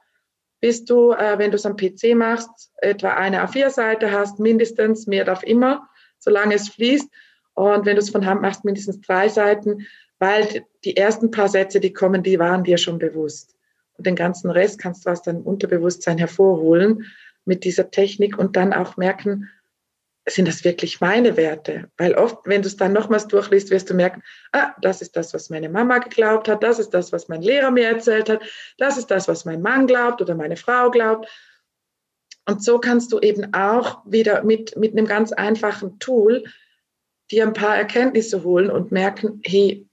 bis 0.61 0.85
du, 0.85 1.12
äh, 1.12 1.37
wenn 1.39 1.51
du 1.51 1.57
es 1.57 1.66
am 1.66 1.77
PC 1.77 2.14
machst, 2.14 2.70
etwa 2.77 3.14
eine 3.14 3.45
A4-Seite 3.45 4.12
hast, 4.12 4.39
mindestens, 4.39 5.09
mehr 5.09 5.25
darf 5.25 5.43
immer, 5.43 5.89
solange 6.20 6.55
es 6.55 6.68
fließt. 6.68 7.11
Und 7.55 7.86
wenn 7.86 7.96
du 7.96 8.02
es 8.02 8.11
von 8.11 8.26
Hand 8.26 8.42
machst, 8.42 8.64
mindestens 8.64 9.00
drei 9.00 9.28
Seiten, 9.28 9.86
weil 10.18 10.64
die 10.84 10.96
ersten 10.96 11.30
paar 11.30 11.48
Sätze, 11.48 11.80
die 11.80 11.92
kommen, 11.92 12.22
die 12.22 12.38
waren 12.38 12.64
dir 12.64 12.78
schon 12.78 12.98
bewusst. 12.98 13.55
Und 13.96 14.07
den 14.07 14.16
ganzen 14.16 14.50
Rest 14.50 14.78
kannst 14.78 15.07
du 15.07 15.11
aus 15.11 15.22
deinem 15.22 15.42
Unterbewusstsein 15.42 16.18
hervorholen 16.18 17.05
mit 17.44 17.64
dieser 17.64 17.90
Technik 17.90 18.38
und 18.38 18.57
dann 18.57 18.72
auch 18.72 18.96
merken, 18.96 19.48
sind 20.26 20.48
das 20.48 20.64
wirklich 20.64 21.00
meine 21.00 21.36
Werte? 21.36 21.90
Weil 21.98 22.14
oft, 22.14 22.38
wenn 22.46 22.62
du 22.62 22.68
es 22.68 22.76
dann 22.76 22.94
nochmals 22.94 23.28
durchliest, 23.28 23.70
wirst 23.70 23.90
du 23.90 23.94
merken, 23.94 24.22
ah, 24.52 24.72
das 24.80 25.02
ist 25.02 25.16
das, 25.16 25.34
was 25.34 25.50
meine 25.50 25.68
Mama 25.68 25.98
geglaubt 25.98 26.48
hat, 26.48 26.62
das 26.62 26.78
ist 26.78 26.90
das, 26.90 27.12
was 27.12 27.28
mein 27.28 27.42
Lehrer 27.42 27.70
mir 27.70 27.88
erzählt 27.88 28.30
hat, 28.30 28.42
das 28.78 28.96
ist 28.96 29.11
das, 29.11 29.28
was 29.28 29.44
mein 29.44 29.61
Mann 29.61 29.86
glaubt 29.86 30.22
oder 30.22 30.34
meine 30.34 30.57
Frau 30.57 30.90
glaubt. 30.90 31.28
Und 32.46 32.64
so 32.64 32.78
kannst 32.78 33.12
du 33.12 33.20
eben 33.20 33.52
auch 33.52 34.02
wieder 34.07 34.42
mit, 34.44 34.76
mit 34.76 34.92
einem 34.92 35.07
ganz 35.07 35.32
einfachen 35.32 35.98
Tool 35.98 36.44
dir 37.31 37.47
ein 37.47 37.53
paar 37.53 37.77
Erkenntnisse 37.77 38.43
holen 38.43 38.70
und 38.70 38.93
merken, 38.93 39.41
hey, 39.45 39.89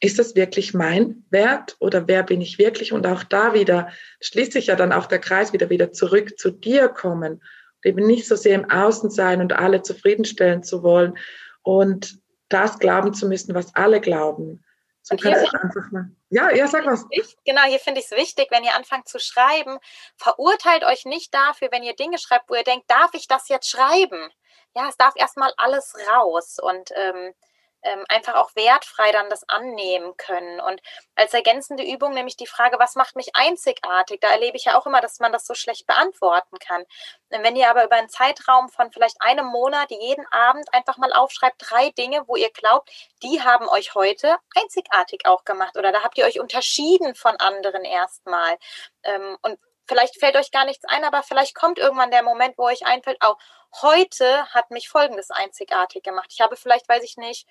ist 0.00 0.18
das 0.18 0.34
wirklich 0.34 0.72
mein 0.72 1.24
Wert 1.30 1.76
oder 1.78 2.08
wer 2.08 2.22
bin 2.22 2.40
ich 2.40 2.58
wirklich? 2.58 2.92
Und 2.92 3.06
auch 3.06 3.22
da 3.22 3.52
wieder 3.52 3.90
schließt 4.20 4.52
sich 4.52 4.68
ja 4.68 4.76
dann 4.76 4.92
auch 4.92 5.06
der 5.06 5.18
Kreis 5.18 5.52
wieder 5.52 5.68
wieder 5.68 5.92
zurück 5.92 6.38
zu 6.38 6.50
dir 6.50 6.88
kommen 6.88 7.34
und 7.34 7.42
eben 7.84 8.06
nicht 8.06 8.26
so 8.26 8.34
sehr 8.36 8.54
im 8.54 8.70
Außen 8.70 9.10
sein 9.10 9.40
und 9.40 9.52
alle 9.52 9.82
zufriedenstellen 9.82 10.62
zu 10.62 10.82
wollen 10.82 11.18
und 11.62 12.18
das 12.48 12.78
glauben 12.78 13.14
zu 13.14 13.28
müssen, 13.28 13.54
was 13.54 13.74
alle 13.74 14.00
glauben. 14.00 14.64
So 15.02 15.14
und 15.14 15.26
einfach 15.26 15.90
mal. 15.90 16.10
Ja, 16.30 16.54
ja, 16.54 16.66
sag 16.66 16.86
was. 16.86 17.06
Genau, 17.44 17.62
hier 17.62 17.78
finde 17.78 18.00
ich 18.00 18.06
es 18.10 18.16
wichtig, 18.16 18.48
wenn 18.50 18.64
ihr 18.64 18.74
anfangt 18.74 19.08
zu 19.08 19.18
schreiben, 19.18 19.78
verurteilt 20.16 20.84
euch 20.84 21.04
nicht 21.04 21.34
dafür, 21.34 21.68
wenn 21.72 21.82
ihr 21.82 21.94
Dinge 21.94 22.18
schreibt, 22.18 22.48
wo 22.48 22.54
ihr 22.54 22.64
denkt, 22.64 22.90
darf 22.90 23.10
ich 23.14 23.26
das 23.26 23.48
jetzt 23.48 23.68
schreiben? 23.68 24.30
Ja, 24.74 24.88
es 24.88 24.96
darf 24.96 25.14
erstmal 25.16 25.52
alles 25.56 25.94
raus 26.08 26.58
und 26.60 26.90
ähm, 26.94 27.34
ähm, 27.82 28.04
einfach 28.08 28.34
auch 28.34 28.54
wertfrei 28.54 29.10
dann 29.12 29.30
das 29.30 29.48
annehmen 29.48 30.16
können. 30.16 30.60
Und 30.60 30.80
als 31.14 31.32
ergänzende 31.34 31.82
Übung 31.84 32.12
nämlich 32.12 32.36
die 32.36 32.46
Frage, 32.46 32.78
was 32.78 32.94
macht 32.94 33.16
mich 33.16 33.34
einzigartig? 33.34 34.20
Da 34.20 34.28
erlebe 34.28 34.56
ich 34.56 34.64
ja 34.64 34.78
auch 34.78 34.86
immer, 34.86 35.00
dass 35.00 35.20
man 35.20 35.32
das 35.32 35.46
so 35.46 35.54
schlecht 35.54 35.86
beantworten 35.86 36.58
kann. 36.58 36.84
Wenn 37.30 37.56
ihr 37.56 37.70
aber 37.70 37.84
über 37.84 37.96
einen 37.96 38.08
Zeitraum 38.08 38.68
von 38.68 38.92
vielleicht 38.92 39.20
einem 39.20 39.46
Monat 39.46 39.90
jeden 39.90 40.26
Abend 40.30 40.72
einfach 40.74 40.98
mal 40.98 41.12
aufschreibt, 41.12 41.56
drei 41.58 41.90
Dinge, 41.90 42.24
wo 42.26 42.36
ihr 42.36 42.50
glaubt, 42.50 42.90
die 43.22 43.42
haben 43.42 43.68
euch 43.68 43.94
heute 43.94 44.36
einzigartig 44.54 45.26
auch 45.26 45.44
gemacht 45.44 45.76
oder 45.76 45.92
da 45.92 46.02
habt 46.02 46.18
ihr 46.18 46.26
euch 46.26 46.40
unterschieden 46.40 47.14
von 47.14 47.36
anderen 47.36 47.84
erstmal. 47.84 48.58
Ähm, 49.04 49.38
und 49.42 49.58
vielleicht 49.86 50.18
fällt 50.20 50.36
euch 50.36 50.50
gar 50.50 50.64
nichts 50.64 50.84
ein, 50.86 51.04
aber 51.04 51.22
vielleicht 51.22 51.54
kommt 51.54 51.78
irgendwann 51.78 52.10
der 52.10 52.22
Moment, 52.22 52.58
wo 52.58 52.64
euch 52.64 52.86
einfällt, 52.86 53.18
oh, 53.24 53.34
heute 53.82 54.46
hat 54.46 54.70
mich 54.70 54.88
Folgendes 54.88 55.30
einzigartig 55.30 56.02
gemacht. 56.02 56.30
Ich 56.32 56.40
habe 56.40 56.56
vielleicht, 56.56 56.88
weiß 56.88 57.02
ich 57.04 57.16
nicht, 57.16 57.46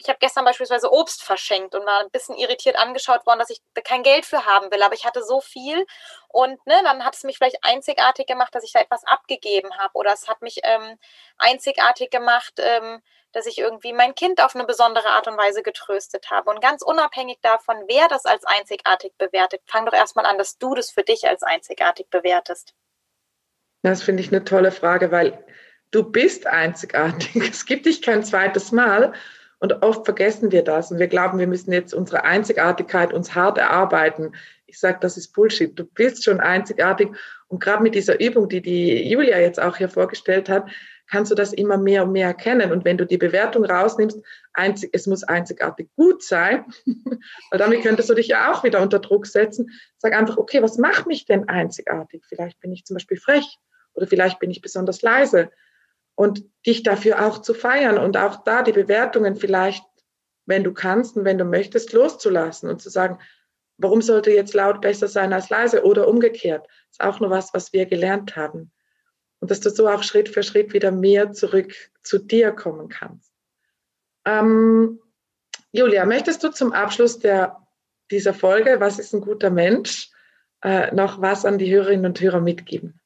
ich 0.00 0.08
habe 0.08 0.18
gestern 0.18 0.44
beispielsweise 0.44 0.90
Obst 0.90 1.22
verschenkt 1.22 1.74
und 1.74 1.84
war 1.84 2.00
ein 2.00 2.10
bisschen 2.10 2.34
irritiert 2.36 2.76
angeschaut 2.76 3.26
worden, 3.26 3.38
dass 3.38 3.50
ich 3.50 3.60
kein 3.84 4.02
Geld 4.02 4.24
für 4.24 4.46
haben 4.46 4.70
will, 4.70 4.82
aber 4.82 4.94
ich 4.94 5.04
hatte 5.04 5.22
so 5.22 5.40
viel 5.40 5.86
und 6.28 6.64
ne, 6.66 6.80
dann 6.84 7.04
hat 7.04 7.14
es 7.14 7.24
mich 7.24 7.36
vielleicht 7.36 7.62
einzigartig 7.62 8.26
gemacht, 8.26 8.54
dass 8.54 8.64
ich 8.64 8.72
da 8.72 8.80
etwas 8.80 9.04
abgegeben 9.04 9.76
habe 9.78 9.92
oder 9.94 10.12
es 10.12 10.26
hat 10.26 10.40
mich 10.40 10.60
ähm, 10.62 10.98
einzigartig 11.36 12.10
gemacht, 12.10 12.54
ähm, 12.58 13.02
dass 13.32 13.46
ich 13.46 13.58
irgendwie 13.58 13.92
mein 13.92 14.14
Kind 14.14 14.42
auf 14.42 14.54
eine 14.54 14.64
besondere 14.64 15.08
Art 15.10 15.28
und 15.28 15.36
Weise 15.36 15.62
getröstet 15.62 16.30
habe 16.30 16.50
und 16.50 16.62
ganz 16.62 16.82
unabhängig 16.82 17.38
davon, 17.42 17.76
wer 17.86 18.08
das 18.08 18.24
als 18.24 18.44
einzigartig 18.44 19.12
bewertet, 19.18 19.60
fang 19.66 19.84
doch 19.84 19.92
erstmal 19.92 20.26
an, 20.26 20.38
dass 20.38 20.56
du 20.56 20.74
das 20.74 20.90
für 20.90 21.02
dich 21.02 21.28
als 21.28 21.42
einzigartig 21.42 22.08
bewertest. 22.08 22.74
Das 23.82 24.02
finde 24.02 24.22
ich 24.22 24.28
eine 24.28 24.44
tolle 24.44 24.72
Frage, 24.72 25.10
weil 25.10 25.44
du 25.90 26.04
bist 26.04 26.46
einzigartig. 26.46 27.36
Es 27.50 27.66
gibt 27.66 27.86
dich 27.86 28.02
kein 28.02 28.22
zweites 28.22 28.72
Mal. 28.72 29.12
Und 29.58 29.82
oft 29.82 30.06
vergessen 30.06 30.52
wir 30.52 30.64
das 30.64 30.90
und 30.90 30.98
wir 30.98 31.08
glauben, 31.08 31.38
wir 31.38 31.46
müssen 31.46 31.70
jetzt 31.72 31.92
unsere 31.92 32.24
Einzigartigkeit 32.24 33.12
uns 33.12 33.34
hart 33.34 33.58
erarbeiten. 33.58 34.32
Ich 34.66 34.80
sage, 34.80 34.98
das 35.02 35.18
ist 35.18 35.34
Bullshit. 35.34 35.78
Du 35.78 35.84
bist 35.84 36.24
schon 36.24 36.40
einzigartig. 36.40 37.10
Und 37.48 37.62
gerade 37.62 37.82
mit 37.82 37.94
dieser 37.94 38.18
Übung, 38.20 38.48
die 38.48 38.62
die 38.62 39.06
Julia 39.10 39.38
jetzt 39.38 39.60
auch 39.60 39.76
hier 39.76 39.90
vorgestellt 39.90 40.48
hat, 40.48 40.70
kannst 41.10 41.30
du 41.30 41.34
das 41.34 41.52
immer 41.52 41.76
mehr 41.76 42.04
und 42.04 42.12
mehr 42.12 42.28
erkennen. 42.28 42.72
Und 42.72 42.86
wenn 42.86 42.96
du 42.96 43.04
die 43.04 43.18
Bewertung 43.18 43.66
rausnimmst, 43.66 44.22
einzig, 44.54 44.90
es 44.94 45.06
muss 45.06 45.24
einzigartig 45.24 45.90
gut 45.94 46.22
sein, 46.22 46.64
weil 47.50 47.58
damit 47.58 47.82
könntest 47.82 48.08
du 48.08 48.14
dich 48.14 48.28
ja 48.28 48.50
auch 48.50 48.64
wieder 48.64 48.80
unter 48.80 49.00
Druck 49.00 49.26
setzen. 49.26 49.70
Sag 49.98 50.14
einfach, 50.14 50.38
okay, 50.38 50.62
was 50.62 50.78
macht 50.78 51.06
mich 51.06 51.26
denn 51.26 51.50
einzigartig? 51.50 52.22
Vielleicht 52.26 52.60
bin 52.60 52.72
ich 52.72 52.86
zum 52.86 52.94
Beispiel 52.94 53.18
frech 53.18 53.58
oder 53.92 54.06
vielleicht 54.06 54.38
bin 54.38 54.50
ich 54.50 54.62
besonders 54.62 55.02
leise 55.02 55.50
und 56.20 56.44
dich 56.66 56.82
dafür 56.82 57.26
auch 57.26 57.40
zu 57.40 57.54
feiern 57.54 57.96
und 57.96 58.18
auch 58.18 58.44
da 58.44 58.62
die 58.62 58.72
Bewertungen 58.72 59.36
vielleicht, 59.36 59.82
wenn 60.44 60.62
du 60.62 60.74
kannst 60.74 61.16
und 61.16 61.24
wenn 61.24 61.38
du 61.38 61.46
möchtest, 61.46 61.94
loszulassen 61.94 62.68
und 62.68 62.82
zu 62.82 62.90
sagen, 62.90 63.18
warum 63.78 64.02
sollte 64.02 64.30
jetzt 64.30 64.52
laut 64.52 64.82
besser 64.82 65.08
sein 65.08 65.32
als 65.32 65.48
leise 65.48 65.82
oder 65.82 66.06
umgekehrt? 66.08 66.66
Das 66.66 66.98
ist 66.98 67.00
auch 67.00 67.20
nur 67.20 67.30
was, 67.30 67.54
was 67.54 67.72
wir 67.72 67.86
gelernt 67.86 68.36
haben. 68.36 68.70
Und 69.38 69.50
dass 69.50 69.60
du 69.60 69.70
so 69.70 69.88
auch 69.88 70.02
Schritt 70.02 70.28
für 70.28 70.42
Schritt 70.42 70.74
wieder 70.74 70.90
mehr 70.90 71.32
zurück 71.32 71.72
zu 72.02 72.18
dir 72.18 72.52
kommen 72.52 72.90
kannst. 72.90 73.32
Ähm, 74.26 75.00
Julia, 75.72 76.04
möchtest 76.04 76.44
du 76.44 76.50
zum 76.50 76.74
Abschluss 76.74 77.18
der, 77.18 77.66
dieser 78.10 78.34
Folge, 78.34 78.78
was 78.78 78.98
ist 78.98 79.14
ein 79.14 79.22
guter 79.22 79.48
Mensch, 79.48 80.10
äh, 80.62 80.94
noch 80.94 81.22
was 81.22 81.46
an 81.46 81.56
die 81.56 81.74
Hörerinnen 81.74 82.04
und 82.04 82.20
Hörer 82.20 82.42
mitgeben? 82.42 83.00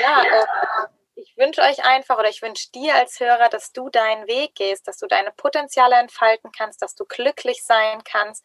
Ja, 0.00 0.22
äh, 0.22 0.81
wünsche 1.42 1.60
euch 1.60 1.84
einfach 1.84 2.18
oder 2.18 2.28
ich 2.28 2.40
wünsche 2.40 2.70
dir 2.70 2.94
als 2.94 3.18
Hörer, 3.18 3.48
dass 3.48 3.72
du 3.72 3.90
deinen 3.90 4.26
Weg 4.26 4.54
gehst, 4.54 4.86
dass 4.86 4.98
du 4.98 5.06
deine 5.06 5.32
Potenziale 5.36 5.96
entfalten 5.96 6.50
kannst, 6.56 6.80
dass 6.80 6.94
du 6.94 7.04
glücklich 7.04 7.64
sein 7.64 8.02
kannst. 8.04 8.44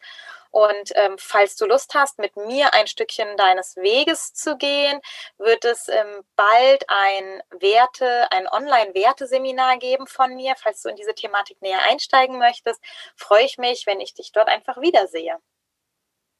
Und 0.50 0.92
ähm, 0.94 1.14
falls 1.18 1.56
du 1.56 1.66
Lust 1.66 1.94
hast, 1.94 2.18
mit 2.18 2.36
mir 2.36 2.74
ein 2.74 2.86
Stückchen 2.86 3.36
deines 3.36 3.76
Weges 3.76 4.34
zu 4.34 4.56
gehen, 4.56 5.00
wird 5.36 5.64
es 5.64 5.88
ähm, 5.88 6.24
bald 6.36 6.84
ein 6.88 7.42
Werte, 7.60 8.30
ein 8.32 8.48
Online-Werteseminar 8.48 9.78
geben 9.78 10.06
von 10.06 10.34
mir. 10.34 10.54
Falls 10.56 10.82
du 10.82 10.88
in 10.88 10.96
diese 10.96 11.14
Thematik 11.14 11.60
näher 11.62 11.80
einsteigen 11.88 12.38
möchtest, 12.38 12.82
freue 13.14 13.44
ich 13.44 13.58
mich, 13.58 13.86
wenn 13.86 14.00
ich 14.00 14.14
dich 14.14 14.32
dort 14.32 14.48
einfach 14.48 14.80
wiedersehe. 14.80 15.36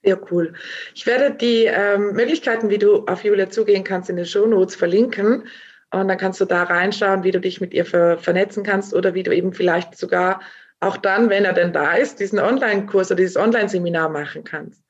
Sehr 0.02 0.20
cool. 0.30 0.54
Ich 0.94 1.06
werde 1.06 1.34
die 1.34 1.64
ähm, 1.64 2.12
Möglichkeiten, 2.12 2.70
wie 2.70 2.78
du 2.78 3.04
auf 3.06 3.24
Julia 3.24 3.50
zugehen 3.50 3.84
kannst, 3.84 4.08
in 4.08 4.16
den 4.16 4.26
Show 4.26 4.46
Notes 4.46 4.76
verlinken. 4.76 5.48
Und 5.90 6.08
dann 6.08 6.18
kannst 6.18 6.40
du 6.40 6.44
da 6.44 6.64
reinschauen, 6.64 7.24
wie 7.24 7.30
du 7.30 7.40
dich 7.40 7.60
mit 7.60 7.72
ihr 7.72 7.86
ver 7.86 8.18
vernetzen 8.18 8.62
kannst 8.62 8.94
oder 8.94 9.14
wie 9.14 9.22
du 9.22 9.34
eben 9.34 9.52
vielleicht 9.52 9.96
sogar 9.96 10.40
auch 10.80 10.96
dann, 10.96 11.30
wenn 11.30 11.44
er 11.44 11.54
denn 11.54 11.72
da 11.72 11.94
ist, 11.94 12.20
diesen 12.20 12.38
Online-Kurs 12.38 13.10
oder 13.10 13.16
dieses 13.16 13.36
Online-Seminar 13.36 14.08
machen 14.08 14.44
kannst. 14.44 14.82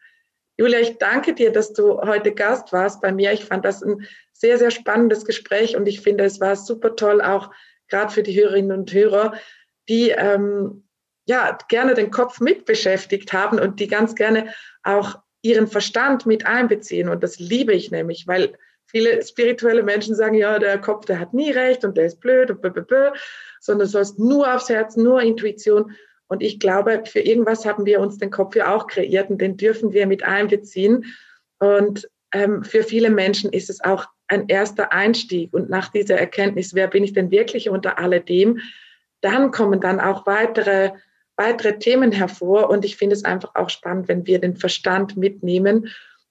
Julia, 0.58 0.80
ich 0.80 0.98
danke 0.98 1.34
dir, 1.34 1.52
dass 1.52 1.72
du 1.72 2.00
heute 2.00 2.34
Gast 2.34 2.72
warst 2.72 3.00
bei 3.00 3.12
mir. 3.12 3.32
Ich 3.32 3.44
fand 3.44 3.64
das 3.64 3.82
ein 3.82 4.06
sehr, 4.32 4.58
sehr 4.58 4.72
spannendes 4.72 5.24
Gespräch 5.24 5.76
und 5.76 5.86
ich 5.86 6.00
finde, 6.00 6.24
es 6.24 6.40
war 6.40 6.56
super 6.56 6.96
toll, 6.96 7.22
auch 7.22 7.50
gerade 7.88 8.12
für 8.12 8.22
die 8.22 8.38
Hörerinnen 8.38 8.76
und 8.76 8.92
Hörer, 8.92 9.34
die 9.88 10.10
ähm, 10.10 10.84
ja 11.26 11.56
gerne 11.68 11.94
den 11.94 12.10
Kopf 12.10 12.40
mit 12.40 12.64
beschäftigt 12.64 13.32
haben 13.32 13.60
und 13.60 13.80
die 13.80 13.86
ganz 13.86 14.14
gerne 14.14 14.52
auch 14.82 15.20
ihren 15.42 15.68
Verstand 15.68 16.26
mit 16.26 16.46
einbeziehen. 16.46 17.08
Und 17.08 17.22
das 17.22 17.38
liebe 17.38 17.72
ich 17.72 17.90
nämlich, 17.90 18.26
weil 18.26 18.58
viele 18.88 19.22
spirituelle 19.24 19.82
Menschen 19.82 20.14
sagen, 20.14 20.34
ja, 20.34 20.58
der 20.58 20.78
Kopf, 20.78 21.04
der 21.04 21.20
hat 21.20 21.34
nie 21.34 21.50
recht 21.50 21.84
und 21.84 21.96
der 21.96 22.06
ist 22.06 22.20
blöd 22.20 22.50
und 22.50 22.60
blablabla, 22.60 23.12
sondern 23.60 23.86
du 23.86 23.92
sollst 23.92 24.18
nur 24.18 24.52
aufs 24.52 24.68
Herz, 24.68 24.96
nur 24.96 25.20
Intuition. 25.20 25.92
Und 26.26 26.42
ich 26.42 26.58
glaube, 26.58 27.02
für 27.06 27.20
irgendwas 27.20 27.64
haben 27.64 27.86
wir 27.86 28.00
uns 28.00 28.18
den 28.18 28.30
Kopf 28.30 28.56
ja 28.56 28.74
auch 28.74 28.86
kreiert 28.86 29.30
und 29.30 29.40
den 29.40 29.56
dürfen 29.56 29.92
wir 29.92 30.06
mit 30.06 30.22
einbeziehen. 30.22 31.04
Und 31.58 32.08
ähm, 32.32 32.64
für 32.64 32.82
viele 32.82 33.10
Menschen 33.10 33.52
ist 33.52 33.70
es 33.70 33.82
auch 33.82 34.06
ein 34.26 34.48
erster 34.48 34.92
Einstieg. 34.92 35.52
Und 35.52 35.70
nach 35.70 35.88
dieser 35.88 36.18
Erkenntnis, 36.18 36.74
wer 36.74 36.88
bin 36.88 37.04
ich 37.04 37.12
denn 37.12 37.30
wirklich 37.30 37.68
unter 37.68 37.98
alledem, 37.98 38.60
dann 39.20 39.50
kommen 39.50 39.80
dann 39.80 40.00
auch 40.00 40.26
weitere, 40.26 40.92
weitere 41.36 41.78
Themen 41.78 42.12
hervor. 42.12 42.70
Und 42.70 42.84
ich 42.84 42.96
finde 42.96 43.16
es 43.16 43.24
einfach 43.24 43.54
auch 43.54 43.70
spannend, 43.70 44.08
wenn 44.08 44.26
wir 44.26 44.38
den 44.38 44.56
Verstand 44.56 45.16
mitnehmen 45.16 45.88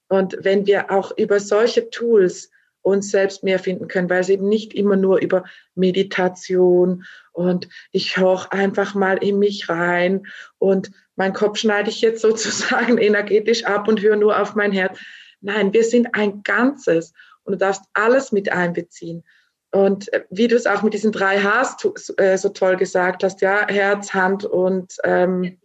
und 0.08 0.36
wenn 0.40 0.66
wir 0.66 0.90
auch 0.90 1.16
über 1.16 1.40
solche 1.40 1.90
Tools 1.90 2.50
uns 2.82 3.10
selbst 3.10 3.44
mehr 3.44 3.58
finden 3.58 3.88
können, 3.88 4.08
weil 4.08 4.20
es 4.20 4.28
eben 4.28 4.48
nicht 4.48 4.72
immer 4.72 4.96
nur 4.96 5.18
über 5.18 5.44
Meditation 5.74 7.04
und 7.32 7.68
ich 7.92 8.16
hoch 8.16 8.50
einfach 8.50 8.94
mal 8.94 9.18
in 9.18 9.38
mich 9.38 9.68
rein 9.68 10.26
und 10.58 10.90
mein 11.16 11.32
Kopf 11.32 11.58
schneide 11.58 11.90
ich 11.90 12.00
jetzt 12.00 12.22
sozusagen 12.22 12.98
energetisch 12.98 13.64
ab 13.64 13.88
und 13.88 14.00
höre 14.00 14.16
nur 14.16 14.40
auf 14.40 14.54
mein 14.54 14.72
Herz. 14.72 14.98
Nein, 15.40 15.72
wir 15.72 15.84
sind 15.84 16.14
ein 16.14 16.42
Ganzes 16.42 17.12
und 17.44 17.52
du 17.52 17.58
darfst 17.58 17.82
alles 17.92 18.32
mit 18.32 18.50
einbeziehen. 18.50 19.24
Und 19.70 20.10
äh, 20.12 20.24
wie 20.30 20.48
du 20.48 20.56
es 20.56 20.66
auch 20.66 20.82
mit 20.82 20.94
diesen 20.94 21.12
drei 21.12 21.38
Hs 21.38 21.76
äh, 22.16 22.38
so 22.38 22.48
toll 22.48 22.76
gesagt 22.76 23.22
hast, 23.22 23.42
ja, 23.42 23.68
Herz, 23.68 24.14
Hand 24.14 24.44
und 24.44 24.94
ähm, 25.04 25.58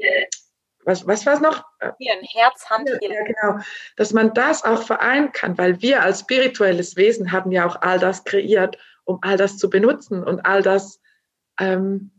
was, 0.86 1.08
was 1.08 1.26
war 1.26 1.34
es 1.34 1.42
noch? 1.42 1.64
Hirn, 1.80 2.20
Herz, 2.22 2.70
Hand, 2.70 2.90
Hirn. 2.90 3.14
Ja, 3.14 3.24
genau. 3.24 3.64
Dass 3.96 4.14
man 4.14 4.34
das 4.34 4.64
auch 4.64 4.84
vereinen 4.84 5.32
kann, 5.32 5.58
weil 5.58 5.82
wir 5.82 6.02
als 6.02 6.22
spirituelles 6.22 6.96
Wesen 6.96 7.32
haben 7.32 7.52
ja 7.52 7.66
auch 7.66 7.82
all 7.82 8.00
das 8.00 8.24
kreiert, 8.24 8.78
um 9.06 9.20
all 9.22 9.38
das 9.38 9.58
zu 9.58 9.70
benutzen 9.70 10.24
und 10.24 10.46
all 10.46 10.62
das, 10.62 11.00
ähm, 11.60 12.12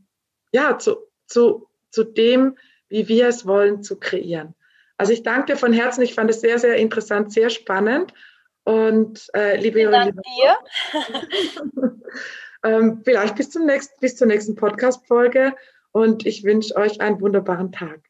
ja, 0.52 0.78
zu, 0.78 0.96
zu, 1.26 1.68
zu 1.90 2.04
dem, 2.04 2.56
wie 2.88 3.08
wir 3.08 3.28
es 3.28 3.46
wollen, 3.46 3.82
zu 3.82 3.98
kreieren. 3.98 4.54
Also 4.96 5.12
ich 5.12 5.22
danke 5.22 5.52
dir 5.52 5.58
von 5.58 5.72
Herzen. 5.72 6.02
Ich 6.02 6.14
fand 6.14 6.30
es 6.30 6.40
sehr, 6.40 6.58
sehr 6.58 6.76
interessant, 6.76 7.32
sehr 7.32 7.50
spannend. 7.50 8.12
Und 8.64 9.28
äh, 9.34 9.56
liebe 9.56 9.84
Dank 9.90 10.16
dir. 10.22 10.56
ähm, 12.64 13.02
vielleicht 13.04 13.36
bis 13.36 13.50
zum 13.50 13.66
nächsten, 13.66 14.00
bis 14.00 14.16
zur 14.16 14.26
nächsten 14.26 14.54
Podcast-Folge. 14.54 15.54
Und 15.92 16.24
ich 16.26 16.44
wünsche 16.44 16.74
euch 16.76 17.00
einen 17.00 17.20
wunderbaren 17.20 17.72
Tag. 17.72 18.00